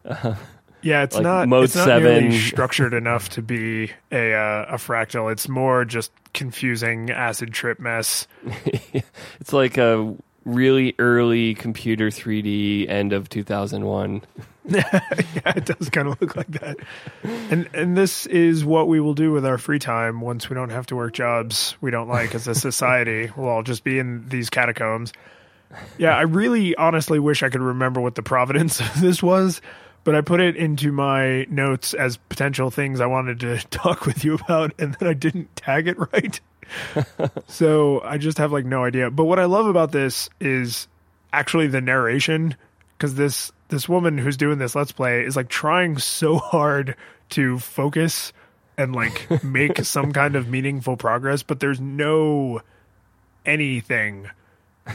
yeah 0.81 1.01
it's 1.03 1.15
Like 1.15 1.23
not 1.23 1.47
Mode 1.47 1.63
it's 1.65 1.75
not 1.75 1.87
nearly 1.87 2.29
7. 2.29 2.31
structured 2.33 2.93
enough 2.93 3.29
to 3.29 3.41
be 3.41 3.91
a 4.11 4.33
uh, 4.33 4.65
a 4.69 4.75
fractal 4.75 5.31
it's 5.31 5.49
more 5.49 5.83
just 5.83 6.11
confusing 6.33 7.09
acid 7.09 7.51
trip 7.53 7.79
mess 7.79 8.27
It's 9.39 9.51
like 9.53 9.77
a 9.77 10.13
really 10.43 10.93
early 10.99 11.55
computer 11.55 12.09
3D 12.09 12.87
end 12.87 13.13
of 13.13 13.29
2001. 13.29 14.21
yeah, 14.67 14.99
it 15.55 15.65
does 15.65 15.89
kind 15.89 16.07
of 16.07 16.19
look 16.19 16.35
like 16.35 16.47
that. 16.47 16.77
And 17.51 17.69
and 17.73 17.95
this 17.95 18.25
is 18.25 18.65
what 18.65 18.87
we 18.87 18.99
will 18.99 19.13
do 19.13 19.31
with 19.31 19.45
our 19.45 19.59
free 19.59 19.77
time 19.77 20.21
once 20.21 20.49
we 20.49 20.55
don't 20.55 20.71
have 20.71 20.87
to 20.87 20.95
work 20.95 21.13
jobs 21.13 21.75
we 21.81 21.91
don't 21.91 22.07
like 22.07 22.33
as 22.33 22.47
a 22.47 22.55
society. 22.55 23.31
we'll 23.37 23.49
all 23.49 23.63
just 23.63 23.83
be 23.83 23.99
in 23.99 24.27
these 24.27 24.49
catacombs. 24.49 25.13
Yeah, 25.99 26.17
I 26.17 26.21
really 26.21 26.75
honestly 26.75 27.19
wish 27.19 27.43
I 27.43 27.49
could 27.49 27.61
remember 27.61 28.01
what 28.01 28.15
the 28.15 28.23
providence 28.23 28.79
of 28.79 29.01
this 29.01 29.21
was, 29.21 29.61
but 30.03 30.15
I 30.15 30.21
put 30.21 30.39
it 30.39 30.55
into 30.55 30.91
my 30.91 31.45
notes 31.45 31.93
as 31.93 32.17
potential 32.17 32.71
things 32.71 33.01
I 33.01 33.05
wanted 33.05 33.39
to 33.41 33.57
talk 33.67 34.07
with 34.07 34.23
you 34.23 34.33
about 34.35 34.73
and 34.79 34.95
then 34.95 35.07
I 35.07 35.13
didn't 35.13 35.55
tag 35.55 35.87
it 35.87 35.97
right. 36.11 36.39
so 37.47 38.01
I 38.01 38.17
just 38.17 38.39
have 38.39 38.51
like 38.51 38.65
no 38.65 38.83
idea. 38.83 39.11
But 39.11 39.25
what 39.25 39.37
I 39.37 39.45
love 39.45 39.67
about 39.67 39.91
this 39.91 40.27
is 40.39 40.87
actually 41.31 41.67
the 41.67 41.81
narration 41.81 42.55
because 42.97 43.15
this 43.15 43.51
this 43.69 43.89
woman 43.89 44.17
who's 44.17 44.37
doing 44.37 44.57
this 44.57 44.75
let's 44.75 44.91
play 44.91 45.23
is 45.23 45.35
like 45.35 45.49
trying 45.49 45.97
so 45.97 46.37
hard 46.37 46.95
to 47.29 47.57
focus 47.59 48.33
and 48.77 48.95
like 48.95 49.43
make 49.43 49.77
some 49.85 50.13
kind 50.13 50.35
of 50.35 50.47
meaningful 50.47 50.97
progress 50.97 51.43
but 51.43 51.59
there's 51.59 51.79
no 51.79 52.61
anything. 53.45 54.29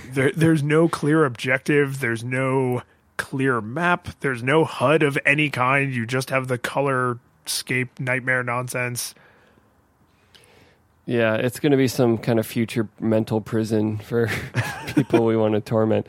There, 0.06 0.32
there's 0.32 0.62
no 0.62 0.88
clear 0.88 1.24
objective. 1.24 2.00
There's 2.00 2.24
no 2.24 2.82
clear 3.16 3.60
map. 3.60 4.08
There's 4.20 4.42
no 4.42 4.64
hud 4.64 5.02
of 5.02 5.18
any 5.24 5.50
kind. 5.50 5.92
You 5.92 6.06
just 6.06 6.30
have 6.30 6.48
the 6.48 6.58
color 6.58 7.18
scape 7.46 7.98
nightmare 7.98 8.42
nonsense 8.42 9.14
Yeah, 11.10 11.34
it's 11.34 11.58
going 11.58 11.72
to 11.72 11.76
be 11.76 11.88
some 11.88 12.18
kind 12.18 12.38
of 12.38 12.46
future 12.46 12.88
mental 13.00 13.40
prison 13.40 13.98
for 13.98 14.30
people 14.94 15.24
we 15.24 15.36
want 15.36 15.54
to 15.54 15.60
torment. 15.60 16.06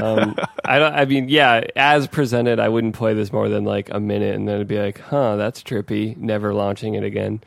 Um, 0.00 0.36
I 0.64 0.78
don't. 0.78 0.94
I 0.94 1.06
mean, 1.06 1.28
yeah, 1.28 1.64
as 1.74 2.06
presented, 2.06 2.60
I 2.60 2.68
wouldn't 2.68 2.94
play 2.94 3.14
this 3.14 3.32
more 3.32 3.48
than 3.48 3.64
like 3.64 3.90
a 3.90 3.98
minute, 3.98 4.36
and 4.36 4.46
then 4.46 4.54
it'd 4.54 4.68
be 4.68 4.78
like, 4.78 5.00
"Huh, 5.00 5.34
that's 5.34 5.60
trippy." 5.60 6.16
Never 6.16 6.54
launching 6.54 6.94
it 6.94 7.02
again. 7.02 7.42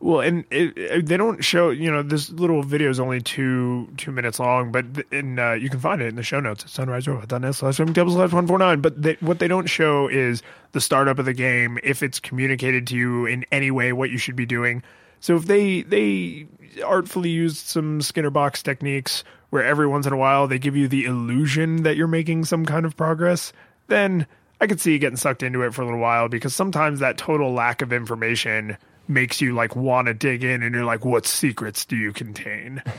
Well, 0.00 0.20
and 0.20 0.46
it, 0.50 0.78
it, 0.78 1.06
they 1.06 1.18
don't 1.18 1.44
show. 1.44 1.68
You 1.68 1.90
know, 1.90 2.02
this 2.02 2.30
little 2.30 2.62
video 2.62 2.88
is 2.88 2.98
only 2.98 3.20
two 3.20 3.92
two 3.98 4.10
minutes 4.10 4.40
long, 4.40 4.72
but 4.72 4.86
in 5.10 5.38
uh, 5.38 5.52
you 5.52 5.68
can 5.68 5.80
find 5.80 6.00
it 6.00 6.06
in 6.06 6.16
the 6.16 6.22
show 6.22 6.40
notes 6.40 6.64
at 6.64 6.70
sunriserobot.net 6.70 7.54
slash 7.56 7.76
slash 7.76 8.32
one 8.32 8.46
four 8.46 8.56
nine. 8.56 8.80
But 8.80 9.02
they, 9.02 9.18
what 9.20 9.38
they 9.38 9.48
don't 9.48 9.66
show 9.66 10.08
is 10.08 10.42
the 10.72 10.80
startup 10.80 11.18
of 11.18 11.26
the 11.26 11.34
game, 11.34 11.78
if 11.82 12.02
it's 12.02 12.18
communicated 12.18 12.86
to 12.86 12.96
you 12.96 13.26
in 13.26 13.44
any 13.52 13.70
way 13.70 13.92
what 13.92 14.08
you 14.08 14.16
should 14.16 14.36
be 14.36 14.46
doing. 14.46 14.82
So 15.22 15.36
if 15.36 15.46
they 15.46 15.82
they 15.82 16.46
artfully 16.84 17.30
used 17.30 17.68
some 17.68 18.02
Skinner 18.02 18.28
box 18.28 18.62
techniques 18.62 19.22
where 19.50 19.64
every 19.64 19.86
once 19.86 20.04
in 20.04 20.12
a 20.12 20.16
while 20.16 20.48
they 20.48 20.58
give 20.58 20.76
you 20.76 20.88
the 20.88 21.04
illusion 21.04 21.84
that 21.84 21.96
you're 21.96 22.08
making 22.08 22.44
some 22.44 22.66
kind 22.66 22.84
of 22.84 22.96
progress, 22.96 23.52
then 23.86 24.26
I 24.60 24.66
could 24.66 24.80
see 24.80 24.92
you 24.92 24.98
getting 24.98 25.16
sucked 25.16 25.44
into 25.44 25.62
it 25.62 25.74
for 25.74 25.82
a 25.82 25.84
little 25.84 26.00
while 26.00 26.28
because 26.28 26.54
sometimes 26.54 27.00
that 27.00 27.18
total 27.18 27.52
lack 27.52 27.82
of 27.82 27.92
information 27.92 28.76
makes 29.06 29.40
you 29.40 29.54
like 29.54 29.76
want 29.76 30.08
to 30.08 30.14
dig 30.14 30.42
in 30.42 30.62
and 30.62 30.74
you're 30.74 30.84
like 30.84 31.04
what 31.04 31.24
secrets 31.24 31.84
do 31.84 31.96
you 31.96 32.12
contain? 32.12 32.82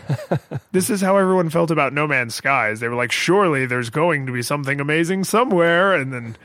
This 0.71 0.89
is 0.89 1.01
how 1.01 1.17
everyone 1.17 1.51
felt 1.51 1.69
about 1.69 1.93
no 1.93 2.07
man's 2.07 2.33
skies 2.33 2.79
they 2.79 2.87
were 2.87 2.95
like 2.95 3.11
surely 3.11 3.67
there's 3.67 3.91
going 3.91 4.25
to 4.25 4.31
be 4.31 4.41
something 4.41 4.79
amazing 4.79 5.23
somewhere 5.23 5.93
and 5.93 6.11
then 6.11 6.35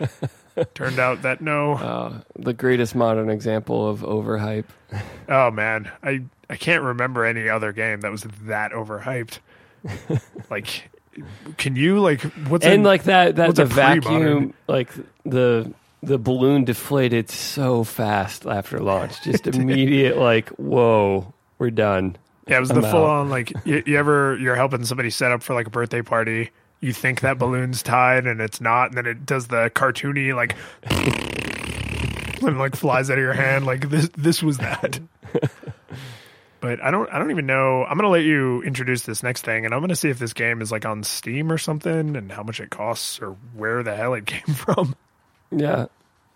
turned 0.75 0.99
out 0.99 1.23
that 1.23 1.41
no 1.41 1.73
Uh, 1.79 2.21
the 2.39 2.53
greatest 2.53 2.95
modern 2.95 3.31
example 3.31 3.89
of 3.89 4.01
overhype. 4.01 4.65
oh 5.29 5.51
man 5.51 5.91
i 6.03 6.23
i 6.51 6.57
can't 6.57 6.83
remember 6.83 7.25
any 7.25 7.49
other 7.49 7.73
game 7.73 8.01
that 8.01 8.11
was 8.11 8.23
that 8.45 8.73
overhyped 8.73 9.39
like 10.51 10.91
can 11.57 11.77
you 11.77 11.99
like 12.01 12.21
what's 12.49 12.65
and 12.65 12.85
a- 12.85 12.89
like 12.89 13.05
that 13.05 13.37
that 13.37 13.55
the 13.55 13.67
pre-modern? 13.67 14.01
vacuum 14.03 14.55
like 14.67 14.91
the 15.25 15.73
the 16.03 16.19
balloon 16.19 16.65
deflated 16.65 17.29
so 17.29 17.83
fast 17.85 18.47
after 18.47 18.79
launch 18.79 19.21
just 19.25 19.47
immediate 19.47 20.17
like 20.17 20.49
whoa 20.51 21.33
we're 21.59 21.71
done 21.71 22.17
Yeah, 22.47 22.59
it 22.59 22.61
was 22.61 22.71
I'm 22.71 22.81
the 22.81 22.87
out. 22.87 22.93
full 22.93 23.05
on 23.05 23.31
like 23.31 23.53
you, 23.65 23.83
you 23.85 23.99
ever 23.99 24.37
you're 24.39 24.55
helping 24.55 24.85
somebody 24.85 25.11
set 25.11 25.33
up 25.33 25.43
for 25.43 25.55
like 25.55 25.67
a 25.67 25.71
birthday 25.71 26.03
party. 26.03 26.51
You 26.81 26.93
think 26.93 27.21
that 27.21 27.39
balloon's 27.39 27.83
tied 27.83 28.27
and 28.27 28.41
it's 28.41 28.61
not, 28.61 28.89
and 28.89 28.99
then 28.99 29.07
it 29.07 29.27
does 29.27 29.49
the 29.49 29.71
cartoony 29.71 30.35
like 30.35 30.57
and 32.43 32.59
like 32.59 32.77
flies 32.77 33.11
out 33.11 33.19
of 33.19 33.23
your 33.23 33.33
hand. 33.33 33.67
Like 33.67 33.89
this 33.91 34.09
this 34.17 34.43
was 34.43 34.59
that. 34.59 35.01
But 36.61 36.83
I 36.83 36.91
don't 36.91 37.09
I 37.13 37.19
don't 37.19 37.31
even 37.31 37.47
know. 37.47 37.85
I'm 37.85 37.97
gonna 37.97 38.09
let 38.09 38.25
you 38.25 38.63
introduce 38.63 39.03
this 39.03 39.23
next 39.23 39.45
thing 39.45 39.65
and 39.65 39.73
I'm 39.73 39.81
gonna 39.81 39.97
see 39.97 40.09
if 40.09 40.19
this 40.19 40.33
game 40.33 40.61
is 40.61 40.73
like 40.73 40.85
on 40.85 41.05
Steam 41.05 41.53
or 41.53 41.59
something 41.59 42.17
and 42.17 42.33
how 42.33 42.43
much 42.43 42.61
it 42.61 42.71
costs 42.71 43.21
or 43.21 43.37
where 43.55 43.83
the 43.83 43.95
hell 43.95 44.15
it 44.15 44.27
came 44.27 44.55
from. 44.55 44.97
Yeah. 45.51 45.87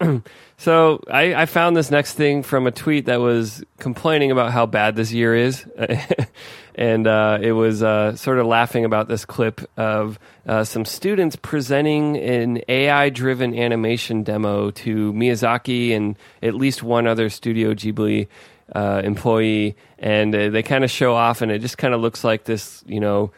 so 0.56 1.02
I, 1.10 1.34
I 1.34 1.46
found 1.46 1.76
this 1.76 1.90
next 1.90 2.14
thing 2.14 2.42
from 2.42 2.66
a 2.66 2.70
tweet 2.70 3.06
that 3.06 3.20
was 3.20 3.64
complaining 3.78 4.30
about 4.30 4.52
how 4.52 4.66
bad 4.66 4.96
this 4.96 5.12
year 5.12 5.34
is. 5.34 5.66
and 6.74 7.06
uh, 7.06 7.38
it 7.40 7.52
was 7.52 7.82
uh, 7.82 8.16
sort 8.16 8.38
of 8.38 8.46
laughing 8.46 8.84
about 8.84 9.08
this 9.08 9.24
clip 9.24 9.60
of 9.76 10.18
uh, 10.46 10.64
some 10.64 10.84
students 10.84 11.36
presenting 11.36 12.16
an 12.16 12.62
AI 12.68 13.10
driven 13.10 13.54
animation 13.54 14.22
demo 14.22 14.70
to 14.70 15.12
Miyazaki 15.12 15.94
and 15.94 16.16
at 16.42 16.54
least 16.54 16.82
one 16.82 17.06
other 17.06 17.28
Studio 17.28 17.74
Ghibli 17.74 18.28
uh, 18.74 19.02
employee. 19.04 19.76
And 19.98 20.34
uh, 20.34 20.48
they 20.50 20.62
kind 20.62 20.82
of 20.82 20.90
show 20.90 21.14
off, 21.14 21.42
and 21.42 21.52
it 21.52 21.60
just 21.60 21.78
kind 21.78 21.94
of 21.94 22.00
looks 22.00 22.24
like 22.24 22.44
this, 22.44 22.82
you 22.86 23.00
know, 23.00 23.32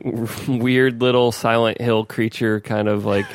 weird 0.46 1.00
little 1.00 1.32
Silent 1.32 1.80
Hill 1.80 2.04
creature 2.04 2.60
kind 2.60 2.88
of 2.88 3.06
like 3.06 3.26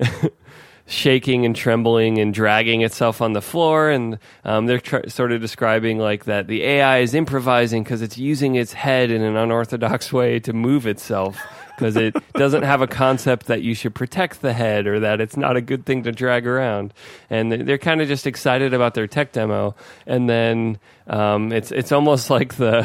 shaking 0.88 1.44
and 1.44 1.54
trembling 1.54 2.18
and 2.18 2.34
dragging 2.34 2.80
itself 2.80 3.20
on 3.20 3.34
the 3.34 3.42
floor. 3.42 3.90
And 3.90 4.18
um, 4.44 4.66
they're 4.66 4.80
tr- 4.80 5.08
sort 5.08 5.32
of 5.32 5.40
describing 5.40 5.98
like 5.98 6.24
that 6.24 6.48
the 6.48 6.64
AI 6.64 6.98
is 6.98 7.14
improvising 7.14 7.84
because 7.84 8.02
it's 8.02 8.18
using 8.18 8.56
its 8.56 8.72
head 8.72 9.10
in 9.10 9.22
an 9.22 9.36
unorthodox 9.36 10.12
way 10.12 10.40
to 10.40 10.52
move 10.52 10.86
itself. 10.86 11.38
because 11.76 11.94
it 11.96 12.16
doesn't 12.32 12.64
have 12.64 12.82
a 12.82 12.88
concept 12.88 13.46
that 13.46 13.62
you 13.62 13.72
should 13.72 13.94
protect 13.94 14.42
the 14.42 14.52
head 14.52 14.88
or 14.88 14.98
that 14.98 15.20
it's 15.20 15.36
not 15.36 15.56
a 15.56 15.60
good 15.60 15.86
thing 15.86 16.02
to 16.02 16.10
drag 16.10 16.44
around. 16.44 16.92
And 17.30 17.52
they're 17.52 17.78
kind 17.78 18.00
of 18.00 18.08
just 18.08 18.26
excited 18.26 18.74
about 18.74 18.94
their 18.94 19.06
tech 19.06 19.30
demo, 19.30 19.76
and 20.04 20.28
then 20.28 20.80
um, 21.08 21.52
it's 21.52 21.72
it's 21.72 21.92
almost 21.92 22.30
like 22.38 22.54
the 22.56 22.82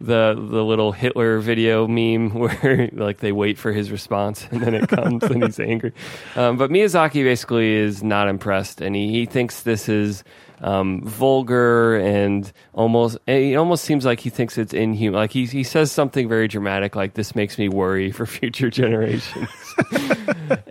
the 0.00 0.34
the 0.34 0.64
little 0.64 0.92
Hitler 0.92 1.38
video 1.38 1.86
meme 1.86 2.34
where 2.34 2.88
like 2.92 3.18
they 3.18 3.32
wait 3.32 3.58
for 3.58 3.72
his 3.72 3.90
response 3.90 4.46
and 4.50 4.62
then 4.62 4.74
it 4.74 4.88
comes 4.88 5.22
and 5.24 5.44
he's 5.44 5.60
angry. 5.60 5.92
Um, 6.36 6.56
but 6.56 6.70
Miyazaki 6.70 7.24
basically 7.24 7.74
is 7.74 8.02
not 8.02 8.28
impressed, 8.28 8.80
and 8.80 8.96
he, 8.96 9.10
he 9.10 9.26
thinks 9.26 9.62
this 9.62 9.88
is 9.88 10.24
um, 10.62 11.02
vulgar 11.02 11.96
and 11.96 12.50
almost 12.74 13.18
it 13.26 13.56
almost 13.56 13.84
seems 13.84 14.04
like 14.04 14.20
he 14.20 14.30
thinks 14.30 14.58
it's 14.58 14.74
inhuman. 14.74 15.18
Like 15.18 15.32
he 15.32 15.46
he 15.46 15.64
says 15.64 15.90
something 15.90 16.28
very 16.28 16.48
dramatic, 16.48 16.94
like 16.94 17.14
"This 17.14 17.34
makes 17.34 17.58
me 17.58 17.68
worry 17.68 18.12
for 18.12 18.26
future 18.40 18.70
generations," 18.70 19.48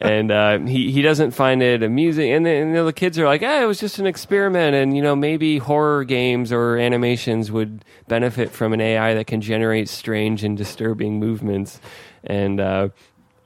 and 0.01 0.31
uh, 0.31 0.59
he 0.59 0.91
he 0.91 1.01
doesn't 1.01 1.31
find 1.31 1.63
it 1.63 1.83
amusing. 1.83 2.31
And, 2.31 2.45
the, 2.45 2.83
the 2.83 2.93
kids 2.93 3.17
are 3.17 3.25
like, 3.25 3.41
"Eh, 3.41 3.63
it 3.63 3.65
was 3.65 3.79
just 3.79 3.99
an 3.99 4.05
experiment, 4.05 4.75
and 4.75 4.95
you 4.95 5.01
know 5.01 5.15
maybe 5.15 5.57
horror 5.57 6.03
games 6.03 6.51
or 6.51 6.77
animations 6.79 7.51
would 7.51 7.85
benefit 8.07 8.51
from 8.51 8.73
an 8.73 8.81
AI 8.81 9.13
that 9.15 9.27
can 9.27 9.41
generate 9.41 9.89
strange 9.89 10.43
and 10.43 10.57
disturbing 10.57 11.19
movements." 11.19 11.79
And 12.23 12.59
uh, 12.59 12.89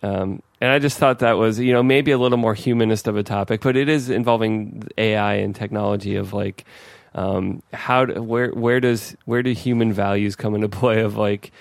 um, 0.03 0.43
and 0.59 0.71
I 0.71 0.79
just 0.79 0.97
thought 0.97 1.19
that 1.19 1.33
was, 1.33 1.59
you 1.59 1.73
know, 1.73 1.81
maybe 1.81 2.11
a 2.11 2.17
little 2.17 2.37
more 2.37 2.53
humanist 2.53 3.07
of 3.07 3.15
a 3.15 3.23
topic, 3.23 3.61
but 3.61 3.77
it 3.77 3.89
is 3.89 4.09
involving 4.09 4.83
AI 4.97 5.35
and 5.35 5.55
technology 5.55 6.15
of 6.15 6.33
like, 6.33 6.65
um, 7.15 7.61
how 7.73 8.05
where 8.05 8.49
where 8.51 8.79
does 8.79 9.15
where 9.25 9.43
do 9.43 9.51
human 9.51 9.93
values 9.93 10.35
come 10.35 10.55
into 10.55 10.69
play? 10.81 11.01
Of 11.01 11.15
like, 11.15 11.51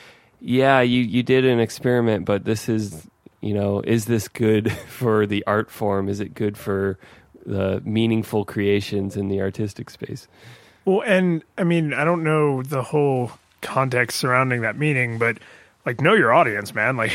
yeah, 0.41 0.81
you 0.81 1.03
you 1.03 1.23
did 1.23 1.45
an 1.45 1.61
experiment, 1.61 2.25
but 2.27 2.45
this 2.45 2.69
is, 2.69 3.07
you 3.41 3.55
know, 3.55 3.81
is 3.81 4.07
this 4.07 4.29
good 4.29 4.73
for 4.89 5.27
the 5.27 5.45
art 5.47 5.71
form? 5.71 6.09
Is 6.09 6.21
it 6.21 6.35
good 6.35 6.59
for 6.59 6.99
the 7.47 7.83
meaningful 7.85 8.45
creations 8.45 9.17
in 9.17 9.29
the 9.29 9.41
artistic 9.41 9.91
space? 9.91 10.27
Well, 10.85 11.03
and 11.03 11.43
I 11.57 11.65
mean, 11.65 11.93
I 11.93 12.05
don't 12.05 12.25
know 12.25 12.63
the 12.63 12.83
whole 12.83 13.33
context 13.61 14.19
surrounding 14.19 14.63
that 14.63 14.77
meaning, 14.77 15.19
but 15.19 15.39
like, 15.87 16.01
know 16.01 16.15
your 16.15 16.33
audience, 16.33 16.75
man. 16.75 16.97
Like. 17.03 17.13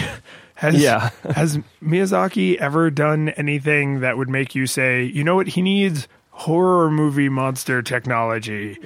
Has 0.56 0.82
yeah. 0.82 1.12
has 1.36 1.60
Miyazaki 1.84 2.56
ever 2.56 2.90
done 2.90 3.30
anything 3.30 4.00
that 4.00 4.18
would 4.18 4.28
make 4.28 4.56
you 4.56 4.66
say, 4.66 5.04
you 5.04 5.24
know 5.24 5.36
what, 5.36 5.50
he 5.50 5.62
needs 5.62 6.08
horror 6.32 6.92
movie 6.92 7.30
monster 7.30 7.82
technology. 7.82 8.78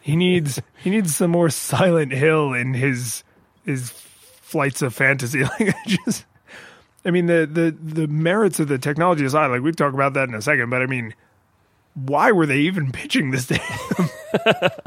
He 0.00 0.16
needs 0.16 0.60
he 0.82 0.90
needs 0.90 1.14
some 1.14 1.30
more 1.30 1.48
Silent 1.48 2.12
Hill 2.12 2.52
in 2.52 2.74
his 2.74 3.22
his 3.64 3.90
flights 3.90 4.82
of 4.82 4.94
fantasy. 4.94 5.44
Like 5.60 5.76
just 5.86 6.24
I 7.04 7.10
mean 7.10 7.26
the 7.26 7.48
the 7.50 7.70
the 7.70 8.08
merits 8.08 8.60
of 8.60 8.68
the 8.68 8.78
technology 8.78 9.24
aside, 9.24 9.46
like 9.48 9.62
we've 9.62 9.76
talked 9.76 9.94
about 9.94 10.14
that 10.14 10.28
in 10.28 10.34
a 10.34 10.42
second, 10.42 10.70
but 10.70 10.82
I 10.82 10.86
mean 10.86 11.14
why 11.94 12.32
were 12.32 12.46
they 12.46 12.58
even 12.60 12.92
pitching 12.92 13.30
this 13.30 13.46
to? 13.46 14.80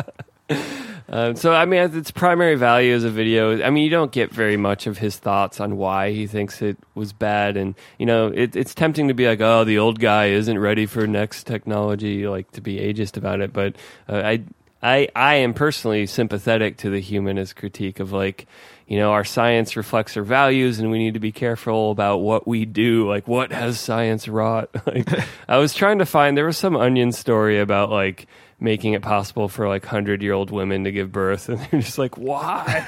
Um, 1.08 1.36
so, 1.36 1.53
I 1.53 1.66
mean, 1.66 1.95
its 1.95 2.10
primary 2.10 2.56
value 2.56 2.93
as 2.93 3.03
a 3.03 3.10
video, 3.10 3.64
I 3.64 3.70
mean, 3.70 3.84
you 3.84 3.89
don't 3.89 4.12
get 4.12 4.32
very 4.32 4.58
much 4.58 4.88
of 4.88 4.97
his 4.97 5.18
thoughts 5.18 5.60
on 5.60 5.78
why 5.78 6.12
he 6.12 6.26
thinks 6.26 6.62
it 6.62 6.78
was 6.95 7.14
bad. 7.14 7.58
And, 7.58 7.76
you 7.99 8.06
know, 8.06 8.28
it, 8.28 8.56
it's 8.56 8.74
tempting 8.74 9.08
to 9.08 9.14
be 9.14 9.28
like, 9.28 9.39
oh, 9.39 9.64
the 9.64 9.78
old 9.78 9.99
guy 9.99 10.28
isn't 10.28 10.58
ready 10.58 10.86
for 10.86 11.06
next 11.06 11.45
technology, 11.45 12.28
like 12.28 12.51
to 12.51 12.62
be 12.62 12.80
ageist 12.80 13.18
about 13.18 13.39
it. 13.39 13.53
But 13.53 13.76
uh, 14.10 14.24
I, 14.26 14.43
I, 14.82 15.08
I 15.16 15.36
am 15.36 15.53
personally 15.53 16.08
sympathetic 16.08 16.78
to 16.78 16.89
the 16.89 16.99
humanist 16.99 17.56
critique 17.56 17.99
of 17.99 18.12
like, 18.12 18.47
you 18.88 19.00
know, 19.00 19.12
our 19.12 19.24
science 19.24 19.76
reflects 19.76 20.16
our 20.16 20.24
values 20.24 20.80
and 20.80 20.92
we 20.92 21.00
need 21.00 21.16
to 21.16 21.20
be 21.20 21.32
careful 21.32 21.92
about 21.92 22.18
what 22.18 22.48
we 22.48 22.66
do. 22.66 23.08
Like, 23.08 23.28
what 23.28 23.52
has 23.52 23.80
science 23.80 24.28
wrought? 24.28 24.70
like, 24.86 25.10
I 25.48 25.58
was 25.58 25.74
trying 25.74 26.00
to 26.00 26.06
find, 26.06 26.38
there 26.38 26.46
was 26.46 26.58
some 26.58 26.76
onion 26.76 27.12
story 27.12 27.60
about 27.60 27.90
like, 27.90 28.28
making 28.60 28.94
it 28.94 29.02
possible 29.02 29.50
for 29.50 29.68
like 29.68 29.84
100 29.84 30.22
year 30.22 30.34
old 30.34 30.50
women 30.50 30.86
to 30.86 30.92
give 30.92 31.12
birth 31.12 31.50
and 31.50 31.60
they're 31.60 31.82
just 31.82 31.98
like 31.98 32.18
why 32.18 32.88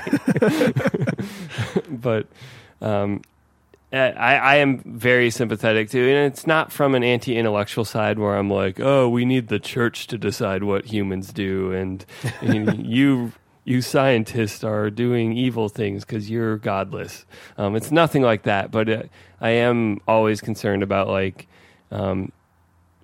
but 1.89 2.25
um, 2.81 3.21
I, 3.91 4.07
I 4.09 4.55
am 4.55 4.79
very 4.79 5.29
sympathetic 5.29 5.89
to 5.89 5.99
and 5.99 6.31
it's 6.31 6.47
not 6.47 6.71
from 6.71 6.95
an 6.95 7.03
anti-intellectual 7.03 7.83
side 7.83 8.17
where 8.17 8.37
i'm 8.37 8.49
like 8.49 8.79
oh 8.79 9.09
we 9.09 9.25
need 9.25 9.49
the 9.49 9.59
church 9.59 10.07
to 10.07 10.17
decide 10.17 10.63
what 10.63 10.85
humans 10.85 11.33
do 11.33 11.73
and, 11.73 12.05
and 12.41 12.87
you 12.87 13.33
you 13.67 13.81
scientists 13.81 14.63
are 14.63 14.89
doing 14.89 15.33
evil 15.33 15.67
things 15.67 16.05
because 16.05 16.29
you're 16.29 16.57
godless 16.57 17.25
um, 17.57 17.75
it's 17.75 17.91
nothing 17.91 18.21
like 18.21 18.43
that 18.43 18.71
but 18.71 18.87
it, 18.87 19.05
uh, 19.05 19.07
i 19.41 19.49
am 19.49 19.99
always 20.07 20.39
concerned 20.39 20.81
about 20.81 21.07
like 21.07 21.47
um, 21.91 22.31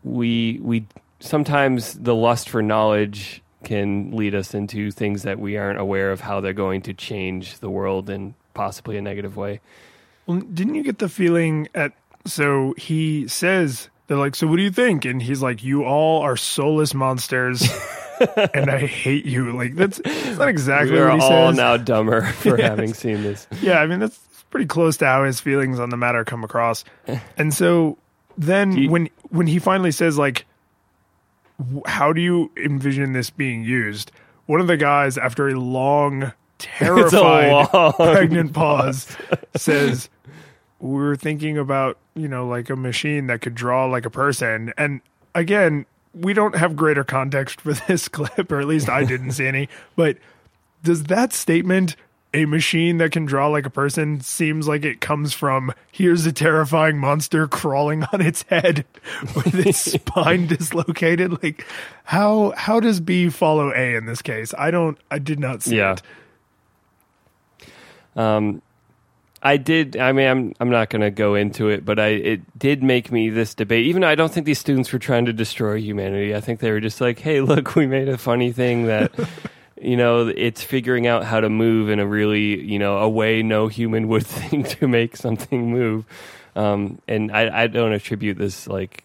we 0.04 0.60
we 0.62 0.86
sometimes 1.20 1.94
the 1.94 2.16
lust 2.16 2.50
for 2.50 2.62
knowledge 2.62 3.42
can 3.64 4.12
lead 4.12 4.36
us 4.36 4.54
into 4.54 4.92
things 4.92 5.24
that 5.24 5.40
we 5.40 5.58
aren't 5.58 5.80
aware 5.80 6.12
of 6.12 6.22
how 6.22 6.42
they're 6.42 6.54
going 6.54 6.82
to 6.82 6.94
change 6.94 7.60
the 7.60 7.70
world 7.70 8.10
in 8.10 8.36
possibly 8.54 8.98
a 8.98 9.02
negative 9.02 9.38
way. 9.38 9.62
Well, 10.26 10.40
didn't 10.40 10.76
you 10.76 10.84
get 10.84 11.00
the 11.00 11.10
feeling 11.10 11.68
at 11.74 11.94
so 12.26 12.74
he 12.78 13.28
says 13.28 13.90
they're 14.08 14.18
like, 14.18 14.36
so 14.36 14.48
what 14.48 14.58
do 14.58 14.64
you 14.64 14.72
think? 14.72 15.06
And 15.06 15.22
he's 15.22 15.42
like, 15.42 15.64
you 15.64 15.84
all 15.84 16.22
are 16.22 16.38
soulless 16.38 16.94
monsters. 16.94 17.68
and 18.54 18.70
I 18.70 18.80
hate 18.86 19.26
you. 19.26 19.52
Like 19.56 19.76
that's, 19.76 20.00
that's 20.04 20.38
not 20.38 20.48
exactly 20.50 20.94
We're 20.98 21.10
what 21.10 21.20
he 21.20 21.26
all 21.26 21.50
says. 21.50 21.58
now 21.58 21.78
dumber 21.78 22.22
for 22.34 22.58
yes. 22.58 22.70
having 22.70 22.94
seen 22.94 23.24
this. 23.24 23.48
Yeah, 23.62 23.80
I 23.80 23.88
mean 23.88 24.00
that's 24.00 24.20
pretty 24.50 24.66
close 24.68 24.98
to 24.98 25.06
how 25.06 25.24
his 25.24 25.40
feelings 25.40 25.80
on 25.80 25.90
the 25.90 25.98
matter 25.98 26.24
come 26.24 26.44
across. 26.44 26.84
And 27.38 27.54
so 27.54 27.98
then 28.38 28.72
you, 28.74 28.90
when 28.90 29.10
when 29.30 29.48
he 29.48 29.60
finally 29.60 29.92
says 29.92 30.18
like 30.18 30.46
how 31.86 32.14
do 32.14 32.22
you 32.22 32.52
envision 32.58 33.14
this 33.14 33.30
being 33.30 33.64
used? 33.64 34.12
One 34.46 34.60
of 34.60 34.68
the 34.68 34.78
guys, 34.78 35.18
after 35.18 35.48
a 35.48 35.56
long, 35.60 36.34
terrified, 36.58 37.46
a 37.74 37.78
long 37.78 37.94
pregnant 37.94 38.54
pause, 38.54 39.16
says, 39.56 40.10
"We're 40.80 41.16
thinking 41.16 41.58
about 41.58 41.98
you 42.16 42.28
know 42.28 42.48
like 42.48 42.70
a 42.70 42.76
machine 42.76 43.28
that 43.28 43.42
could 43.42 43.56
draw 43.56 43.86
like 43.86 44.06
a 44.06 44.10
person." 44.10 44.74
And 44.78 45.02
again, 45.36 45.86
we 46.14 46.34
don't 46.34 46.56
have 46.56 46.76
greater 46.76 47.04
context 47.04 47.62
for 47.62 47.74
this 47.88 48.08
clip, 48.08 48.52
or 48.52 48.60
at 48.60 48.68
least 48.68 48.90
I 48.90 49.04
didn't 49.04 49.32
see 49.32 49.48
any. 49.48 49.70
But 49.96 50.18
does 50.84 51.04
that 51.06 51.34
statement 51.34 51.96
a 52.34 52.46
machine 52.46 52.98
that 52.98 53.12
can 53.12 53.26
draw 53.26 53.48
like 53.48 53.66
a 53.66 53.70
person 53.70 54.20
seems 54.22 54.68
like 54.68 54.84
it 54.84 55.02
comes 55.02 55.34
from 55.34 55.72
here's 55.92 56.26
a 56.26 56.34
terrifying 56.34 56.98
monster 56.98 57.48
crawling 57.48 58.04
on 58.12 58.22
its 58.22 58.42
head 58.44 58.86
with 59.36 59.54
its 59.54 59.78
spine 59.94 60.48
dislocated 60.48 61.44
like 61.44 61.66
how 62.04 62.52
how 62.58 62.80
does 62.80 63.00
b 63.00 63.30
follow 63.30 63.72
a 63.72 63.96
in 63.96 64.06
this 64.08 64.22
case 64.22 64.54
i 64.58 64.72
don't 64.72 64.98
i 65.12 65.20
did 65.20 65.40
not 65.40 65.62
see 65.62 65.78
yeah. 65.78 65.96
it 67.60 67.70
um 68.16 68.62
I 69.44 69.58
did. 69.58 69.98
I 69.98 70.14
mean, 70.14 70.28
I'm 70.28 70.54
I'm 70.60 70.70
not 70.70 70.90
going 70.90 71.02
to 71.02 71.12
go 71.12 71.36
into 71.36 71.68
it, 71.70 71.84
but 71.84 72.00
I 72.00 72.08
it 72.08 72.58
did 72.58 72.82
make 72.82 73.12
me 73.12 73.30
this 73.30 73.54
debate. 73.54 73.86
Even 73.86 74.02
though 74.02 74.08
I 74.08 74.16
don't 74.16 74.32
think 74.32 74.46
these 74.46 74.60
students 74.60 74.92
were 74.94 75.00
trying 75.00 75.26
to 75.26 75.34
destroy 75.34 75.80
humanity. 75.80 76.34
I 76.34 76.40
think 76.40 76.62
they 76.62 76.72
were 76.72 76.80
just 76.80 77.02
like, 77.02 77.20
"Hey, 77.20 77.42
look, 77.42 77.76
we 77.76 77.86
made 77.86 78.08
a 78.08 78.18
funny 78.18 78.54
thing 78.54 78.86
that 78.88 79.12
you 79.84 79.98
know, 79.98 80.28
it's 80.28 80.64
figuring 80.64 81.08
out 81.08 81.26
how 81.26 81.42
to 81.42 81.50
move 81.50 81.90
in 81.90 82.00
a 82.00 82.08
really, 82.08 82.64
you 82.64 82.80
know, 82.80 82.98
a 83.00 83.10
way 83.10 83.44
no 83.44 83.68
human 83.68 84.08
would 84.08 84.26
think 84.28 84.70
to 84.80 84.88
make 84.88 85.18
something 85.18 85.70
move. 85.72 86.06
Um, 86.56 87.00
and 87.08 87.32
I, 87.32 87.64
I 87.64 87.68
don't 87.68 87.92
attribute 87.92 88.38
this 88.38 88.68
like 88.68 89.04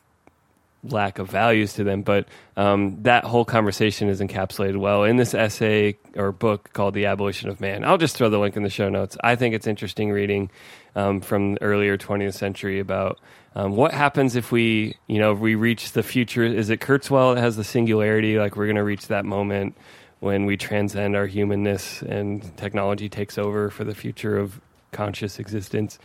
lack 0.84 1.18
of 1.18 1.30
values 1.30 1.74
to 1.74 1.84
them, 1.84 2.02
but 2.02 2.28
um, 2.56 3.02
that 3.02 3.24
whole 3.24 3.44
conversation 3.44 4.08
is 4.08 4.20
encapsulated 4.20 4.76
well 4.78 5.04
in 5.04 5.16
this 5.16 5.34
essay 5.34 5.98
or 6.16 6.32
book 6.32 6.72
called 6.72 6.94
"The 6.94 7.06
Abolition 7.06 7.48
of 7.48 7.60
Man." 7.60 7.84
I'll 7.84 7.98
just 7.98 8.16
throw 8.16 8.30
the 8.30 8.38
link 8.38 8.56
in 8.56 8.62
the 8.62 8.70
show 8.70 8.88
notes. 8.88 9.16
I 9.22 9.36
think 9.36 9.54
it's 9.54 9.66
interesting 9.66 10.10
reading 10.10 10.50
um, 10.94 11.20
from 11.20 11.58
earlier 11.60 11.96
20th 11.96 12.34
century 12.34 12.80
about 12.80 13.18
um, 13.54 13.76
what 13.76 13.92
happens 13.92 14.36
if 14.36 14.52
we, 14.52 14.96
you 15.06 15.18
know, 15.18 15.34
we 15.34 15.54
reach 15.54 15.92
the 15.92 16.02
future. 16.02 16.44
Is 16.44 16.70
it 16.70 16.80
Kurzweil 16.80 17.34
that 17.34 17.40
has 17.40 17.56
the 17.56 17.64
singularity? 17.64 18.38
Like 18.38 18.56
we're 18.56 18.66
going 18.66 18.76
to 18.76 18.84
reach 18.84 19.08
that 19.08 19.24
moment 19.24 19.76
when 20.20 20.46
we 20.46 20.56
transcend 20.56 21.16
our 21.16 21.26
humanness 21.26 22.02
and 22.02 22.56
technology 22.56 23.08
takes 23.08 23.38
over 23.38 23.70
for 23.70 23.84
the 23.84 23.94
future 23.94 24.36
of 24.36 24.60
conscious 24.92 25.38
existence. 25.38 25.98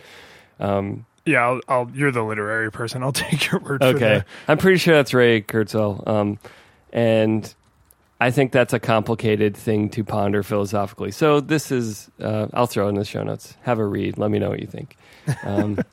Um, 0.59 1.05
yeah, 1.25 1.45
I'll, 1.45 1.61
I'll, 1.67 1.91
you're 1.93 2.11
the 2.11 2.23
literary 2.23 2.71
person. 2.71 3.03
I'll 3.03 3.11
take 3.13 3.51
your 3.51 3.59
word. 3.61 3.81
Okay, 3.81 4.23
I'm 4.47 4.57
pretty 4.57 4.77
sure 4.77 4.95
that's 4.95 5.13
Ray 5.13 5.41
Kurzweil, 5.41 6.07
um, 6.07 6.39
and 6.91 7.53
I 8.19 8.31
think 8.31 8.51
that's 8.51 8.73
a 8.73 8.79
complicated 8.79 9.55
thing 9.55 9.89
to 9.91 10.03
ponder 10.03 10.43
philosophically. 10.43 11.11
So 11.11 11.39
this 11.39 11.71
is, 11.71 12.09
uh, 12.21 12.47
I'll 12.53 12.67
throw 12.67 12.87
in 12.87 12.95
the 12.95 13.05
show 13.05 13.23
notes. 13.23 13.55
Have 13.63 13.79
a 13.79 13.85
read. 13.85 14.17
Let 14.17 14.31
me 14.31 14.39
know 14.39 14.49
what 14.49 14.61
you 14.61 14.67
think. 14.67 14.95
Um, 15.43 15.79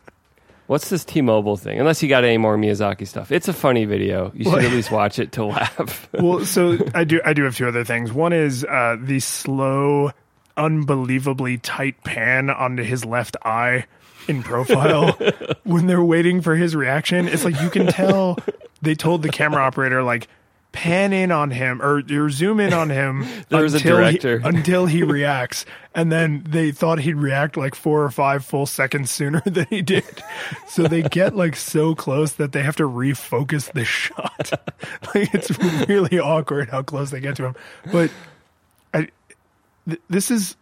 What's 0.70 0.89
this 0.89 1.05
T-Mobile 1.05 1.57
thing? 1.57 1.81
Unless 1.81 2.01
you 2.01 2.09
got 2.09 2.22
any 2.22 2.39
more 2.39 2.57
Miyazaki 2.57 3.05
stuff, 3.05 3.33
it's 3.33 3.49
a 3.49 3.53
funny 3.53 3.87
video. 3.87 4.31
You 4.33 4.45
should 4.45 4.53
well, 4.53 4.64
at 4.64 4.70
least 4.70 4.93
watch 4.93 5.18
it 5.18 5.33
to 5.33 5.47
laugh. 5.47 6.09
well, 6.12 6.45
so 6.45 6.78
I 6.95 7.03
do. 7.03 7.20
I 7.24 7.33
do 7.33 7.43
have 7.43 7.57
two 7.57 7.66
other 7.66 7.83
things. 7.83 8.12
One 8.12 8.33
is 8.33 8.62
uh, 8.62 8.97
the 9.01 9.18
slow, 9.18 10.12
unbelievably 10.57 11.59
tight 11.59 12.05
pan 12.05 12.51
onto 12.51 12.85
his 12.85 13.05
left 13.05 13.37
eye 13.45 13.87
in 14.31 14.43
profile 14.43 15.12
when 15.64 15.87
they're 15.87 16.03
waiting 16.03 16.41
for 16.41 16.57
his 16.57 16.74
reaction. 16.74 17.28
It's 17.28 17.45
like 17.45 17.61
you 17.61 17.68
can 17.68 17.89
tell 17.89 18.39
they 18.81 18.95
told 18.95 19.22
the 19.22 19.28
camera 19.28 19.62
operator 19.62 20.03
like 20.03 20.28
pan 20.72 21.12
in 21.12 21.33
on 21.33 21.51
him 21.51 21.83
or, 21.83 22.03
or 22.11 22.31
zoom 22.31 22.61
in 22.61 22.72
on 22.72 22.91
him 22.91 23.26
There 23.49 23.62
was 23.62 23.74
a 23.74 23.78
until 23.78 23.97
director. 23.97 24.39
He, 24.39 24.49
until 24.49 24.87
he 24.87 25.03
reacts. 25.03 25.66
And 25.95 26.12
then 26.12 26.45
they 26.49 26.70
thought 26.70 27.01
he'd 27.01 27.14
react 27.14 27.57
like 27.57 27.74
four 27.74 28.05
or 28.05 28.11
five 28.11 28.45
full 28.45 28.66
seconds 28.66 29.11
sooner 29.11 29.43
than 29.45 29.66
he 29.68 29.83
did. 29.83 30.05
So 30.68 30.85
they 30.85 31.03
get 31.03 31.35
like 31.35 31.57
so 31.57 31.97
close 31.97 32.35
that 32.35 32.53
they 32.53 32.62
have 32.62 32.76
to 32.76 32.85
refocus 32.85 33.72
the 33.72 33.85
shot. 33.85 34.53
like 35.14 35.35
it's 35.35 35.51
really 35.89 36.20
awkward 36.20 36.70
how 36.70 36.83
close 36.83 37.11
they 37.11 37.20
get 37.20 37.37
to 37.37 37.47
him. 37.47 37.57
But 37.91 38.12
I, 38.95 39.09
th- 39.89 40.01
this 40.09 40.31
is 40.31 40.57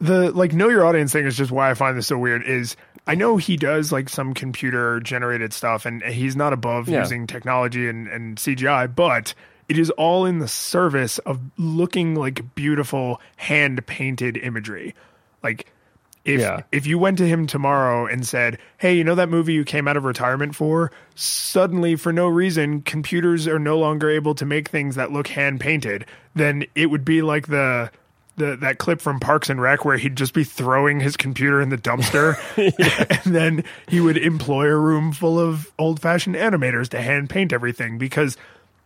the 0.00 0.30
like 0.32 0.52
know 0.52 0.68
your 0.68 0.84
audience 0.84 1.12
thing 1.12 1.26
is 1.26 1.36
just 1.36 1.50
why 1.50 1.70
I 1.70 1.74
find 1.74 1.96
this 1.96 2.06
so 2.06 2.18
weird 2.18 2.42
is 2.44 2.76
I 3.06 3.14
know 3.14 3.36
he 3.36 3.56
does 3.56 3.92
like 3.92 4.08
some 4.08 4.32
computer 4.34 5.00
generated 5.00 5.52
stuff 5.52 5.84
and 5.86 6.02
he's 6.02 6.36
not 6.36 6.52
above 6.52 6.88
Yeah. 6.88 7.00
using 7.00 7.26
technology 7.26 7.88
and, 7.88 8.08
and 8.08 8.36
CGI, 8.38 8.94
but 8.94 9.34
it 9.68 9.78
is 9.78 9.90
all 9.90 10.24
in 10.26 10.38
the 10.38 10.48
service 10.48 11.18
of 11.20 11.38
looking 11.58 12.14
like 12.14 12.54
beautiful 12.54 13.20
hand 13.36 13.86
painted 13.86 14.36
imagery. 14.36 14.94
Like 15.42 15.66
if 16.24 16.40
Yeah. 16.40 16.60
if 16.72 16.86
you 16.86 16.98
went 16.98 17.18
to 17.18 17.26
him 17.28 17.46
tomorrow 17.46 18.06
and 18.06 18.26
said, 18.26 18.56
"Hey, 18.78 18.96
you 18.96 19.04
know 19.04 19.14
that 19.14 19.28
movie 19.28 19.52
you 19.52 19.64
came 19.64 19.86
out 19.86 19.98
of 19.98 20.04
retirement 20.04 20.54
for?" 20.56 20.90
Suddenly, 21.14 21.96
for 21.96 22.12
no 22.12 22.28
reason, 22.28 22.80
computers 22.80 23.46
are 23.46 23.58
no 23.58 23.78
longer 23.78 24.08
able 24.08 24.34
to 24.36 24.46
make 24.46 24.68
things 24.68 24.94
that 24.96 25.12
look 25.12 25.28
hand 25.28 25.60
painted. 25.60 26.06
Then 26.34 26.64
it 26.74 26.86
would 26.86 27.04
be 27.04 27.20
like 27.20 27.48
the 27.48 27.90
the 28.36 28.56
that 28.56 28.78
clip 28.78 29.00
from 29.00 29.20
Parks 29.20 29.48
and 29.48 29.60
Rec 29.60 29.84
where 29.84 29.96
he'd 29.96 30.16
just 30.16 30.34
be 30.34 30.44
throwing 30.44 31.00
his 31.00 31.16
computer 31.16 31.60
in 31.60 31.68
the 31.68 31.78
dumpster, 31.78 32.36
and 33.24 33.34
then 33.34 33.64
he 33.88 34.00
would 34.00 34.16
employ 34.16 34.66
a 34.66 34.76
room 34.76 35.12
full 35.12 35.38
of 35.38 35.72
old 35.78 36.00
fashioned 36.00 36.36
animators 36.36 36.88
to 36.90 37.00
hand 37.00 37.30
paint 37.30 37.52
everything 37.52 37.98
because 37.98 38.36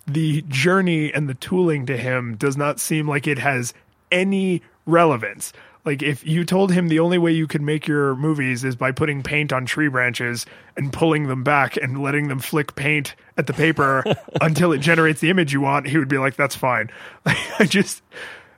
the 0.06 0.42
journey 0.42 1.12
and 1.12 1.28
the 1.28 1.34
tooling 1.34 1.86
to 1.86 1.96
him 1.96 2.36
does 2.36 2.56
not 2.56 2.80
seem 2.80 3.08
like 3.08 3.26
it 3.26 3.38
has 3.38 3.74
any 4.10 4.62
relevance. 4.86 5.52
Like 5.84 6.02
if 6.02 6.26
you 6.26 6.44
told 6.44 6.72
him 6.72 6.88
the 6.88 6.98
only 6.98 7.18
way 7.18 7.32
you 7.32 7.46
could 7.46 7.62
make 7.62 7.86
your 7.86 8.14
movies 8.16 8.64
is 8.64 8.76
by 8.76 8.92
putting 8.92 9.22
paint 9.22 9.52
on 9.52 9.64
tree 9.64 9.88
branches 9.88 10.44
and 10.76 10.92
pulling 10.92 11.28
them 11.28 11.42
back 11.42 11.76
and 11.76 12.02
letting 12.02 12.28
them 12.28 12.40
flick 12.40 12.74
paint 12.74 13.14
at 13.38 13.46
the 13.46 13.54
paper 13.54 14.04
until 14.40 14.72
it 14.72 14.78
generates 14.78 15.20
the 15.20 15.30
image 15.30 15.52
you 15.52 15.60
want, 15.60 15.86
he 15.86 15.96
would 15.96 16.08
be 16.08 16.18
like, 16.18 16.36
"That's 16.36 16.56
fine." 16.56 16.90
Like, 17.24 17.38
I 17.60 17.64
just, 17.64 18.02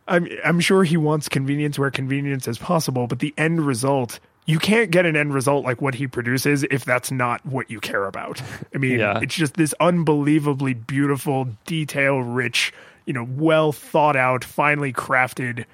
I'm 0.08 0.28
I'm 0.44 0.60
sure 0.60 0.84
he 0.84 0.96
wants 0.96 1.28
convenience 1.28 1.78
where 1.78 1.90
convenience 1.90 2.48
is 2.48 2.58
possible, 2.58 3.06
but 3.06 3.18
the 3.20 3.34
end 3.38 3.66
result. 3.66 4.18
You 4.46 4.58
can't 4.58 4.90
get 4.90 5.06
an 5.06 5.14
end 5.14 5.32
result 5.32 5.64
like 5.64 5.80
what 5.80 5.94
he 5.94 6.08
produces 6.08 6.64
if 6.64 6.84
that's 6.84 7.12
not 7.12 7.44
what 7.46 7.70
you 7.70 7.78
care 7.78 8.06
about. 8.06 8.42
I 8.74 8.78
mean, 8.78 8.98
Yeah. 8.98 9.20
it's 9.22 9.34
just 9.34 9.54
this 9.54 9.74
unbelievably 9.78 10.74
beautiful, 10.74 11.46
detail 11.66 12.18
rich, 12.20 12.72
you 13.06 13.12
know, 13.12 13.28
well 13.30 13.70
thought 13.70 14.16
out, 14.16 14.42
finely 14.42 14.92
crafted. 14.92 15.66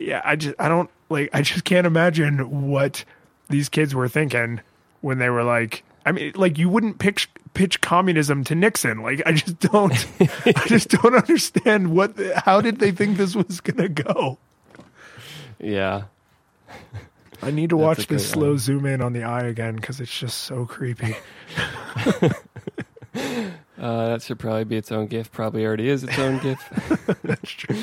Yeah, 0.00 0.22
I 0.24 0.36
just 0.36 0.54
I 0.58 0.68
don't 0.68 0.88
like 1.10 1.28
I 1.34 1.42
just 1.42 1.64
can't 1.64 1.86
imagine 1.86 2.70
what 2.70 3.04
these 3.50 3.68
kids 3.68 3.94
were 3.94 4.08
thinking 4.08 4.60
when 5.02 5.18
they 5.18 5.28
were 5.28 5.44
like 5.44 5.82
I 6.04 6.12
mean 6.12 6.32
like 6.34 6.58
you 6.58 6.68
wouldn't 6.68 6.98
pitch 6.98 7.30
pitch 7.54 7.80
communism 7.80 8.44
to 8.44 8.54
Nixon. 8.54 9.02
Like 9.02 9.22
I 9.26 9.32
just 9.32 9.58
don't 9.60 9.92
I 10.20 10.64
just 10.66 10.88
don't 11.02 11.14
understand 11.14 11.94
what 11.94 12.16
the, 12.16 12.38
how 12.40 12.60
did 12.60 12.78
they 12.78 12.90
think 12.90 13.16
this 13.16 13.34
was 13.34 13.60
going 13.60 13.76
to 13.76 13.88
go? 13.88 14.38
Yeah. 15.58 16.04
I 17.42 17.50
need 17.50 17.70
to 17.70 17.76
watch 17.76 18.06
this 18.06 18.28
slow 18.28 18.50
line. 18.50 18.58
zoom 18.58 18.86
in 18.86 19.00
on 19.02 19.12
the 19.12 19.24
eye 19.24 19.42
again 19.42 19.78
cuz 19.78 20.00
it's 20.00 20.16
just 20.16 20.38
so 20.38 20.64
creepy. 20.66 21.16
Uh, 23.82 24.10
that 24.10 24.22
should 24.22 24.38
probably 24.38 24.62
be 24.62 24.76
its 24.76 24.92
own 24.92 25.08
GIF. 25.08 25.32
Probably 25.32 25.66
already 25.66 25.88
is 25.88 26.04
its 26.04 26.16
own 26.16 26.38
GIF. 26.38 27.18
That's 27.24 27.50
true. 27.50 27.76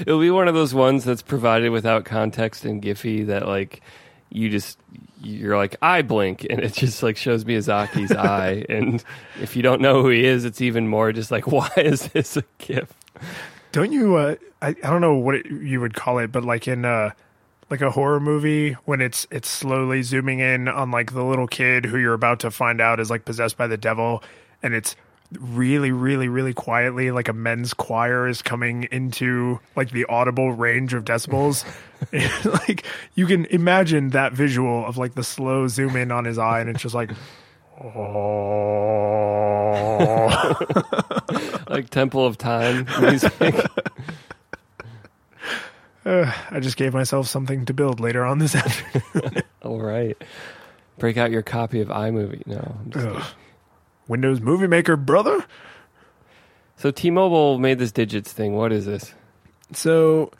It'll 0.00 0.20
be 0.20 0.30
one 0.30 0.48
of 0.48 0.54
those 0.54 0.72
ones 0.72 1.04
that's 1.04 1.20
provided 1.20 1.68
without 1.70 2.06
context 2.06 2.64
and 2.64 2.82
Giphy 2.82 3.26
that 3.26 3.46
like 3.46 3.82
you 4.30 4.48
just 4.48 4.78
you're 5.24 5.56
like 5.56 5.76
I 5.82 6.02
blink 6.02 6.46
and 6.48 6.60
it 6.60 6.72
just 6.72 7.02
like 7.02 7.16
shows 7.16 7.44
Miyazaki's 7.44 8.12
eye 8.16 8.64
and 8.68 9.02
if 9.40 9.56
you 9.56 9.62
don't 9.62 9.80
know 9.80 10.02
who 10.02 10.08
he 10.10 10.24
is, 10.24 10.44
it's 10.44 10.60
even 10.60 10.88
more 10.88 11.12
just 11.12 11.30
like 11.30 11.46
why 11.50 11.70
is 11.76 12.08
this 12.08 12.36
a 12.36 12.44
GIF? 12.58 12.92
Don't 13.72 13.92
you? 13.92 14.16
Uh, 14.16 14.36
I 14.62 14.68
I 14.68 14.72
don't 14.90 15.00
know 15.00 15.14
what 15.14 15.34
it, 15.34 15.46
you 15.46 15.80
would 15.80 15.94
call 15.94 16.18
it, 16.18 16.30
but 16.30 16.44
like 16.44 16.68
in 16.68 16.84
uh, 16.84 17.10
like 17.70 17.80
a 17.80 17.90
horror 17.90 18.20
movie 18.20 18.72
when 18.84 19.00
it's 19.00 19.26
it's 19.30 19.48
slowly 19.48 20.02
zooming 20.02 20.40
in 20.40 20.68
on 20.68 20.90
like 20.90 21.12
the 21.12 21.24
little 21.24 21.46
kid 21.46 21.84
who 21.84 21.98
you're 21.98 22.14
about 22.14 22.40
to 22.40 22.50
find 22.50 22.80
out 22.80 23.00
is 23.00 23.10
like 23.10 23.24
possessed 23.24 23.56
by 23.56 23.66
the 23.66 23.76
devil, 23.76 24.22
and 24.62 24.74
it's 24.74 24.94
really 25.40 25.90
really 25.90 26.28
really 26.28 26.54
quietly 26.54 27.10
like 27.10 27.28
a 27.28 27.32
men's 27.32 27.74
choir 27.74 28.28
is 28.28 28.40
coming 28.42 28.84
into 28.92 29.58
like 29.74 29.90
the 29.90 30.04
audible 30.04 30.52
range 30.52 30.94
of 30.94 31.04
decibels 31.04 31.64
like 32.68 32.84
you 33.14 33.26
can 33.26 33.44
imagine 33.46 34.10
that 34.10 34.32
visual 34.32 34.86
of 34.86 34.96
like 34.96 35.14
the 35.14 35.24
slow 35.24 35.66
zoom 35.66 35.96
in 35.96 36.12
on 36.12 36.24
his 36.24 36.38
eye 36.38 36.60
and 36.60 36.70
it's 36.70 36.82
just 36.82 36.94
like 36.94 37.10
oh 37.82 38.84
Like 41.68 41.90
Temple 41.90 42.24
of 42.24 42.38
Time 42.38 42.86
music. 43.00 43.32
Uh, 46.04 46.32
I 46.50 46.60
just 46.60 46.76
gave 46.76 46.94
myself 46.94 47.26
something 47.26 47.64
to 47.66 47.74
build 47.74 48.00
later 48.00 48.24
on 48.24 48.38
this 48.38 48.54
afternoon. 48.54 49.42
All 49.62 49.80
right. 49.80 50.16
Break 50.98 51.16
out 51.16 51.30
your 51.30 51.42
copy 51.42 51.80
of 51.80 51.88
iMovie. 51.88 52.46
No. 52.46 53.22
I'm 54.08 54.22
just 54.22 54.40
Ugh. 54.40 54.40
Windows 54.40 54.40
Movie 54.40 54.66
Maker, 54.66 54.96
brother. 54.96 55.44
So 56.76 56.90
T-Mobile 56.90 57.58
made 57.58 57.78
this 57.78 57.92
digits 57.92 58.32
thing. 58.32 58.54
What 58.54 58.72
is 58.72 58.86
this? 58.86 59.14
So 59.72 60.30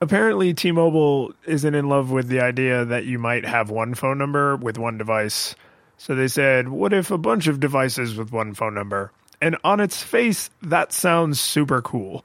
apparently, 0.00 0.54
T-Mobile 0.54 1.34
isn't 1.46 1.74
in 1.74 1.88
love 1.88 2.10
with 2.10 2.28
the 2.28 2.40
idea 2.40 2.84
that 2.84 3.04
you 3.04 3.18
might 3.18 3.44
have 3.44 3.70
one 3.70 3.94
phone 3.94 4.18
number 4.18 4.56
with 4.56 4.78
one 4.78 4.98
device. 4.98 5.54
So 5.98 6.14
they 6.14 6.28
said, 6.28 6.68
"What 6.68 6.92
if 6.92 7.10
a 7.10 7.18
bunch 7.18 7.46
of 7.46 7.60
devices 7.60 8.16
with 8.16 8.32
one 8.32 8.54
phone 8.54 8.74
number?" 8.74 9.12
And 9.40 9.56
on 9.64 9.80
its 9.80 10.02
face, 10.02 10.50
that 10.62 10.92
sounds 10.92 11.40
super 11.40 11.82
cool. 11.82 12.24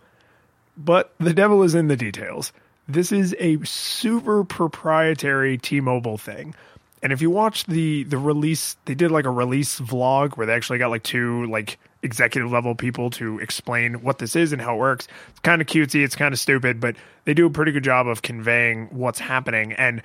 But 0.78 1.14
the 1.20 1.34
devil 1.34 1.64
is 1.64 1.76
in 1.76 1.88
the 1.88 1.95
details. 1.95 2.53
This 2.88 3.12
is 3.12 3.36
a 3.39 3.64
super 3.64 4.43
proprietary 4.43 5.58
T-Mobile 5.58 6.18
thing. 6.18 6.55
And 7.04 7.14
if 7.14 7.22
you 7.22 7.30
watch 7.30 7.66
the 7.66 8.04
the 8.04 8.18
release, 8.18 8.76
they 8.86 8.95
did 8.95 9.12
like 9.12 9.26
a 9.26 9.32
release 9.32 9.80
vlog 9.80 10.36
where 10.36 10.48
they 10.48 10.54
actually 10.54 10.80
got 10.80 10.89
like 10.89 11.04
two 11.04 11.45
like 11.45 11.78
executive 12.02 12.52
level 12.52 12.76
people 12.76 13.10
to 13.12 13.39
explain 13.39 14.02
what 14.02 14.18
this 14.18 14.36
is 14.36 14.54
and 14.54 14.62
how 14.62 14.76
it 14.76 14.80
works. 14.80 15.08
It's 15.30 15.39
kind 15.39 15.62
of 15.62 15.68
cutesy, 15.68 16.04
it's 16.04 16.16
kind 16.16 16.34
of 16.34 16.39
stupid, 16.39 16.80
but 16.80 16.95
they 17.26 17.34
do 17.34 17.45
a 17.45 17.50
pretty 17.50 17.72
good 17.72 17.84
job 17.84 18.08
of 18.08 18.22
conveying 18.22 18.88
what's 18.88 19.20
happening. 19.20 19.74
And 19.74 20.02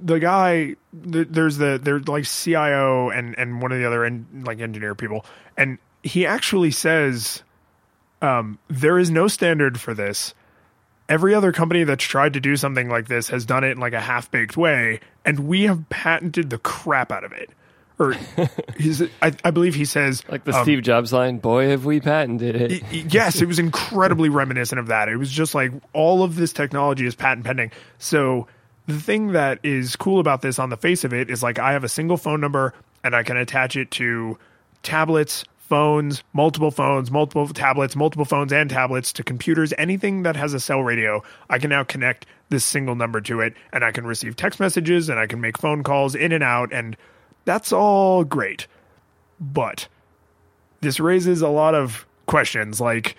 the 0.00 0.18
guy, 0.18 0.76
th- 1.10 1.28
there's 1.30 1.56
the 1.56 1.80
there's 1.82 2.06
like 2.08 2.24
CIO 2.24 3.10
and 3.10 3.36
and 3.38 3.60
one 3.60 3.72
of 3.72 3.78
the 3.78 3.86
other 3.86 4.04
en- 4.04 4.44
like 4.46 4.60
engineer 4.60 4.94
people, 4.94 5.24
and 5.56 5.78
he 6.02 6.26
actually 6.26 6.70
says 6.70 7.42
um, 8.22 8.58
there 8.68 8.98
is 8.98 9.10
no 9.10 9.28
standard 9.28 9.80
for 9.80 9.94
this 9.94 10.34
every 11.08 11.34
other 11.34 11.52
company 11.52 11.84
that's 11.84 12.04
tried 12.04 12.34
to 12.34 12.40
do 12.40 12.56
something 12.56 12.88
like 12.88 13.08
this 13.08 13.28
has 13.28 13.44
done 13.44 13.64
it 13.64 13.72
in 13.72 13.78
like 13.78 13.92
a 13.92 14.00
half 14.00 14.30
baked 14.30 14.56
way, 14.56 15.00
and 15.24 15.40
we 15.40 15.64
have 15.64 15.88
patented 15.88 16.50
the 16.50 16.58
crap 16.58 17.12
out 17.12 17.24
of 17.24 17.32
it. 17.32 17.50
Or 17.98 18.14
he's, 18.76 19.02
I, 19.22 19.32
I 19.42 19.50
believe 19.50 19.74
he 19.74 19.86
says 19.86 20.22
Like 20.28 20.44
the 20.44 20.54
um, 20.54 20.64
Steve 20.64 20.82
Jobs 20.82 21.12
line, 21.12 21.38
boy, 21.38 21.68
have 21.70 21.86
we 21.86 22.00
patented 22.00 22.54
it. 22.54 23.12
yes, 23.12 23.40
it 23.40 23.46
was 23.46 23.58
incredibly 23.58 24.28
reminiscent 24.28 24.78
of 24.78 24.88
that. 24.88 25.08
It 25.08 25.16
was 25.16 25.30
just 25.30 25.54
like 25.54 25.72
all 25.92 26.22
of 26.22 26.36
this 26.36 26.52
technology 26.52 27.06
is 27.06 27.14
patent 27.14 27.46
pending. 27.46 27.72
So 27.98 28.48
the 28.86 29.00
thing 29.00 29.32
that 29.32 29.60
is 29.62 29.96
cool 29.96 30.20
about 30.20 30.42
this 30.42 30.58
on 30.58 30.68
the 30.68 30.76
face 30.76 31.04
of 31.04 31.14
it 31.14 31.30
is 31.30 31.42
like 31.42 31.58
I 31.58 31.72
have 31.72 31.84
a 31.84 31.88
single 31.88 32.16
phone 32.16 32.40
number 32.40 32.74
and 33.02 33.16
I 33.16 33.22
can 33.22 33.36
attach 33.36 33.76
it 33.76 33.90
to 33.92 34.38
tablets, 34.82 35.44
phones, 35.68 36.22
multiple 36.32 36.70
phones, 36.70 37.10
multiple 37.10 37.48
tablets, 37.48 37.96
multiple 37.96 38.24
phones 38.24 38.52
and 38.52 38.70
tablets 38.70 39.12
to 39.14 39.22
computers, 39.22 39.74
anything 39.78 40.22
that 40.22 40.36
has 40.36 40.54
a 40.54 40.60
cell 40.60 40.82
radio. 40.82 41.22
I 41.50 41.58
can 41.58 41.70
now 41.70 41.82
connect 41.84 42.26
this 42.48 42.64
single 42.64 42.94
number 42.94 43.20
to 43.22 43.40
it 43.40 43.54
and 43.72 43.84
I 43.84 43.90
can 43.90 44.06
receive 44.06 44.36
text 44.36 44.60
messages 44.60 45.08
and 45.08 45.18
I 45.18 45.26
can 45.26 45.40
make 45.40 45.58
phone 45.58 45.82
calls 45.82 46.14
in 46.14 46.32
and 46.32 46.44
out 46.44 46.72
and 46.72 46.96
that's 47.44 47.72
all 47.72 48.22
great. 48.22 48.66
But 49.40 49.88
this 50.80 51.00
raises 51.00 51.42
a 51.42 51.48
lot 51.48 51.74
of 51.74 52.06
questions 52.26 52.80
like 52.80 53.16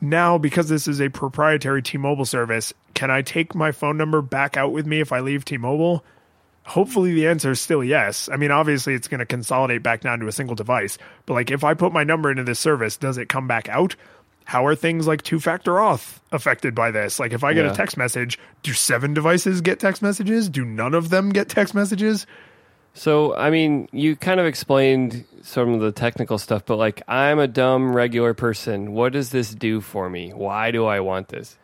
now 0.00 0.38
because 0.38 0.68
this 0.68 0.88
is 0.88 1.00
a 1.00 1.10
proprietary 1.10 1.82
T-Mobile 1.82 2.24
service, 2.24 2.72
can 2.94 3.10
I 3.10 3.20
take 3.20 3.54
my 3.54 3.72
phone 3.72 3.98
number 3.98 4.22
back 4.22 4.56
out 4.56 4.72
with 4.72 4.86
me 4.86 5.00
if 5.00 5.12
I 5.12 5.20
leave 5.20 5.44
T-Mobile? 5.44 6.02
Hopefully 6.70 7.12
the 7.14 7.26
answer 7.26 7.50
is 7.50 7.60
still 7.60 7.82
yes. 7.82 8.28
I 8.32 8.36
mean, 8.36 8.50
obviously 8.50 8.94
it's 8.94 9.08
going 9.08 9.18
to 9.18 9.26
consolidate 9.26 9.82
back 9.82 10.00
down 10.02 10.20
to 10.20 10.28
a 10.28 10.32
single 10.32 10.54
device, 10.54 10.98
but 11.26 11.34
like 11.34 11.50
if 11.50 11.64
I 11.64 11.74
put 11.74 11.92
my 11.92 12.04
number 12.04 12.30
into 12.30 12.44
this 12.44 12.60
service, 12.60 12.96
does 12.96 13.18
it 13.18 13.28
come 13.28 13.46
back 13.48 13.68
out? 13.68 13.96
how 14.50 14.66
are 14.66 14.74
things 14.74 15.06
like 15.06 15.22
two 15.22 15.38
factor 15.38 15.74
auth 15.74 16.18
affected 16.32 16.74
by 16.74 16.90
this? 16.90 17.20
Like 17.20 17.32
if 17.32 17.44
I 17.44 17.52
get 17.52 17.66
Yeah. 17.66 17.70
a 17.70 17.74
text 17.76 17.96
message, 17.96 18.36
do 18.64 18.72
seven 18.72 19.14
devices 19.14 19.60
get 19.60 19.78
text 19.78 20.02
messages? 20.02 20.48
Do 20.48 20.64
none 20.64 20.92
of 20.92 21.08
them 21.08 21.30
get 21.30 21.48
text 21.48 21.72
messages? 21.72 22.26
So, 22.92 23.36
I 23.36 23.50
mean, 23.50 23.88
you 23.92 24.16
kind 24.16 24.40
of 24.40 24.46
explained 24.46 25.24
some 25.42 25.72
of 25.74 25.80
the 25.80 25.92
technical 25.92 26.36
stuff, 26.36 26.66
but 26.66 26.78
like, 26.78 27.00
I'm 27.06 27.38
a 27.38 27.46
dumb 27.46 27.94
regular 27.94 28.34
person. 28.34 28.92
What 28.92 29.12
does 29.12 29.30
this 29.30 29.54
do 29.54 29.80
for 29.80 30.10
me? 30.10 30.32
Why 30.32 30.72
do 30.72 30.84
I 30.84 30.98
want 30.98 31.28
this? 31.28 31.56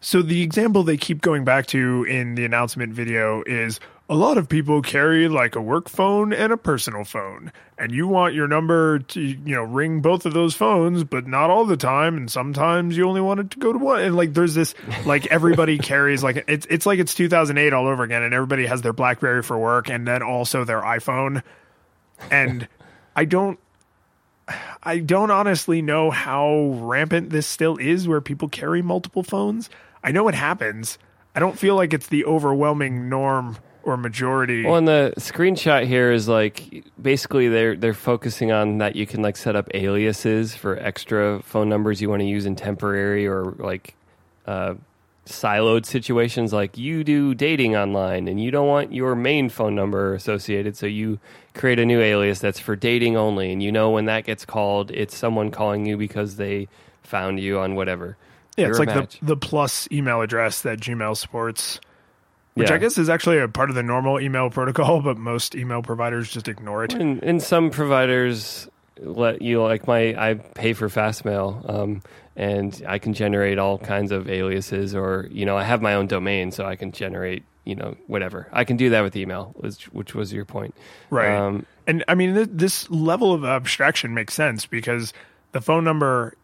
So 0.00 0.22
the 0.22 0.42
example 0.42 0.82
they 0.82 0.96
keep 0.96 1.20
going 1.20 1.44
back 1.44 1.66
to 1.68 2.04
in 2.04 2.36
the 2.36 2.46
announcement 2.46 2.94
video 2.94 3.42
is 3.44 3.80
a 4.08 4.14
lot 4.14 4.36
of 4.36 4.48
people 4.48 4.82
carry 4.82 5.28
like 5.28 5.56
a 5.56 5.60
work 5.60 5.88
phone 5.88 6.32
and 6.32 6.52
a 6.52 6.56
personal 6.56 7.04
phone 7.04 7.50
and 7.78 7.90
you 7.90 8.06
want 8.06 8.34
your 8.34 8.46
number 8.46 8.98
to 8.98 9.20
you 9.20 9.54
know 9.54 9.62
ring 9.62 10.00
both 10.00 10.26
of 10.26 10.34
those 10.34 10.54
phones 10.54 11.04
but 11.04 11.26
not 11.26 11.48
all 11.48 11.64
the 11.64 11.76
time 11.76 12.16
and 12.16 12.30
sometimes 12.30 12.96
you 12.96 13.08
only 13.08 13.20
want 13.20 13.40
it 13.40 13.50
to 13.50 13.58
go 13.58 13.72
to 13.72 13.78
one 13.78 14.02
and 14.02 14.14
like 14.14 14.34
there's 14.34 14.54
this 14.54 14.74
like 15.06 15.26
everybody 15.28 15.78
carries 15.90 16.22
like 16.22 16.44
it's 16.48 16.66
it's 16.68 16.84
like 16.84 16.98
it's 16.98 17.14
2008 17.14 17.72
all 17.72 17.86
over 17.86 18.02
again 18.02 18.22
and 18.22 18.34
everybody 18.34 18.66
has 18.66 18.82
their 18.82 18.92
BlackBerry 18.92 19.42
for 19.42 19.58
work 19.58 19.88
and 19.88 20.06
then 20.06 20.22
also 20.22 20.64
their 20.64 20.82
iPhone 20.82 21.42
and 22.30 22.68
I 23.16 23.24
don't 23.24 23.58
I 24.82 24.98
don't 24.98 25.30
honestly 25.30 25.80
know 25.80 26.10
how 26.10 26.78
rampant 26.82 27.30
this 27.30 27.46
still 27.46 27.78
is 27.78 28.06
where 28.06 28.20
people 28.20 28.48
carry 28.48 28.82
multiple 28.82 29.22
phones. 29.22 29.70
I 30.02 30.12
know 30.12 30.28
it 30.28 30.34
happens. 30.34 30.98
I 31.34 31.40
don't 31.40 31.58
feel 31.58 31.74
like 31.74 31.94
it's 31.94 32.08
the 32.08 32.26
overwhelming 32.26 33.08
norm 33.08 33.56
or 33.84 33.96
majority. 33.96 34.64
Well, 34.64 34.76
and 34.76 34.88
the 34.88 35.12
screenshot 35.18 35.86
here 35.86 36.10
is 36.12 36.26
like 36.28 36.84
basically 37.00 37.48
they're 37.48 37.76
they're 37.76 37.94
focusing 37.94 38.50
on 38.52 38.78
that 38.78 38.96
you 38.96 39.06
can 39.06 39.22
like 39.22 39.36
set 39.36 39.56
up 39.56 39.68
aliases 39.74 40.54
for 40.54 40.76
extra 40.78 41.40
phone 41.42 41.68
numbers 41.68 42.00
you 42.00 42.08
want 42.08 42.20
to 42.20 42.26
use 42.26 42.46
in 42.46 42.56
temporary 42.56 43.26
or 43.26 43.44
like 43.58 43.94
uh, 44.46 44.74
siloed 45.26 45.86
situations. 45.86 46.52
Like 46.52 46.76
you 46.78 47.04
do 47.04 47.34
dating 47.34 47.76
online 47.76 48.28
and 48.28 48.40
you 48.42 48.50
don't 48.50 48.68
want 48.68 48.92
your 48.92 49.14
main 49.14 49.48
phone 49.48 49.74
number 49.74 50.14
associated, 50.14 50.76
so 50.76 50.86
you 50.86 51.18
create 51.54 51.78
a 51.78 51.84
new 51.84 52.00
alias 52.00 52.40
that's 52.40 52.58
for 52.58 52.76
dating 52.76 53.16
only, 53.16 53.52
and 53.52 53.62
you 53.62 53.70
know 53.70 53.90
when 53.90 54.06
that 54.06 54.24
gets 54.24 54.44
called, 54.44 54.90
it's 54.90 55.16
someone 55.16 55.50
calling 55.50 55.86
you 55.86 55.96
because 55.96 56.36
they 56.36 56.68
found 57.02 57.38
you 57.38 57.58
on 57.58 57.74
whatever. 57.74 58.16
yeah, 58.56 58.68
it's 58.68 58.78
You're 58.78 58.84
a 58.84 58.86
like 58.86 58.96
match. 58.96 59.18
the 59.20 59.26
the 59.26 59.36
plus 59.36 59.88
email 59.92 60.20
address 60.22 60.62
that 60.62 60.80
Gmail 60.80 61.16
supports, 61.16 61.80
which 62.54 62.68
Yeah. 62.70 62.76
I 62.76 62.78
guess 62.78 62.98
is 62.98 63.08
actually 63.08 63.38
a 63.38 63.48
part 63.48 63.68
of 63.68 63.76
the 63.76 63.82
normal 63.82 64.20
email 64.20 64.50
protocol, 64.50 65.00
but 65.08 65.16
most 65.18 65.54
email 65.54 65.82
providers 65.82 66.30
just 66.30 66.48
ignore 66.48 66.84
it. 66.84 66.94
And, 66.94 67.22
and 67.22 67.42
some 67.42 67.70
providers 67.70 68.68
let 68.98 69.42
you 69.42 69.62
like 69.62 69.86
my 69.86 70.14
I 70.16 70.34
pay 70.34 70.72
for 70.72 70.88
Fastmail, 70.88 71.68
um, 71.68 72.02
and 72.36 72.80
I 72.88 72.98
can 72.98 73.12
generate 73.12 73.58
all 73.58 73.78
kinds 73.78 74.12
of 74.12 74.28
aliases, 74.28 74.94
or 74.94 75.28
you 75.30 75.44
know 75.46 75.56
I 75.56 75.64
have 75.64 75.82
my 75.82 75.94
own 75.94 76.06
domain, 76.06 76.52
so 76.52 76.64
I 76.64 76.76
can 76.76 76.92
generate 76.92 77.42
you 77.64 77.74
know 77.74 77.96
whatever. 78.06 78.48
I 78.52 78.64
can 78.64 78.76
do 78.76 78.90
that 78.90 79.02
with 79.02 79.16
email, 79.16 79.52
which 79.56 79.84
which 79.92 80.14
was 80.14 80.32
your 80.32 80.44
point, 80.44 80.74
Right. 81.10 81.34
Um, 81.36 81.66
And 81.86 82.04
I 82.08 82.14
mean, 82.14 82.34
th- 82.34 82.48
this 82.52 82.88
level 82.90 83.32
of 83.32 83.44
abstraction 83.44 84.14
makes 84.14 84.32
sense 84.34 84.64
because 84.64 85.12
the 85.52 85.60
phone 85.60 85.82
number 85.84 86.34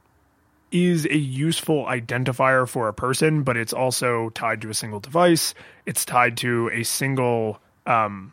is 0.73 1.07
a 1.07 1.16
useful 1.16 1.85
identifier 1.87 2.68
for 2.68 2.89
a 2.89 2.95
person, 2.95 3.43
but 3.43 3.57
it's 3.57 3.73
also 3.73 4.31
tied 4.31 4.62
to 4.62 4.71
a 4.71 4.75
single 4.75 5.01
device. 5.01 5.55
It's 5.87 6.05
tied 6.05 6.37
to 6.39 6.71
a 6.73 6.85
single 6.85 7.61
um, 7.87 8.33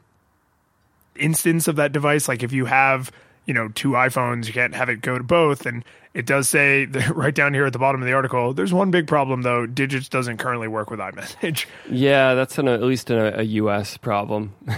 instance 1.15 1.67
of 1.67 1.77
that 1.77 1.91
device. 1.91 2.27
Like 2.27 2.43
if 2.43 2.51
you 2.51 2.65
have, 2.65 3.11
you 3.45 3.53
know, 3.53 3.69
two 3.69 3.91
iPhones, 3.91 4.47
you 4.47 4.53
can't 4.53 4.75
have 4.75 4.89
it 4.89 5.01
go 5.01 5.17
to 5.17 5.23
both. 5.23 5.65
And 5.65 5.83
it 6.13 6.25
does 6.25 6.47
say 6.47 6.85
that 6.93 7.15
right 7.15 7.33
down 7.33 7.53
here 7.53 7.65
at 7.65 7.73
the 7.73 7.79
bottom 7.79 8.01
of 8.01 8.07
the 8.07 8.13
article, 8.13 8.53
there's 8.53 8.73
one 8.73 8.91
big 8.91 9.07
problem 9.07 9.41
though. 9.41 9.65
Digits 9.65 10.09
doesn't 10.09 10.37
currently 10.37 10.67
work 10.67 10.91
with 10.91 10.99
iMessage. 10.99 11.65
yeah, 11.89 12.35
that's 12.35 12.57
an, 12.57 12.67
at 12.67 12.83
least 12.83 13.09
a, 13.09 13.39
a 13.39 13.43
U.S. 13.43 13.97
problem. 13.97 14.53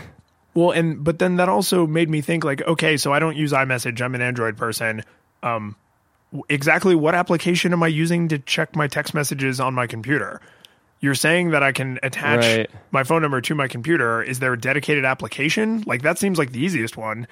Well, 0.56 0.72
and 0.72 1.04
but 1.04 1.20
then 1.20 1.38
that 1.38 1.48
also 1.48 1.86
made 1.86 2.10
me 2.10 2.22
think 2.22 2.44
like, 2.44 2.62
okay, 2.64 2.98
so 2.98 3.14
I 3.14 3.20
don't 3.20 3.38
use 3.38 3.54
iMessage. 3.54 4.02
I'm 4.02 4.16
an 4.16 4.22
Android 4.22 4.58
person. 4.58 5.04
Um, 5.44 5.76
exactly 6.50 6.96
what 6.96 7.16
application 7.16 7.74
am 7.74 7.84
I 7.84 7.88
using 7.88 8.28
to 8.30 8.40
check 8.40 8.76
my 8.76 8.88
text 8.88 9.14
messages 9.14 9.60
on 9.60 9.74
my 9.74 9.88
computer? 9.88 10.42
You're 11.02 11.16
saying 11.16 11.52
that 11.52 11.64
I 11.64 11.72
can 11.72 11.98
attach 12.04 12.44
Right. 12.46 12.70
my 12.92 13.04
phone 13.04 13.22
number 13.22 13.40
to 13.42 13.56
my 13.56 13.68
computer. 13.68 14.22
Is 14.22 14.40
there 14.40 14.54
a 14.54 14.60
dedicated 14.60 15.06
application? 15.06 15.84
Like 15.88 16.02
that 16.02 16.18
seems 16.20 16.38
like 16.38 16.52
the 16.52 16.60
easiest 16.60 16.98
one. 16.98 17.26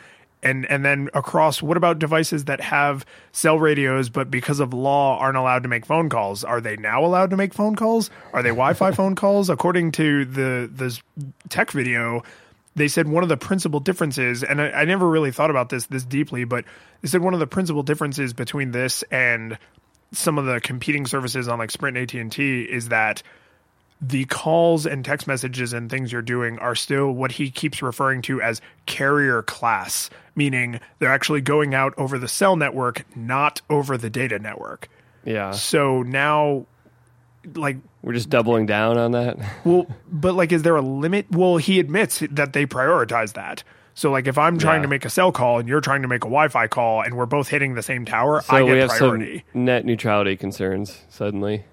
And 0.43 0.65
and 0.69 0.85
then 0.85 1.09
across, 1.15 1.61
what 1.63 1.77
about 1.77 1.97
devices 1.99 2.45
that 2.45 2.61
have 2.61 3.05
cell 3.31 3.57
radios, 3.59 4.07
but 4.09 4.29
because 4.31 4.59
of 4.59 4.71
law 4.73 5.17
aren't 5.17 5.35
allowed 5.35 5.63
to 5.63 5.69
make 5.69 5.85
phone 5.85 6.09
calls? 6.09 6.43
Are 6.43 6.61
they 6.61 6.77
now 6.77 7.03
allowed 7.03 7.31
to 7.31 7.37
make 7.37 7.53
phone 7.55 7.75
calls? 7.75 8.09
Are 8.33 8.43
they 8.43 8.49
Wi-Fi 8.49 8.91
phone 8.99 9.15
calls? 9.15 9.49
According 9.49 9.93
to 9.93 10.25
the 10.25 10.69
this 10.71 11.01
tech 11.49 11.71
video, 11.71 12.23
they 12.77 12.87
said 12.87 13.07
one 13.07 13.23
of 13.23 13.29
the 13.29 13.37
principal 13.37 13.79
differences, 13.79 14.43
and 14.43 14.61
I, 14.61 14.69
I 14.69 14.85
never 14.85 15.09
really 15.09 15.31
thought 15.31 15.49
about 15.49 15.69
this 15.69 15.87
this 15.87 16.05
deeply, 16.05 16.43
but 16.43 16.63
they 17.01 17.07
said 17.07 17.21
one 17.21 17.33
of 17.33 17.39
the 17.39 17.47
principal 17.47 17.83
differences 17.83 18.33
between 18.33 18.71
this 18.71 19.03
and 19.11 19.57
some 20.11 20.37
of 20.37 20.45
the 20.45 20.61
competing 20.61 21.05
services 21.05 21.47
on 21.47 21.59
like 21.59 21.71
Sprint 21.71 21.97
and 21.97 22.03
AT 22.03 22.13
and 22.13 22.31
T 22.31 22.61
is 22.61 22.89
that 22.89 23.23
the 23.99 24.25
calls 24.25 24.85
and 24.85 25.03
text 25.03 25.25
messages 25.25 25.73
and 25.73 25.89
things 25.89 26.11
you're 26.11 26.21
doing 26.21 26.59
are 26.59 26.75
still 26.75 27.11
what 27.11 27.31
he 27.31 27.49
keeps 27.49 27.81
referring 27.81 28.21
to 28.21 28.39
as 28.41 28.61
carrier 28.85 29.41
class, 29.41 30.11
meaning 30.35 30.79
they're 30.99 31.11
actually 31.11 31.41
going 31.41 31.73
out 31.73 31.95
over 31.97 32.19
the 32.19 32.27
cell 32.27 32.55
network, 32.55 33.05
not 33.15 33.59
over 33.71 33.97
the 33.97 34.09
data 34.09 34.37
network. 34.37 34.87
yeah, 35.25 35.49
So 35.51 36.03
now, 36.03 36.67
like, 37.55 37.77
we're 38.01 38.13
just 38.13 38.29
doubling 38.29 38.65
down 38.65 38.97
on 38.97 39.11
that. 39.11 39.37
well, 39.65 39.85
but 40.11 40.33
like, 40.35 40.51
is 40.51 40.63
there 40.63 40.75
a 40.75 40.81
limit? 40.81 41.27
Well, 41.31 41.57
he 41.57 41.79
admits 41.79 42.19
that 42.31 42.53
they 42.53 42.65
prioritize 42.65 43.33
that. 43.33 43.63
So, 43.93 44.11
like, 44.11 44.27
if 44.27 44.37
I'm 44.37 44.59
trying 44.59 44.79
Yeah. 44.81 44.83
to 44.83 44.87
make 44.89 45.05
a 45.05 45.09
cell 45.09 45.31
call 45.31 45.57
and 45.59 45.67
you're 45.67 45.81
trying 45.81 46.03
to 46.03 46.07
make 46.07 46.23
a 46.23 46.27
Wi-Fi 46.27 46.67
call, 46.67 47.01
and 47.01 47.15
we're 47.17 47.25
both 47.25 47.47
hitting 47.47 47.73
the 47.73 47.81
same 47.81 48.05
tower, 48.05 48.41
So 48.41 48.55
I 48.55 48.61
we 48.61 48.69
get 48.73 48.89
have 48.89 48.89
priority. 48.97 49.43
some 49.53 49.65
net 49.65 49.85
neutrality 49.85 50.35
concerns 50.35 51.03
suddenly. 51.09 51.65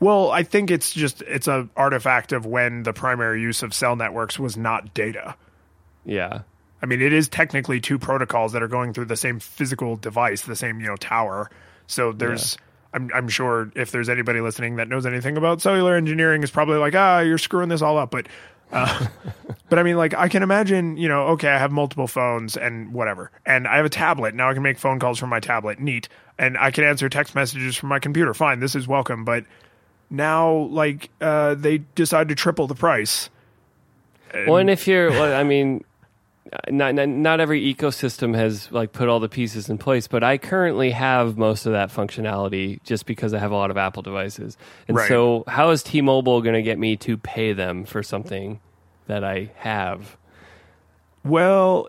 Well, 0.00 0.30
I 0.30 0.42
think 0.42 0.70
it's 0.70 0.92
just 0.92 1.22
it's 1.22 1.48
a 1.48 1.68
artifact 1.76 2.32
of 2.32 2.44
when 2.44 2.82
the 2.82 2.92
primary 2.92 3.40
use 3.40 3.62
of 3.62 3.72
cell 3.72 3.96
networks 3.96 4.38
was 4.38 4.56
not 4.56 4.92
data. 4.92 5.36
Yeah, 6.04 6.42
I 6.82 6.86
mean, 6.86 7.00
it 7.00 7.12
is 7.14 7.28
technically 7.28 7.80
two 7.80 7.98
protocols 7.98 8.52
that 8.52 8.62
are 8.62 8.68
going 8.68 8.92
through 8.92 9.06
the 9.06 9.16
same 9.16 9.40
physical 9.40 9.96
device, 9.96 10.42
the 10.42 10.56
same 10.56 10.80
you 10.80 10.88
know 10.88 10.96
tower. 10.96 11.48
So 11.86 12.12
there's, 12.12 12.58
I'm 12.94 13.10
I'm 13.12 13.28
sure 13.28 13.70
if 13.74 13.90
there's 13.90 14.08
anybody 14.08 14.40
listening 14.40 14.76
that 14.76 14.88
knows 14.88 15.04
anything 15.04 15.36
about 15.36 15.60
cellular 15.60 15.96
engineering, 15.96 16.42
is 16.42 16.50
probably 16.50 16.78
like, 16.78 16.94
ah, 16.94 17.20
you're 17.20 17.38
screwing 17.38 17.68
this 17.68 17.82
all 17.82 17.98
up. 17.98 18.10
But, 18.10 18.28
uh, 18.72 19.06
but 19.68 19.78
I 19.78 19.82
mean, 19.82 19.96
like 19.96 20.14
I 20.14 20.28
can 20.28 20.42
imagine, 20.42 20.96
you 20.96 21.08
know, 21.08 21.24
okay, 21.28 21.48
I 21.48 21.58
have 21.58 21.72
multiple 21.72 22.06
phones 22.06 22.56
and 22.56 22.92
whatever, 22.92 23.30
and 23.44 23.66
I 23.66 23.76
have 23.76 23.84
a 23.84 23.90
tablet 23.90 24.34
now. 24.34 24.48
I 24.48 24.54
can 24.54 24.62
make 24.62 24.78
phone 24.78 25.00
calls 25.00 25.18
from 25.18 25.28
my 25.28 25.40
tablet, 25.40 25.80
neat, 25.80 26.08
and 26.38 26.56
I 26.56 26.70
can 26.70 26.84
answer 26.84 27.08
text 27.08 27.34
messages 27.34 27.76
from 27.76 27.88
my 27.88 27.98
computer. 27.98 28.32
Fine, 28.32 28.60
this 28.60 28.74
is 28.74 28.86
welcome. 28.88 29.24
But 29.24 29.44
now, 30.08 30.52
like, 30.52 31.10
uh, 31.20 31.54
they 31.56 31.78
decide 31.96 32.28
to 32.28 32.34
triple 32.34 32.68
the 32.68 32.74
price. 32.74 33.28
Well, 34.32 34.56
and 34.56 34.70
if 34.70 34.88
you're, 34.88 35.10
well, 35.10 35.32
I 35.32 35.44
mean, 35.44 35.84
not, 36.70 36.94
not 36.94 37.08
not 37.08 37.40
every 37.40 37.62
ecosystem 37.74 38.34
has 38.34 38.70
like 38.70 38.92
put 38.92 39.08
all 39.08 39.20
the 39.20 39.28
pieces 39.28 39.68
in 39.70 39.78
place, 39.78 40.06
but 40.06 40.22
I 40.22 40.38
currently 40.38 40.90
have 40.90 41.38
most 41.38 41.66
of 41.66 41.72
that 41.72 41.88
functionality 41.90 42.82
just 42.84 43.06
because 43.06 43.32
I 43.32 43.38
have 43.38 43.50
a 43.50 43.56
lot 43.56 43.70
of 43.70 43.76
Apple 43.76 44.02
devices. 44.02 44.56
And 44.86 44.96
Right. 44.96 45.08
so, 45.08 45.44
how 45.48 45.70
is 45.70 45.82
T-Mobile 45.82 46.42
going 46.42 46.54
to 46.54 46.62
get 46.62 46.78
me 46.78 46.96
to 46.98 47.16
pay 47.16 47.52
them 47.52 47.84
for 47.84 48.02
something 48.02 48.60
that 49.06 49.24
I 49.24 49.50
have? 49.56 50.16
Well, 51.24 51.88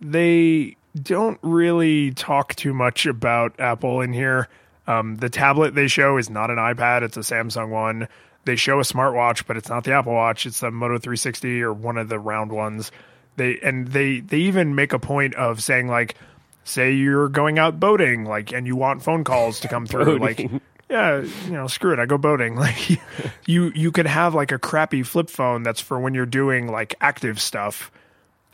they 0.00 0.76
don't 1.00 1.38
really 1.42 2.12
talk 2.12 2.54
too 2.54 2.72
much 2.72 3.06
about 3.06 3.58
Apple 3.58 4.00
in 4.00 4.12
here. 4.12 4.48
Um, 4.86 5.16
the 5.16 5.28
tablet 5.28 5.74
they 5.74 5.88
show 5.88 6.16
is 6.16 6.30
not 6.30 6.50
an 6.50 6.56
iPad; 6.56 7.02
it's 7.02 7.16
a 7.16 7.20
Samsung 7.20 7.68
one. 7.70 8.08
They 8.44 8.56
show 8.56 8.78
a 8.78 8.82
smartwatch, 8.82 9.44
but 9.46 9.56
it's 9.56 9.68
not 9.68 9.84
the 9.84 9.92
Apple 9.92 10.12
Watch. 10.14 10.46
It's 10.46 10.60
the 10.60 10.70
Moto 10.70 10.98
360 10.98 11.62
or 11.62 11.72
one 11.72 11.98
of 11.98 12.08
the 12.08 12.18
round 12.18 12.52
ones. 12.52 12.92
They 13.36 13.58
and 13.62 13.88
they 13.88 14.20
they 14.20 14.38
even 14.38 14.74
make 14.74 14.92
a 14.92 14.98
point 14.98 15.34
of 15.34 15.62
saying 15.62 15.88
like, 15.88 16.16
say 16.64 16.92
you're 16.92 17.28
going 17.28 17.58
out 17.58 17.78
boating, 17.78 18.24
like, 18.24 18.52
and 18.52 18.66
you 18.66 18.76
want 18.76 19.02
phone 19.02 19.24
calls 19.24 19.60
to 19.60 19.68
come 19.68 19.86
through, 19.86 20.18
like. 20.18 20.50
Yeah, 20.88 21.22
you 21.22 21.50
know, 21.50 21.66
screw 21.66 21.92
it. 21.92 21.98
I 21.98 22.06
go 22.06 22.16
boating. 22.16 22.54
Like 22.60 23.00
you, 23.44 23.72
you 23.74 23.90
could 23.90 24.06
have 24.06 24.36
like 24.36 24.52
a 24.52 24.58
crappy 24.58 25.02
flip 25.02 25.28
phone 25.28 25.64
that's 25.64 25.80
for 25.80 25.98
when 25.98 26.14
you're 26.14 26.26
doing 26.26 26.70
like 26.70 26.94
active 27.00 27.40
stuff, 27.40 27.90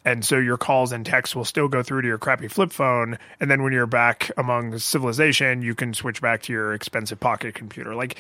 and 0.05 0.25
so 0.25 0.39
your 0.39 0.57
calls 0.57 0.93
and 0.93 1.07
texts 1.07 1.37
will 1.37 1.45
still 1.45 1.69
go 1.69 1.83
through 1.83 2.03
to 2.03 2.09
your 2.09 2.19
crappy 2.19 2.49
flip 2.49 2.73
phone 2.73 3.19
and 3.41 3.51
then 3.51 3.63
when 3.63 3.73
you're 3.73 3.87
back 3.87 4.31
among 4.37 4.79
civilization 4.79 5.63
you 5.63 5.75
can 5.75 5.95
switch 5.95 6.21
back 6.21 6.43
to 6.43 6.53
your 6.53 6.73
expensive 6.75 7.21
pocket 7.21 7.55
computer 7.55 7.95
like 7.95 8.17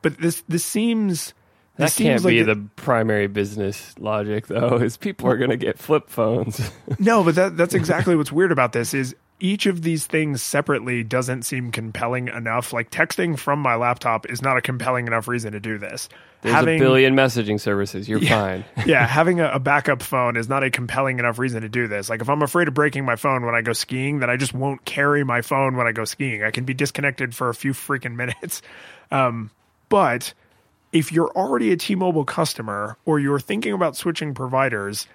but 0.00 0.16
this 0.18 0.42
this 0.48 0.64
seems 0.64 1.34
That 1.82 1.96
this 1.96 1.96
can't 1.96 2.24
be 2.24 2.44
like 2.44 2.56
the 2.56 2.68
primary 2.76 3.26
business 3.26 3.94
logic, 3.98 4.46
though. 4.46 4.76
Is 4.76 4.96
people 4.96 5.28
are 5.28 5.36
going 5.36 5.50
to 5.50 5.56
get 5.56 5.78
flip 5.78 6.08
phones. 6.08 6.60
no 6.98 7.22
but 7.24 7.34
that 7.34 7.56
that's 7.56 7.74
exactly 7.74 8.16
what's 8.16 8.32
weird 8.32 8.52
about 8.52 8.72
this 8.72 8.94
is 8.94 9.14
each 9.42 9.66
of 9.66 9.82
these 9.82 10.06
things 10.06 10.40
separately 10.40 11.02
doesn't 11.02 11.42
seem 11.42 11.72
compelling 11.72 12.28
enough. 12.28 12.72
Like 12.72 12.92
texting 12.92 13.36
from 13.36 13.58
my 13.58 13.74
laptop 13.74 14.30
is 14.30 14.40
not 14.40 14.56
a 14.56 14.60
compelling 14.60 15.08
enough 15.08 15.26
reason 15.26 15.50
to 15.52 15.58
do 15.58 15.78
this. 15.78 16.08
There's 16.42 16.54
a 16.54 16.78
billion 16.78 17.16
messaging 17.16 17.60
services. 17.60 18.08
You're 18.08 18.20
fine. 18.26 18.64
yeah, 18.86 19.04
having 19.04 19.40
a, 19.40 19.50
a, 19.50 19.58
backup 19.58 20.00
phone 20.00 20.36
is 20.36 20.48
not 20.48 20.62
a 20.62 20.70
compelling 20.70 21.18
enough 21.18 21.40
reason 21.40 21.62
to 21.62 21.68
do 21.68 21.88
this. 21.88 22.08
Like 22.08 22.20
if 22.20 22.30
I'm 22.30 22.40
afraid 22.40 22.68
of 22.68 22.74
breaking 22.74 23.04
my 23.04 23.16
phone 23.16 23.44
when 23.44 23.56
I 23.56 23.62
go 23.62 23.72
skiing, 23.72 24.20
then 24.20 24.30
I 24.30 24.36
just 24.36 24.54
won't 24.54 24.84
carry 24.84 25.24
my 25.24 25.42
phone 25.42 25.76
when 25.76 25.88
I 25.88 25.92
go 25.92 26.04
skiing. 26.04 26.44
I 26.44 26.52
can 26.52 26.64
be 26.64 26.72
disconnected 26.72 27.34
for 27.34 27.48
a 27.48 27.54
few 27.54 27.72
freaking 27.72 28.14
minutes. 28.14 28.62
Um, 29.10 29.50
but 29.88 30.34
if 30.92 31.10
you're 31.10 31.30
already 31.30 31.72
a 31.72 31.76
T-Mobile 31.76 32.24
customer 32.24 32.96
or 33.04 33.18
you're 33.18 33.40
thinking 33.40 33.72
about 33.72 33.96
switching 33.96 34.34
providers, 34.34 35.06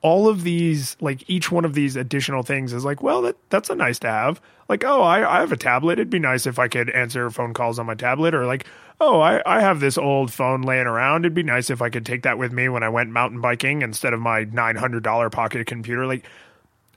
all 0.00 0.28
of 0.28 0.42
these, 0.42 0.96
like 1.00 1.28
each 1.28 1.50
one 1.50 1.64
of 1.64 1.74
these 1.74 1.96
additional 1.96 2.42
things 2.42 2.72
is 2.72 2.84
like, 2.84 3.02
well, 3.02 3.22
that 3.22 3.36
that's 3.48 3.70
a 3.70 3.74
nice 3.74 3.98
to 4.00 4.08
have. 4.08 4.40
Like, 4.68 4.84
oh, 4.84 5.02
I, 5.02 5.38
I 5.38 5.40
have 5.40 5.52
a 5.52 5.56
tablet. 5.56 5.94
It'd 5.94 6.10
be 6.10 6.18
nice 6.18 6.46
if 6.46 6.58
I 6.58 6.68
could 6.68 6.90
answer 6.90 7.30
phone 7.30 7.54
calls 7.54 7.78
on 7.78 7.86
my 7.86 7.94
tablet. 7.94 8.34
Or 8.34 8.46
like, 8.46 8.66
oh, 9.00 9.20
I, 9.20 9.42
I 9.46 9.60
have 9.60 9.80
this 9.80 9.98
old 9.98 10.32
phone 10.32 10.62
laying 10.62 10.86
around. 10.86 11.24
It'd 11.24 11.34
be 11.34 11.42
nice 11.42 11.68
if 11.70 11.82
I 11.82 11.90
could 11.90 12.06
take 12.06 12.22
that 12.22 12.38
with 12.38 12.52
me 12.52 12.68
when 12.68 12.82
I 12.82 12.88
went 12.88 13.10
mountain 13.10 13.40
biking 13.40 13.82
instead 13.82 14.14
of 14.14 14.20
my 14.20 14.44
nine 14.44 14.76
hundred 14.76 15.02
dollar 15.02 15.28
pocket 15.28 15.66
computer. 15.66 16.06
Like, 16.06 16.24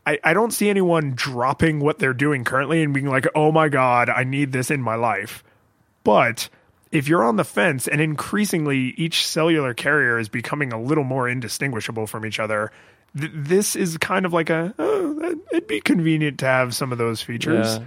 I, 0.05 0.19
I 0.23 0.33
don't 0.33 0.51
see 0.51 0.69
anyone 0.69 1.11
dropping 1.15 1.81
what 1.81 1.99
they're 1.99 2.13
doing 2.13 2.45
currently 2.45 2.81
and 2.83 2.93
being 2.93 3.09
like, 3.09 3.27
oh 3.35 3.51
my 3.51 3.67
God, 3.67 4.09
I 4.09 4.23
need 4.23 4.53
this 4.53 4.71
in 4.71 4.81
my 4.81 4.95
life. 4.95 5.43
But 6.05 6.47
if 6.91 7.07
you're 7.07 7.23
on 7.23 7.35
the 7.35 7.43
fence 7.43 7.87
and 7.87 8.01
increasingly 8.01 8.93
each 8.97 9.25
cellular 9.25 9.73
carrier 9.73 10.17
is 10.19 10.29
becoming 10.29 10.73
a 10.73 10.81
little 10.81 11.03
more 11.03 11.27
indistinguishable 11.27 12.07
from 12.07 12.25
each 12.25 12.39
other, 12.39 12.71
th- 13.17 13.31
this 13.33 13.75
is 13.75 13.97
kind 13.97 14.25
of 14.25 14.33
like 14.33 14.49
a 14.49 14.73
oh, 14.79 15.39
it'd 15.51 15.67
be 15.67 15.81
convenient 15.81 16.39
to 16.39 16.45
have 16.45 16.75
some 16.75 16.91
of 16.91 16.97
those 16.97 17.21
features. 17.21 17.77
Yeah. 17.77 17.85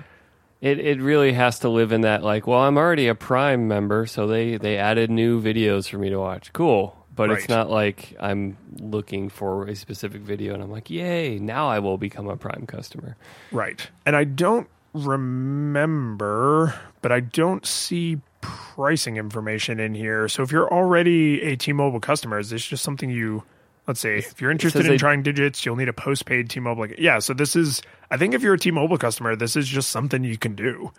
It 0.61 0.78
it 0.78 1.01
really 1.01 1.32
has 1.32 1.61
to 1.61 1.68
live 1.68 1.92
in 1.92 2.03
that 2.03 2.22
like, 2.22 2.46
well, 2.46 2.61
I'm 2.61 2.76
already 2.76 3.09
a 3.09 3.14
Prime 3.14 3.68
member, 3.68 4.07
so 4.07 4.26
they 4.26 4.57
they 4.57 4.76
added 4.76 5.11
new 5.11 5.40
videos 5.40 5.88
for 5.88 5.98
me 5.98 6.11
to 6.11 6.18
watch. 6.18 6.53
Cool. 6.53 6.96
But 7.14 7.28
right. 7.28 7.38
it's 7.38 7.48
not 7.48 7.68
like 7.68 8.14
I'm 8.20 8.57
looking 8.78 9.28
for 9.28 9.66
a 9.66 9.74
specific 9.74 10.22
video 10.22 10.55
and 10.55 10.62
I'm 10.62 10.70
like, 10.70 10.90
"Yay, 10.90 11.38
now 11.38 11.68
I 11.68 11.78
will 11.78 11.98
become 11.98 12.28
a 12.28 12.36
Prime 12.36 12.66
customer." 12.66 13.16
Right. 13.51 13.86
And 14.07 14.14
I 14.14 14.24
don't 14.24 14.68
remember, 14.92 16.74
but 17.03 17.12
I 17.12 17.20
don't 17.20 17.64
see 17.66 18.20
pricing 18.41 19.16
information 19.16 19.80
in 19.80 19.95
here. 19.95 20.28
So 20.28 20.43
if 20.43 20.53
you're 20.53 20.72
already 20.72 21.43
a 21.43 21.57
T-Mobile 21.57 22.01
customer, 22.01 22.38
is 22.38 22.51
this 22.51 22.64
just 22.64 22.82
something 22.82 23.11
you 23.11 23.45
let's 23.86 24.01
see. 24.01 24.11
If 24.11 24.41
you're 24.41 24.51
interested 24.51 24.86
in 24.86 24.93
they, 24.93 24.99
trying 24.99 25.22
digits, 25.22 25.66
you'll 25.66 25.76
need 25.76 25.88
a 25.88 25.93
postpaid 25.93 26.49
T-Mobile. 26.49 26.88
Yeah, 26.99 27.18
so 27.18 27.34
this 27.34 27.57
is. 27.57 27.82
I 28.11 28.16
think 28.16 28.34
if 28.34 28.43
you're 28.43 28.55
a 28.55 28.59
T-Mobile 28.59 28.99
customer, 28.99 29.36
this 29.36 29.57
is 29.57 29.66
just 29.66 29.91
something 29.91 30.22
you 30.24 30.38
can 30.38 30.55
do. 30.55 30.93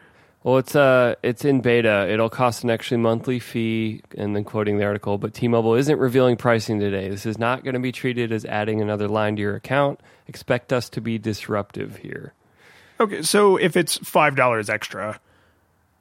Well, 0.44 0.58
it's 0.58 0.76
uh, 0.76 1.16
it's 1.24 1.46
in 1.46 1.62
beta. 1.62 2.10
It'll 2.10 2.30
cost 2.30 2.64
an 2.64 2.70
actually 2.70 2.98
monthly 2.98 3.40
fee, 3.40 4.02
and 4.18 4.36
then 4.36 4.44
quoting 4.44 4.78
the 4.78 4.86
article. 4.86 5.18
But 5.18 5.34
T-Mobile 5.34 5.76
isn't 5.76 6.00
revealing 6.00 6.36
pricing 6.36 6.80
today. 6.80 7.10
This 7.10 7.26
is 7.26 7.38
not 7.38 7.64
going 7.64 7.76
to 7.76 7.80
be 7.80 7.92
treated 7.92 8.32
as 8.32 8.44
adding 8.46 8.82
another 8.82 9.08
line 9.08 9.36
to 9.36 9.42
your 9.42 9.56
account. 9.56 10.00
Expect 10.28 10.74
us 10.74 10.90
to 10.90 11.02
be 11.02 11.18
disruptive 11.18 11.98
here. 11.98 12.34
Okay, 13.00 13.22
so 13.22 13.58
if 13.58 13.78
it's 13.78 13.98
five 13.98 14.36
dollars 14.36 14.70
extra, 14.70 15.20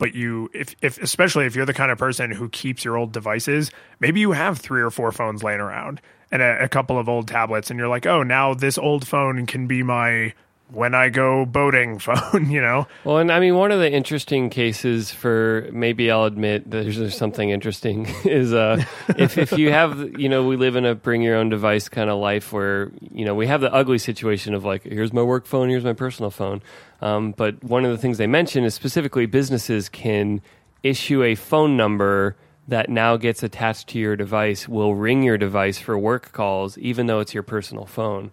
but 0.01 0.15
you 0.15 0.51
if 0.53 0.75
if 0.83 1.01
especially 1.01 1.47
if 1.47 1.55
you're 1.55 1.67
the 1.67 1.75
kind 1.75 1.93
of 1.93 1.99
person 1.99 2.33
who 2.33 2.49
keeps 2.49 2.85
your 2.85 2.97
old 2.97 3.13
devices, 3.13 3.71
maybe 4.01 4.19
you 4.19 4.33
have 4.33 4.59
three 4.59 4.83
or 4.83 4.91
four 4.91 5.13
phones 5.13 5.45
laying 5.45 5.61
around 5.61 6.01
and 6.33 6.43
a, 6.43 6.65
a 6.65 6.69
couple 6.69 6.99
of 6.99 7.09
old 7.09 7.29
tablets, 7.29 7.71
and 7.71 7.79
you're 7.79 7.89
like, 7.89 8.07
oh, 8.07 8.23
now 8.23 8.55
this 8.55 8.79
old 8.79 9.07
phone 9.07 9.47
can 9.47 9.67
be 9.67 9.83
my 9.85 10.33
when 10.73 10.95
I 10.95 11.09
go 11.09 11.45
boating 11.45 11.99
phone, 12.01 12.51
you 12.51 12.61
know? 12.61 12.87
Well, 13.05 13.19
and 13.19 13.31
I 13.31 13.41
mean, 13.41 13.57
one 13.57 13.73
of 13.73 13.81
the 13.81 13.91
interesting 13.91 14.51
cases 14.51 15.11
for 15.11 15.69
maybe 15.73 16.11
I'll 16.11 16.25
admit 16.25 16.71
there's, 16.71 17.01
something 17.17 17.51
interesting 17.51 18.07
is 18.25 18.53
uh, 18.53 18.85
if, 19.17 19.37
if 19.37 19.53
you 19.53 19.73
have, 19.73 20.19
you 20.19 20.29
know, 20.29 20.47
we 20.47 20.57
live 20.57 20.77
in 20.77 20.85
a 20.85 20.95
bring 20.95 21.23
your 21.23 21.37
own 21.37 21.49
device 21.49 21.89
kind 21.89 22.11
of 22.11 22.19
life 22.19 22.53
where, 22.53 22.91
you 23.01 23.25
know, 23.25 23.35
we 23.35 23.47
have 23.47 23.61
the 23.61 23.73
ugly 23.73 23.99
situation 23.99 24.55
of 24.55 24.65
like, 24.65 24.85
here's 24.85 25.13
my 25.13 25.23
work 25.23 25.47
phone, 25.47 25.69
here's 25.69 25.85
my 25.85 25.93
personal 25.93 26.31
phone. 26.31 26.63
Um, 27.01 27.33
but 27.33 27.63
one 27.65 27.85
of 27.85 27.91
the 27.91 27.99
things 27.99 28.19
they 28.19 28.27
mention 28.27 28.65
is 28.65 28.75
specifically 28.75 29.27
businesses 29.27 29.89
can 29.89 30.41
issue 30.83 31.23
a 31.23 31.35
phone 31.35 31.77
number 31.77 32.37
that 32.69 32.89
now 32.89 33.17
gets 33.17 33.43
attached 33.43 33.89
to 33.89 33.99
your 33.99 34.17
device 34.17 34.69
will 34.69 34.95
ring 34.95 35.23
your 35.23 35.37
device 35.37 35.79
for 35.79 35.99
work 35.99 36.33
calls, 36.33 36.79
even 36.79 37.07
though 37.07 37.19
it's 37.19 37.35
your 37.35 37.43
personal 37.43 37.85
phone. 37.85 38.33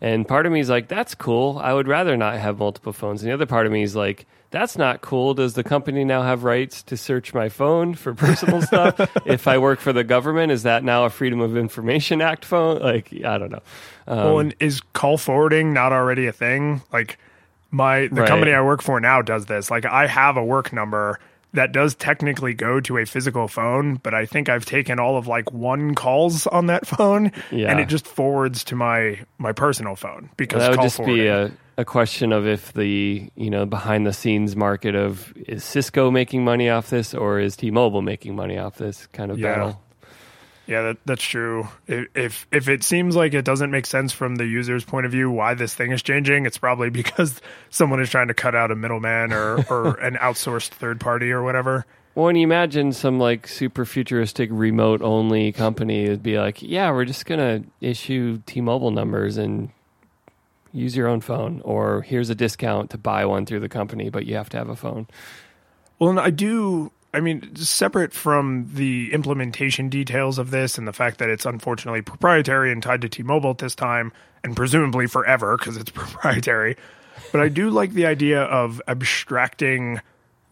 And 0.00 0.26
part 0.26 0.46
of 0.46 0.52
me 0.52 0.60
is 0.60 0.70
like, 0.70 0.88
that's 0.88 1.14
cool. 1.14 1.58
I 1.62 1.72
would 1.72 1.86
rather 1.86 2.16
not 2.16 2.36
have 2.36 2.58
multiple 2.58 2.92
phones. 2.92 3.22
And 3.22 3.30
the 3.30 3.34
other 3.34 3.46
part 3.46 3.66
of 3.66 3.72
me 3.72 3.82
is 3.82 3.94
like, 3.94 4.26
that's 4.50 4.76
not 4.76 5.00
cool. 5.00 5.34
Does 5.34 5.54
the 5.54 5.62
company 5.62 6.04
now 6.04 6.22
have 6.22 6.42
rights 6.42 6.82
to 6.84 6.96
search 6.96 7.34
my 7.34 7.48
phone 7.48 7.94
for 7.94 8.14
personal 8.16 8.62
stuff? 8.62 8.98
if 9.26 9.46
I 9.46 9.58
work 9.58 9.78
for 9.78 9.92
the 9.92 10.02
government, 10.02 10.52
is 10.52 10.64
that 10.64 10.82
now 10.82 11.04
a 11.04 11.10
Freedom 11.10 11.40
of 11.40 11.56
Information 11.56 12.20
Act 12.20 12.44
phone? 12.44 12.80
Like, 12.80 13.12
I 13.12 13.38
don't 13.38 13.52
know. 13.52 13.62
Um, 14.06 14.18
well, 14.18 14.38
and 14.38 14.54
is 14.58 14.80
call 14.92 15.18
forwarding 15.18 15.72
not 15.72 15.92
already 15.92 16.26
a 16.26 16.32
thing? 16.32 16.82
Like, 16.92 17.18
my 17.70 18.08
the 18.08 18.22
right. 18.22 18.28
company 18.28 18.52
I 18.52 18.62
work 18.62 18.82
for 18.82 18.98
now 19.00 19.22
does 19.22 19.46
this. 19.46 19.70
Like, 19.70 19.84
I 19.84 20.06
have 20.06 20.36
a 20.36 20.44
work 20.44 20.72
number 20.72 21.20
that 21.52 21.72
does 21.72 21.94
technically 21.94 22.54
go 22.54 22.80
to 22.80 22.98
a 22.98 23.04
physical 23.04 23.48
phone, 23.48 23.96
but 23.96 24.14
I 24.14 24.26
think 24.26 24.48
I've 24.48 24.64
taken 24.64 25.00
all 25.00 25.16
of 25.16 25.26
like 25.26 25.52
one 25.52 25.94
calls 25.94 26.46
on 26.46 26.66
that 26.66 26.86
phone, 26.86 27.32
yeah. 27.50 27.70
and 27.70 27.80
it 27.80 27.88
just 27.88 28.06
forwards 28.06 28.64
to 28.64 28.76
my 28.76 29.20
my 29.38 29.52
personal 29.52 29.96
phone 29.96 30.30
because 30.36 30.60
well, 30.60 30.70
that 30.70 30.78
would 30.78 30.84
just 30.84 31.04
be 31.04 31.26
a, 31.26 31.50
a 31.76 31.84
question 31.84 32.32
of 32.32 32.46
if 32.46 32.72
the 32.74 33.30
you 33.34 33.50
know 33.50 33.66
behind 33.66 34.06
the 34.06 34.12
scenes 34.12 34.54
market 34.54 34.94
of 34.94 35.32
is 35.36 35.64
Cisco 35.64 36.10
making 36.10 36.44
money 36.44 36.68
off 36.68 36.90
this 36.90 37.14
or 37.14 37.40
is 37.40 37.56
T-Mobile 37.56 38.02
making 38.02 38.36
money 38.36 38.58
off 38.58 38.76
this 38.76 39.06
kind 39.08 39.30
of 39.30 39.38
yeah. 39.38 39.54
battle. 39.54 39.82
Yeah, 40.70 40.82
that, 40.82 40.98
that's 41.04 41.24
true. 41.24 41.66
If 41.88 42.46
if 42.52 42.68
it 42.68 42.84
seems 42.84 43.16
like 43.16 43.34
it 43.34 43.44
doesn't 43.44 43.72
make 43.72 43.86
sense 43.86 44.12
from 44.12 44.36
the 44.36 44.46
user's 44.46 44.84
point 44.84 45.04
of 45.04 45.10
view 45.10 45.28
why 45.28 45.54
this 45.54 45.74
thing 45.74 45.90
is 45.90 46.00
changing, 46.00 46.46
it's 46.46 46.58
probably 46.58 46.90
because 46.90 47.40
someone 47.70 48.00
is 48.00 48.08
trying 48.08 48.28
to 48.28 48.34
cut 48.34 48.54
out 48.54 48.70
a 48.70 48.76
middleman 48.76 49.32
or 49.32 49.64
or 49.68 49.94
an 50.00 50.14
outsourced 50.14 50.68
third 50.68 51.00
party 51.00 51.32
or 51.32 51.42
whatever. 51.42 51.84
Well, 52.14 52.26
when 52.26 52.36
you 52.36 52.44
imagine 52.44 52.92
some 52.92 53.18
like 53.18 53.48
super 53.48 53.84
futuristic 53.84 54.48
remote 54.52 55.02
only 55.02 55.50
company 55.50 56.08
would 56.08 56.22
be 56.22 56.38
like, 56.38 56.62
yeah, 56.62 56.92
we're 56.92 57.04
just 57.04 57.26
gonna 57.26 57.64
issue 57.80 58.40
T-Mobile 58.46 58.92
numbers 58.92 59.38
and 59.38 59.70
use 60.72 60.96
your 60.96 61.08
own 61.08 61.20
phone, 61.20 61.62
or 61.64 62.02
here's 62.02 62.30
a 62.30 62.34
discount 62.36 62.90
to 62.90 62.98
buy 62.98 63.24
one 63.24 63.44
through 63.44 63.60
the 63.60 63.68
company, 63.68 64.08
but 64.08 64.24
you 64.24 64.36
have 64.36 64.48
to 64.50 64.56
have 64.56 64.68
a 64.68 64.76
phone. 64.76 65.08
Well, 65.98 66.10
and 66.10 66.20
I 66.20 66.30
do 66.30 66.92
I 67.12 67.20
mean, 67.20 67.56
separate 67.56 68.12
from 68.12 68.68
the 68.72 69.12
implementation 69.12 69.88
details 69.88 70.38
of 70.38 70.50
this 70.50 70.78
and 70.78 70.86
the 70.86 70.92
fact 70.92 71.18
that 71.18 71.28
it's 71.28 71.44
unfortunately 71.44 72.02
proprietary 72.02 72.70
and 72.70 72.82
tied 72.82 73.00
to 73.00 73.08
T-Mobile 73.08 73.50
at 73.50 73.58
this 73.58 73.74
time, 73.74 74.12
and 74.44 74.54
presumably 74.54 75.06
forever 75.06 75.56
because 75.56 75.76
it's 75.76 75.90
proprietary. 75.94 76.76
But 77.32 77.40
I 77.40 77.48
do 77.48 77.70
like 77.70 77.92
the 77.92 78.06
idea 78.06 78.42
of 78.42 78.80
abstracting 78.86 80.00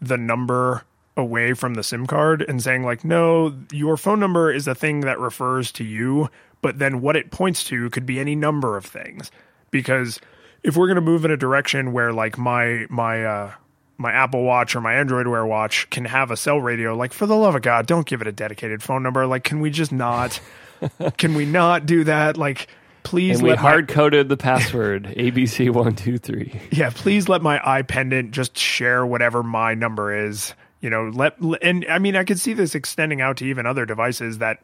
the 0.01 0.17
number 0.17 0.83
away 1.17 1.53
from 1.53 1.73
the 1.73 1.83
SIM 1.83 2.07
card 2.07 2.41
and 2.47 2.61
saying 2.61 2.83
like, 2.83 3.03
no, 3.03 3.55
your 3.71 3.97
phone 3.97 4.19
number 4.19 4.51
is 4.51 4.67
a 4.67 4.75
thing 4.75 5.01
that 5.01 5.19
refers 5.19 5.71
to 5.73 5.83
you, 5.83 6.29
but 6.61 6.79
then 6.79 7.01
what 7.01 7.15
it 7.15 7.31
points 7.31 7.63
to 7.65 7.89
could 7.89 8.05
be 8.05 8.19
any 8.19 8.35
number 8.35 8.77
of 8.77 8.85
things. 8.85 9.31
Because 9.71 10.19
if 10.63 10.75
we're 10.75 10.87
going 10.87 10.95
to 10.95 11.01
move 11.01 11.25
in 11.25 11.31
a 11.31 11.37
direction 11.37 11.93
where 11.93 12.11
like 12.13 12.37
my 12.37 12.85
my 12.89 13.25
uh, 13.25 13.53
my 13.99 14.13
Apple 14.13 14.43
Watch 14.43 14.75
or 14.75 14.81
my 14.81 14.93
Android 14.95 15.27
Wear 15.27 15.45
watch 15.45 15.89
can 15.89 16.05
have 16.05 16.31
a 16.31 16.37
cell 16.37 16.59
radio, 16.59 16.95
like 16.95 17.11
for 17.11 17.25
the 17.25 17.35
love 17.35 17.53
of 17.53 17.61
God, 17.61 17.85
don't 17.85 18.07
give 18.07 18.21
it 18.21 18.27
a 18.27 18.31
dedicated 18.31 18.81
phone 18.81 19.03
number. 19.03 19.27
Like, 19.27 19.43
can 19.43 19.59
we 19.59 19.69
just 19.69 19.91
not? 19.91 20.39
can 21.17 21.35
we 21.35 21.45
not 21.45 21.85
do 21.85 22.05
that? 22.05 22.37
Like, 22.37 22.67
please. 23.03 23.39
And 23.39 23.47
we 23.49 23.55
hard 23.55 23.89
coded 23.89 24.29
the 24.29 24.37
password 24.37 25.03
ABC 25.17 25.69
one 25.71 25.95
two 25.95 26.17
three. 26.17 26.59
Yeah, 26.71 26.91
please 26.91 27.27
let 27.27 27.41
my 27.41 27.59
iPendant 27.59 28.31
just 28.31 28.57
share 28.57 29.05
whatever 29.05 29.43
my 29.43 29.73
number 29.73 30.15
is. 30.15 30.53
You 30.79 30.89
know, 30.89 31.11
let 31.13 31.37
and 31.61 31.85
I 31.89 31.99
mean, 31.99 32.15
I 32.15 32.23
could 32.23 32.39
see 32.39 32.53
this 32.53 32.75
extending 32.75 33.19
out 33.19 33.37
to 33.37 33.45
even 33.45 33.65
other 33.65 33.85
devices 33.85 34.37
that 34.37 34.59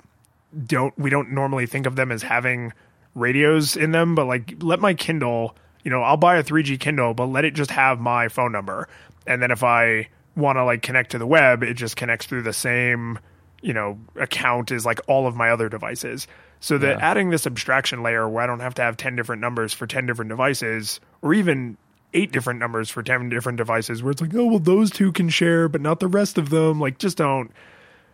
don't 0.66 0.98
we 0.98 1.10
don't 1.10 1.32
normally 1.32 1.66
think 1.66 1.86
of 1.86 1.98
them 1.98 2.10
as 2.10 2.24
having 2.24 2.72
radios 3.16 3.76
in 3.76 3.92
them, 3.92 4.16
but 4.16 4.26
like 4.26 4.56
let 4.62 4.80
my 4.80 4.94
Kindle. 4.94 5.58
You 5.84 5.92
know, 5.92 6.02
I'll 6.02 6.18
buy 6.18 6.38
a 6.38 6.44
3G 6.44 6.80
Kindle, 6.80 7.14
but 7.14 7.26
let 7.26 7.46
it 7.46 7.54
just 7.54 7.70
have 7.70 8.00
my 8.00 8.28
phone 8.28 8.52
number 8.52 8.88
and 9.28 9.42
then 9.42 9.52
if 9.52 9.64
I 9.64 10.10
want 10.36 10.58
to 10.58 10.64
like 10.64 10.82
connect 10.82 11.12
to 11.12 11.18
the 11.18 11.28
web, 11.28 11.64
it 11.64 11.76
just 11.76 11.96
connects 11.96 12.26
through 12.26 12.44
the 12.44 12.54
same 12.54 13.20
you 13.62 13.74
know 13.74 13.98
account 14.16 14.72
as 14.72 14.86
like 14.86 15.00
all 15.08 15.28
of 15.28 15.36
my 15.36 15.50
other 15.50 15.70
devices. 15.70 16.28
So 16.60 16.78
that 16.78 16.98
yeah. 16.98 17.10
adding 17.12 17.30
this 17.30 17.46
abstraction 17.46 18.02
layer 18.02 18.28
where 18.28 18.44
I 18.44 18.48
don't 18.48 18.60
have 18.60 18.76
to 18.76 18.82
have 18.82 18.98
10 18.98 19.16
different 19.16 19.42
numbers 19.42 19.74
for 19.74 19.86
10 19.86 20.06
different 20.06 20.30
devices 20.30 21.00
or 21.22 21.34
even 21.34 21.78
eight 22.14 22.32
different 22.32 22.60
numbers 22.60 22.90
for 22.90 23.04
10 23.04 23.30
different 23.30 23.58
devices 23.58 24.02
where 24.02 24.12
it's 24.12 24.22
like, 24.22 24.34
oh, 24.34 24.46
well, 24.46 24.60
those 24.60 24.90
two 24.90 25.12
can 25.12 25.30
share, 25.30 25.68
but 25.68 25.82
not 25.82 26.00
the 26.00 26.08
rest 26.08 26.38
of 26.38 26.50
them. 26.50 26.80
Like, 26.80 26.98
just 26.98 27.18
don't. 27.18 27.52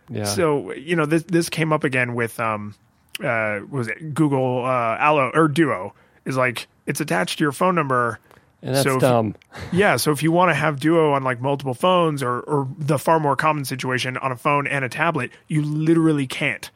Yeah. 0.09 0.26
So, 0.26 0.74
you 0.74 0.95
know, 0.95 1.05
this, 1.05 1.24
this 1.24 1.49
came 1.49 1.72
up 1.72 1.84
again 1.84 2.16
with, 2.16 2.39
um, 2.39 2.76
uh, 3.24 3.59
was 3.70 3.88
it 3.88 4.14
Google, 4.14 4.66
uh, 4.66 4.97
Allo 4.99 5.32
or 5.34 5.47
Duo 5.47 5.93
is 6.26 6.36
like, 6.36 6.68
it's 6.86 6.99
attached 6.99 7.38
to 7.38 7.43
your 7.43 7.51
phone 7.51 7.76
number 7.76 8.20
And 8.64 8.76
that's 8.76 8.84
So 8.84 8.95
if- 8.95 9.01
dumb. 9.01 9.36
Yeah, 9.72 9.95
so 9.97 10.12
if 10.12 10.22
you 10.24 10.32
want 10.32 10.49
to 10.49 10.53
have 10.55 10.80
Duo 10.80 11.14
on 11.14 11.24
like 11.24 11.39
multiple 11.41 11.74
phones 11.74 12.22
or 12.22 12.39
or 12.41 12.68
the 12.78 12.99
far 12.99 13.20
more 13.20 13.36
common 13.36 13.66
situation 13.66 14.18
on 14.18 14.32
a 14.32 14.36
phone 14.38 14.68
and 14.68 14.84
a 14.86 14.89
tablet, 14.89 15.32
you 15.47 15.62
literally 15.64 16.28
can't. 16.28 16.70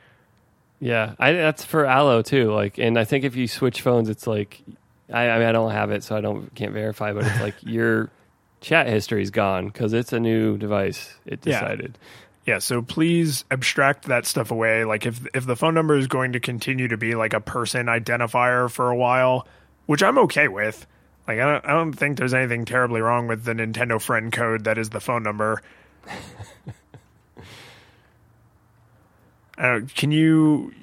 Yeah, 0.80 1.14
I, 1.20 1.32
that's 1.34 1.64
for 1.64 1.86
Allo 1.86 2.22
too. 2.22 2.52
Like, 2.52 2.78
and 2.78 3.00
I 3.00 3.06
think 3.06 3.24
if 3.24 3.36
you 3.36 3.48
switch 3.48 3.82
phones, 3.82 4.10
it's 4.10 4.28
like, 4.28 4.62
I, 5.12 5.30
I 5.30 5.40
mean, 5.40 5.48
I 5.48 5.52
don't 5.52 5.72
have 5.72 5.92
it, 5.92 6.04
so 6.04 6.16
I 6.18 6.22
don't 6.22 6.54
can't 6.56 6.74
verify, 6.74 7.14
but 7.14 7.26
it's 7.26 7.40
like 7.42 7.56
your 7.62 8.10
chat 8.62 8.88
history 8.88 9.22
is 9.22 9.32
gone 9.32 9.68
because 9.68 9.94
it's 9.94 10.12
a 10.14 10.20
new 10.20 10.58
device. 10.58 11.14
It 11.26 11.40
Yeah. 11.46 11.60
decided. 11.62 11.98
Yeah, 12.46 12.60
so 12.60 12.82
please 12.84 13.44
abstract 13.50 14.06
that 14.06 14.26
stuff 14.28 14.52
away. 14.52 14.86
Like 14.86 15.06
if 15.06 15.26
if 15.34 15.46
the 15.46 15.56
phone 15.56 15.74
number 15.74 15.98
is 15.98 16.08
going 16.08 16.34
to 16.34 16.40
continue 16.40 16.88
to 16.88 16.98
be 16.98 17.16
like 17.16 17.34
a 17.34 17.40
person 17.42 17.88
identifier 17.88 18.70
for 18.70 18.92
a 18.92 18.96
while, 18.96 19.48
which 19.88 20.04
I'm 20.04 20.18
okay 20.20 20.48
with. 20.48 20.86
Like 21.28 21.40
I 21.40 21.52
don't 21.52 21.66
I 21.66 21.74
don't 21.74 21.94
think 21.94 22.18
there's 22.18 22.34
anything 22.34 22.66
terribly 22.66 23.02
wrong 23.02 23.28
with 23.28 23.44
the 23.44 23.54
Nintendo 23.54 24.00
friend 24.02 24.32
code 24.32 24.66
that 24.66 24.78
is 24.78 24.90
the 24.92 25.00
phone 25.00 25.24
number. 25.24 25.62
Uh, 29.58 29.80
can 29.96 30.12
you? 30.12 30.74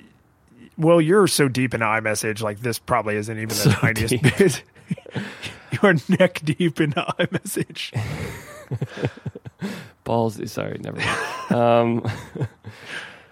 Well, 0.78 1.00
you're 1.00 1.26
so 1.28 1.48
deep 1.48 1.74
into 1.74 1.86
iMessage, 1.86 2.40
like 2.42 2.60
this 2.60 2.78
probably 2.78 3.16
isn't 3.16 3.36
even 3.36 3.48
the 3.48 3.54
So 3.54 3.70
tiniest 3.70 4.08
deep. 4.08 4.22
bit. 4.38 4.62
you 5.72 5.78
are 5.82 5.94
neck 6.08 6.40
deep 6.44 6.80
into 6.80 7.00
iMessage. 7.20 7.92
Balls. 10.04 10.40
Sorry, 10.50 10.78
never 10.80 10.96
mind. 10.98 11.52
um, 11.52 12.12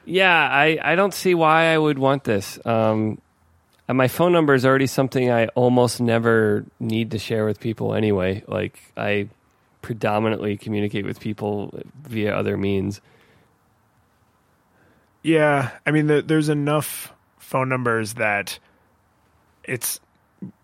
yeah, 0.04 0.48
I, 0.48 0.78
I 0.82 0.94
don't 0.94 1.14
see 1.14 1.34
why 1.34 1.72
I 1.74 1.78
would 1.78 1.98
want 1.98 2.22
this. 2.24 2.58
Um, 2.64 3.20
and 3.90 3.96
my 3.96 4.06
phone 4.06 4.30
number 4.30 4.54
is 4.54 4.64
already 4.64 4.86
something 4.86 5.32
I 5.32 5.48
almost 5.48 6.00
never 6.00 6.64
need 6.78 7.10
to 7.10 7.18
share 7.18 7.44
with 7.44 7.58
people 7.58 7.92
anyway. 7.92 8.44
Like 8.46 8.78
I 8.96 9.26
predominantly 9.82 10.56
communicate 10.56 11.04
with 11.04 11.18
people 11.18 11.74
via 12.04 12.32
other 12.32 12.56
means. 12.56 13.00
Yeah, 15.24 15.72
I 15.84 15.90
mean, 15.90 16.06
the, 16.06 16.22
there's 16.22 16.48
enough 16.48 17.12
phone 17.40 17.68
numbers 17.68 18.14
that 18.14 18.60
it's 19.64 19.98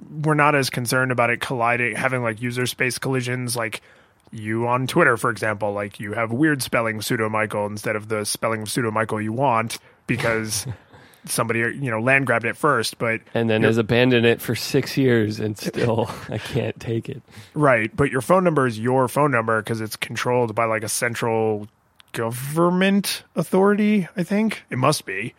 we're 0.08 0.34
not 0.34 0.54
as 0.54 0.70
concerned 0.70 1.10
about 1.10 1.30
it 1.30 1.40
colliding, 1.40 1.96
having 1.96 2.22
like 2.22 2.40
user 2.40 2.64
space 2.64 2.96
collisions, 2.96 3.56
like 3.56 3.82
you 4.30 4.68
on 4.68 4.86
Twitter, 4.86 5.16
for 5.16 5.30
example, 5.30 5.72
like 5.72 5.98
you 5.98 6.12
have 6.12 6.30
weird 6.30 6.62
spelling 6.62 7.00
sudo 7.00 7.28
Michael 7.28 7.66
instead 7.66 7.96
of 7.96 8.06
the 8.06 8.24
spelling 8.24 8.62
of 8.62 8.70
pseudo 8.70 8.92
Michael 8.92 9.20
you 9.20 9.32
want 9.32 9.80
because 10.06 10.64
somebody 11.28 11.60
you 11.60 11.90
know 11.90 12.00
land 12.00 12.26
grabbed 12.26 12.44
it 12.44 12.56
first, 12.56 12.98
but 12.98 13.20
And 13.34 13.48
then 13.50 13.62
has 13.62 13.78
abandoned 13.78 14.26
it 14.26 14.40
for 14.40 14.54
six 14.54 14.96
years 14.96 15.40
and 15.40 15.56
still 15.58 16.10
I 16.28 16.38
can't 16.38 16.78
take 16.80 17.08
it. 17.08 17.22
right, 17.54 17.94
but 17.94 18.10
your 18.10 18.20
phone 18.20 18.44
number 18.44 18.66
is 18.66 18.78
your 18.78 19.08
phone 19.08 19.30
number 19.30 19.60
because 19.62 19.80
it's 19.80 19.96
controlled 19.96 20.54
by 20.54 20.64
like 20.64 20.82
a 20.82 20.88
central 20.88 21.68
government 22.12 23.22
authority. 23.34 24.08
I 24.16 24.22
think 24.22 24.62
it 24.70 24.78
must 24.78 25.04
be. 25.06 25.34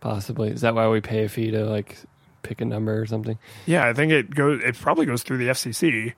Possibly. 0.00 0.48
Is 0.50 0.60
that 0.62 0.74
why 0.74 0.88
we 0.88 1.00
pay 1.00 1.24
a 1.24 1.28
fee 1.28 1.50
to 1.50 1.64
like 1.66 1.96
pick 2.42 2.60
a 2.60 2.64
number 2.64 3.00
or 3.00 3.06
something? 3.06 3.38
Yeah, 3.66 3.86
I 3.86 3.92
think 3.92 4.12
it 4.12 4.34
goes. 4.34 4.62
It 4.62 4.76
probably 4.76 5.04
goes 5.06 5.22
through 5.22 5.38
the 5.38 5.48
FCC. 5.48 6.14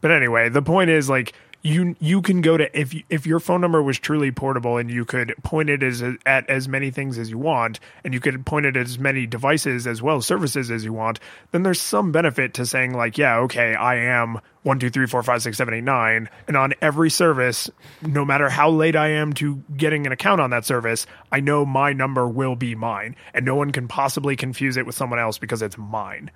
But 0.00 0.10
anyway, 0.10 0.48
the 0.48 0.62
point 0.62 0.90
is 0.90 1.08
like 1.10 1.34
you 1.62 1.94
you 2.00 2.22
can 2.22 2.40
go 2.40 2.56
to 2.56 2.78
if 2.78 2.94
if 3.08 3.24
your 3.24 3.38
phone 3.38 3.60
number 3.60 3.80
was 3.80 3.98
truly 3.98 4.32
portable 4.32 4.78
and 4.78 4.90
you 4.90 5.04
could 5.04 5.32
point 5.44 5.70
it 5.70 5.82
as 5.82 6.02
at 6.26 6.50
as 6.50 6.68
many 6.68 6.90
things 6.90 7.18
as 7.18 7.30
you 7.30 7.38
want 7.38 7.78
and 8.02 8.12
you 8.12 8.18
could 8.18 8.44
point 8.44 8.66
it 8.66 8.76
at 8.76 8.84
as 8.84 8.98
many 8.98 9.26
devices 9.26 9.86
as 9.86 10.02
well 10.02 10.20
services 10.20 10.70
as 10.70 10.84
you 10.84 10.92
want, 10.92 11.20
then 11.52 11.62
there's 11.62 11.80
some 11.80 12.10
benefit 12.10 12.54
to 12.54 12.66
saying 12.66 12.94
like, 12.94 13.16
yeah, 13.16 13.38
okay, 13.38 13.74
I 13.74 13.96
am 13.96 14.40
one 14.64 14.80
two 14.80 14.90
three 14.90 15.06
four 15.06 15.22
five 15.22 15.40
six 15.40 15.56
seven 15.56 15.74
eight 15.74 15.84
nine, 15.84 16.28
and 16.48 16.56
on 16.56 16.74
every 16.82 17.10
service, 17.10 17.70
no 18.02 18.24
matter 18.24 18.48
how 18.48 18.68
late 18.70 18.96
I 18.96 19.10
am 19.10 19.32
to 19.34 19.62
getting 19.76 20.04
an 20.06 20.12
account 20.12 20.40
on 20.40 20.50
that 20.50 20.64
service, 20.64 21.06
I 21.30 21.40
know 21.40 21.64
my 21.64 21.92
number 21.92 22.26
will 22.26 22.56
be 22.56 22.74
mine, 22.74 23.14
and 23.34 23.46
no 23.46 23.54
one 23.54 23.70
can 23.70 23.86
possibly 23.86 24.34
confuse 24.34 24.76
it 24.76 24.84
with 24.84 24.96
someone 24.96 25.20
else 25.20 25.38
because 25.38 25.62
it's 25.62 25.78
mine. 25.78 26.32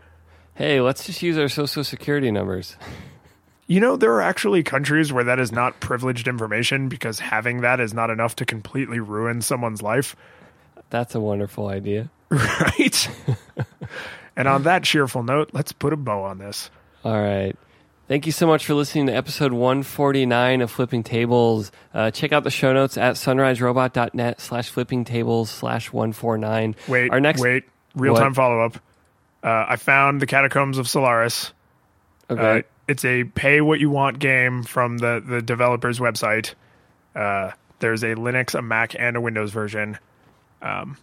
Hey, 0.55 0.81
let's 0.81 1.05
just 1.05 1.21
use 1.21 1.37
our 1.37 1.49
social 1.49 1.85
security 1.85 2.31
numbers. 2.31 2.77
You 3.69 3.81
know, 3.81 3.97
there 3.97 4.13
are 4.13 4.23
actually 4.23 4.63
countries 4.63 5.13
where 5.13 5.25
that 5.25 5.41
is 5.41 5.51
not 5.51 5.81
privileged 5.81 6.29
information 6.29 6.89
because 6.89 7.19
having 7.19 7.63
that 7.63 7.81
is 7.81 7.93
not 7.93 8.11
enough 8.11 8.37
to 8.37 8.45
completely 8.45 9.01
ruin 9.01 9.43
someone's 9.43 9.83
life, 9.83 10.15
That's 10.91 11.15
a 11.17 11.21
wonderful 11.21 11.67
idea. 11.67 12.11
right? 12.31 13.09
and 14.37 14.47
on 14.47 14.63
that 14.65 14.85
cheerful 14.85 15.25
note, 15.25 15.51
let's 15.53 15.73
put 15.73 15.93
a 15.93 15.97
bow 15.97 16.23
on 16.23 16.39
this. 16.39 16.71
All 17.05 17.21
right. 17.21 17.57
Thank 18.07 18.27
you 18.27 18.31
so 18.31 18.47
much 18.47 18.65
for 18.67 18.75
listening 18.75 19.09
to 19.09 19.13
episode 19.13 19.53
149 19.53 20.61
of 20.61 20.71
Flipping 20.71 21.03
Tables. 21.03 21.73
Uh, 21.93 22.13
check 22.13 22.33
out 22.33 22.45
the 22.45 22.53
show 22.53 22.73
notes 22.73 22.97
at 22.97 23.17
sunriserobot.net 23.17 24.41
slash 24.41 24.71
flipping 24.71 25.05
tables 25.05 25.51
slash 25.51 25.93
149. 25.93 26.77
Wait, 26.87 27.11
Our 27.11 27.19
next, 27.19 27.41
wait, 27.43 27.65
real 27.97 28.15
time 28.15 28.33
follow 28.33 28.61
up. 28.61 28.77
Uh, 29.43 29.67
I 29.69 29.75
found 29.75 30.23
the 30.23 30.27
Catacombs 30.27 30.79
of 30.79 30.89
Solaris. 30.89 31.53
Okay. 32.31 32.59
Uh, 32.61 32.63
it's 32.89 33.05
a 33.05 33.25
pay 33.25 33.61
what 33.61 33.81
you 33.81 33.91
want 33.91 34.19
game 34.19 34.63
from 34.63 34.99
the 34.99 35.23
the 35.25 35.43
developer's 35.43 35.99
website. 35.99 36.55
Uh, 37.15 37.53
there's 37.79 38.03
a 38.03 38.15
Linux, 38.15 38.55
a 38.55 38.63
Mac, 38.63 38.95
and 38.99 39.17
a 39.17 39.21
Windows 39.21 39.51
version. 39.51 39.99
Um, 40.63 40.97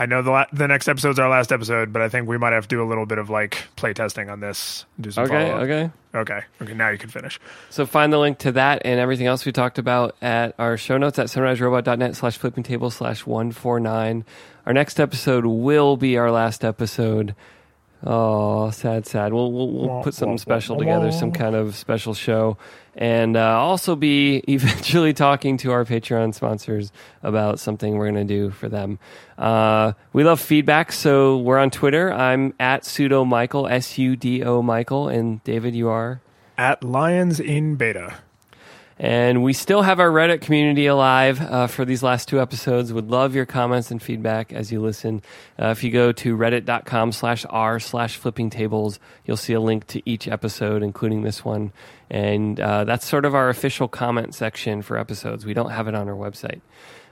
I 0.00 0.06
know 0.06 0.22
the 0.22 0.30
la- 0.30 0.46
the 0.50 0.66
next 0.66 0.88
episode's 0.88 1.18
our 1.18 1.28
last 1.28 1.52
episode, 1.52 1.92
but 1.92 2.00
I 2.00 2.08
think 2.08 2.26
we 2.26 2.38
might 2.38 2.54
have 2.54 2.66
to 2.68 2.68
do 2.68 2.82
a 2.82 2.88
little 2.88 3.04
bit 3.04 3.18
of 3.18 3.28
like 3.28 3.68
play 3.76 3.92
testing 3.92 4.30
on 4.30 4.40
this. 4.40 4.86
Do 4.98 5.10
some 5.10 5.24
okay. 5.24 5.50
follow-up. 5.50 5.62
Okay. 5.62 5.90
okay, 6.14 6.40
okay. 6.62 6.72
Now 6.72 6.88
you 6.88 6.96
can 6.96 7.10
finish. 7.10 7.38
So 7.68 7.84
find 7.84 8.10
the 8.10 8.18
link 8.18 8.38
to 8.38 8.52
that 8.52 8.82
and 8.86 8.98
everything 8.98 9.26
else 9.26 9.44
we 9.44 9.52
talked 9.52 9.78
about 9.78 10.16
at 10.22 10.54
our 10.58 10.78
show 10.78 10.96
notes 10.96 11.18
at 11.18 11.26
sunriserobot.net 11.26 12.16
slash 12.16 12.38
flipping 12.38 12.62
table 12.62 12.90
slash 12.90 13.26
149. 13.26 14.24
Our 14.64 14.72
next 14.72 14.98
episode 14.98 15.44
will 15.44 15.98
be 15.98 16.16
our 16.16 16.30
last 16.30 16.64
episode. 16.64 17.34
Oh, 18.02 18.70
sad, 18.70 19.06
sad. 19.06 19.32
We'll, 19.32 19.52
we'll, 19.52 19.68
we'll 19.68 20.02
put 20.02 20.14
something 20.14 20.38
special 20.38 20.76
together, 20.78 21.12
some 21.12 21.32
kind 21.32 21.54
of 21.54 21.76
special 21.76 22.14
show. 22.14 22.56
And 22.94 23.36
uh, 23.36 23.58
also 23.58 23.94
be 23.94 24.36
eventually 24.48 25.12
talking 25.12 25.58
to 25.58 25.72
our 25.72 25.84
Patreon 25.84 26.34
sponsors 26.34 26.92
about 27.22 27.60
something 27.60 27.96
we're 27.96 28.10
going 28.10 28.26
to 28.26 28.34
do 28.34 28.50
for 28.50 28.68
them. 28.68 28.98
Uh, 29.36 29.92
we 30.12 30.24
love 30.24 30.40
feedback, 30.40 30.92
so 30.92 31.38
we're 31.38 31.58
on 31.58 31.70
Twitter. 31.70 32.10
I'm 32.12 32.54
at 32.58 32.84
sudo 32.84 33.26
Michael, 33.26 33.66
S 33.66 33.98
U 33.98 34.16
D 34.16 34.42
O 34.42 34.62
Michael. 34.62 35.08
And 35.08 35.44
David, 35.44 35.74
you 35.74 35.88
are? 35.88 36.20
At 36.56 36.82
Lions 36.82 37.38
in 37.38 37.76
Beta. 37.76 38.16
And 39.02 39.42
we 39.42 39.54
still 39.54 39.80
have 39.80 39.98
our 39.98 40.10
Reddit 40.10 40.42
community 40.42 40.84
alive 40.84 41.40
uh, 41.40 41.68
for 41.68 41.86
these 41.86 42.02
last 42.02 42.28
two 42.28 42.38
episodes. 42.38 42.92
Would 42.92 43.10
love 43.10 43.34
your 43.34 43.46
comments 43.46 43.90
and 43.90 44.00
feedback 44.00 44.52
as 44.52 44.70
you 44.70 44.82
listen. 44.82 45.22
Uh, 45.58 45.68
if 45.68 45.82
you 45.82 45.90
go 45.90 46.12
to 46.12 46.36
reddit.com 46.36 47.12
slash 47.12 47.46
r 47.48 47.80
slash 47.80 48.18
flipping 48.18 48.50
tables, 48.50 49.00
you'll 49.24 49.38
see 49.38 49.54
a 49.54 49.60
link 49.60 49.86
to 49.86 50.02
each 50.04 50.28
episode, 50.28 50.82
including 50.82 51.22
this 51.22 51.42
one. 51.42 51.72
And 52.10 52.60
uh, 52.60 52.84
that's 52.84 53.06
sort 53.06 53.24
of 53.24 53.34
our 53.34 53.48
official 53.48 53.88
comment 53.88 54.34
section 54.34 54.82
for 54.82 54.98
episodes. 54.98 55.46
We 55.46 55.54
don't 55.54 55.70
have 55.70 55.88
it 55.88 55.94
on 55.94 56.06
our 56.06 56.14
website. 56.14 56.60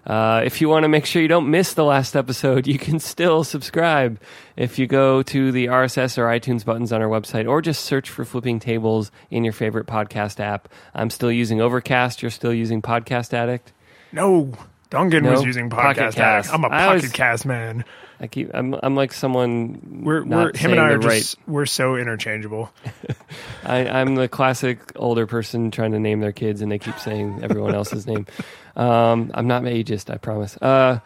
Uh, 0.09 0.41
if 0.43 0.61
you 0.63 0.69
want 0.71 0.85
to 0.85 0.89
make 0.89 1.05
sure 1.05 1.21
you 1.21 1.29
don't 1.29 1.51
miss 1.51 1.75
the 1.75 1.85
last 1.85 2.17
episode, 2.17 2.67
you 2.67 2.79
can 2.79 2.99
still 2.99 3.45
subscribe 3.45 4.19
if 4.57 4.79
you 4.79 4.87
go 4.87 5.23
to 5.23 5.53
the 5.53 5.67
RSS 5.67 6.17
or 6.17 6.27
iTunes 6.27 6.65
buttons 6.65 6.93
on 6.93 7.03
our 7.03 7.09
website, 7.09 7.47
or 7.47 7.61
just 7.61 7.85
search 7.85 8.09
for 8.09 8.25
Flipping 8.25 8.59
Tables 8.59 9.11
in 9.31 9.45
your 9.45 9.53
favorite 9.53 9.87
podcast 9.87 10.41
app. 10.41 10.69
I'm 10.95 11.11
still 11.11 11.31
using 11.31 11.61
Overcast. 11.61 12.23
You're 12.23 12.31
still 12.31 12.55
using 12.55 12.81
Podcast 12.81 13.35
Addict. 13.35 13.73
No, 14.11 14.53
Duncan 14.89 15.25
No, 15.25 15.33
was 15.33 15.45
using 15.45 15.69
Pocket 15.69 16.15
podcast. 16.15 16.19
Addict. 16.19 16.55
I'm 16.55 16.65
a 16.65 16.71
pocket 16.71 16.87
always- 16.87 17.13
cast 17.13 17.45
man. 17.45 17.85
I 18.21 18.27
keep. 18.27 18.51
I'm. 18.53 18.75
I'm 18.83 18.97
like 18.97 19.12
someone. 19.12 20.03
We're, 20.05 20.25
we're 20.25 20.57
him 20.57 20.73
and 20.73 20.81
I 20.81 20.91
are 20.93 20.99
right. 20.99 21.19
just 21.19 21.37
we're 21.47 21.66
so 21.66 21.97
interchangeable. 21.97 22.71
I, 23.64 23.87
I'm 23.87 24.16
the 24.16 24.29
classic 24.29 24.81
older 24.97 25.27
person 25.27 25.71
trying 25.71 25.93
to 25.93 26.01
name 26.01 26.21
their 26.21 26.33
kids, 26.33 26.61
and 26.61 26.71
they 26.71 26.79
keep 26.79 26.99
saying 26.99 27.41
everyone 27.43 27.75
else's 27.75 28.07
name. 28.07 28.27
Um, 28.77 29.31
I'm 29.35 29.47
not 29.47 29.62
ageist, 29.62 30.12
I 30.12 30.16
promise. 30.16 30.57
Uh, 30.57 31.01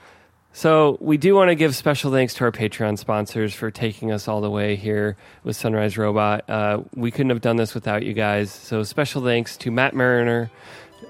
so 0.55 0.99
we 1.01 1.17
do 1.17 1.35
want 1.35 1.49
to 1.49 1.55
give 1.55 1.75
special 1.75 2.13
thanks 2.13 2.35
to 2.35 2.45
our 2.45 2.53
Patreon 2.53 2.99
sponsors 2.99 3.55
for 3.55 3.71
taking 3.71 4.13
us 4.13 4.29
all 4.29 4.41
the 4.41 4.51
way 4.51 4.77
here 4.77 5.17
with 5.45 5.57
Sunrise 5.57 5.97
Robot. 5.97 6.49
Uh, 6.49 6.83
we 6.95 7.11
couldn't 7.11 7.31
have 7.31 7.41
done 7.41 7.57
this 7.57 7.75
without 7.75 8.03
you 8.03 8.13
guys. 8.13 8.51
So 8.51 8.83
special 8.83 9.23
thanks 9.23 9.57
to 9.59 9.71
Matt 9.71 9.95
Mariner. 9.95 10.51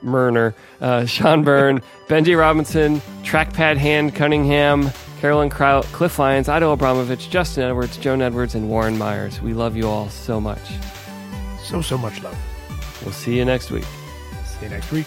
Murner, 0.02 0.54
uh, 0.80 1.06
Sean 1.06 1.44
Byrne, 1.44 1.80
Benji 2.08 2.36
Robinson, 2.36 3.00
Trackpad 3.22 3.76
Hand 3.76 4.14
Cunningham, 4.14 4.90
Carolyn 5.22 5.50
Kraut, 5.50 5.84
Cliff 5.92 6.18
Lyons, 6.18 6.48
Ido 6.48 6.72
Abramovich, 6.72 7.30
Justin 7.30 7.62
Edwards, 7.62 7.96
Joan 7.96 8.20
Edwards, 8.20 8.56
and 8.56 8.68
Warren 8.68 8.98
Myers. 8.98 9.40
We 9.40 9.54
love 9.54 9.76
you 9.76 9.88
all 9.88 10.08
so 10.08 10.40
much. 10.40 10.58
So 11.62 11.80
so 11.80 11.96
much 11.96 12.20
love. 12.24 12.36
We'll 13.04 13.12
see 13.12 13.36
you 13.36 13.44
next 13.44 13.70
week. 13.70 13.84
See 14.44 14.64
you 14.64 14.70
next 14.70 14.90
week. 14.90 15.06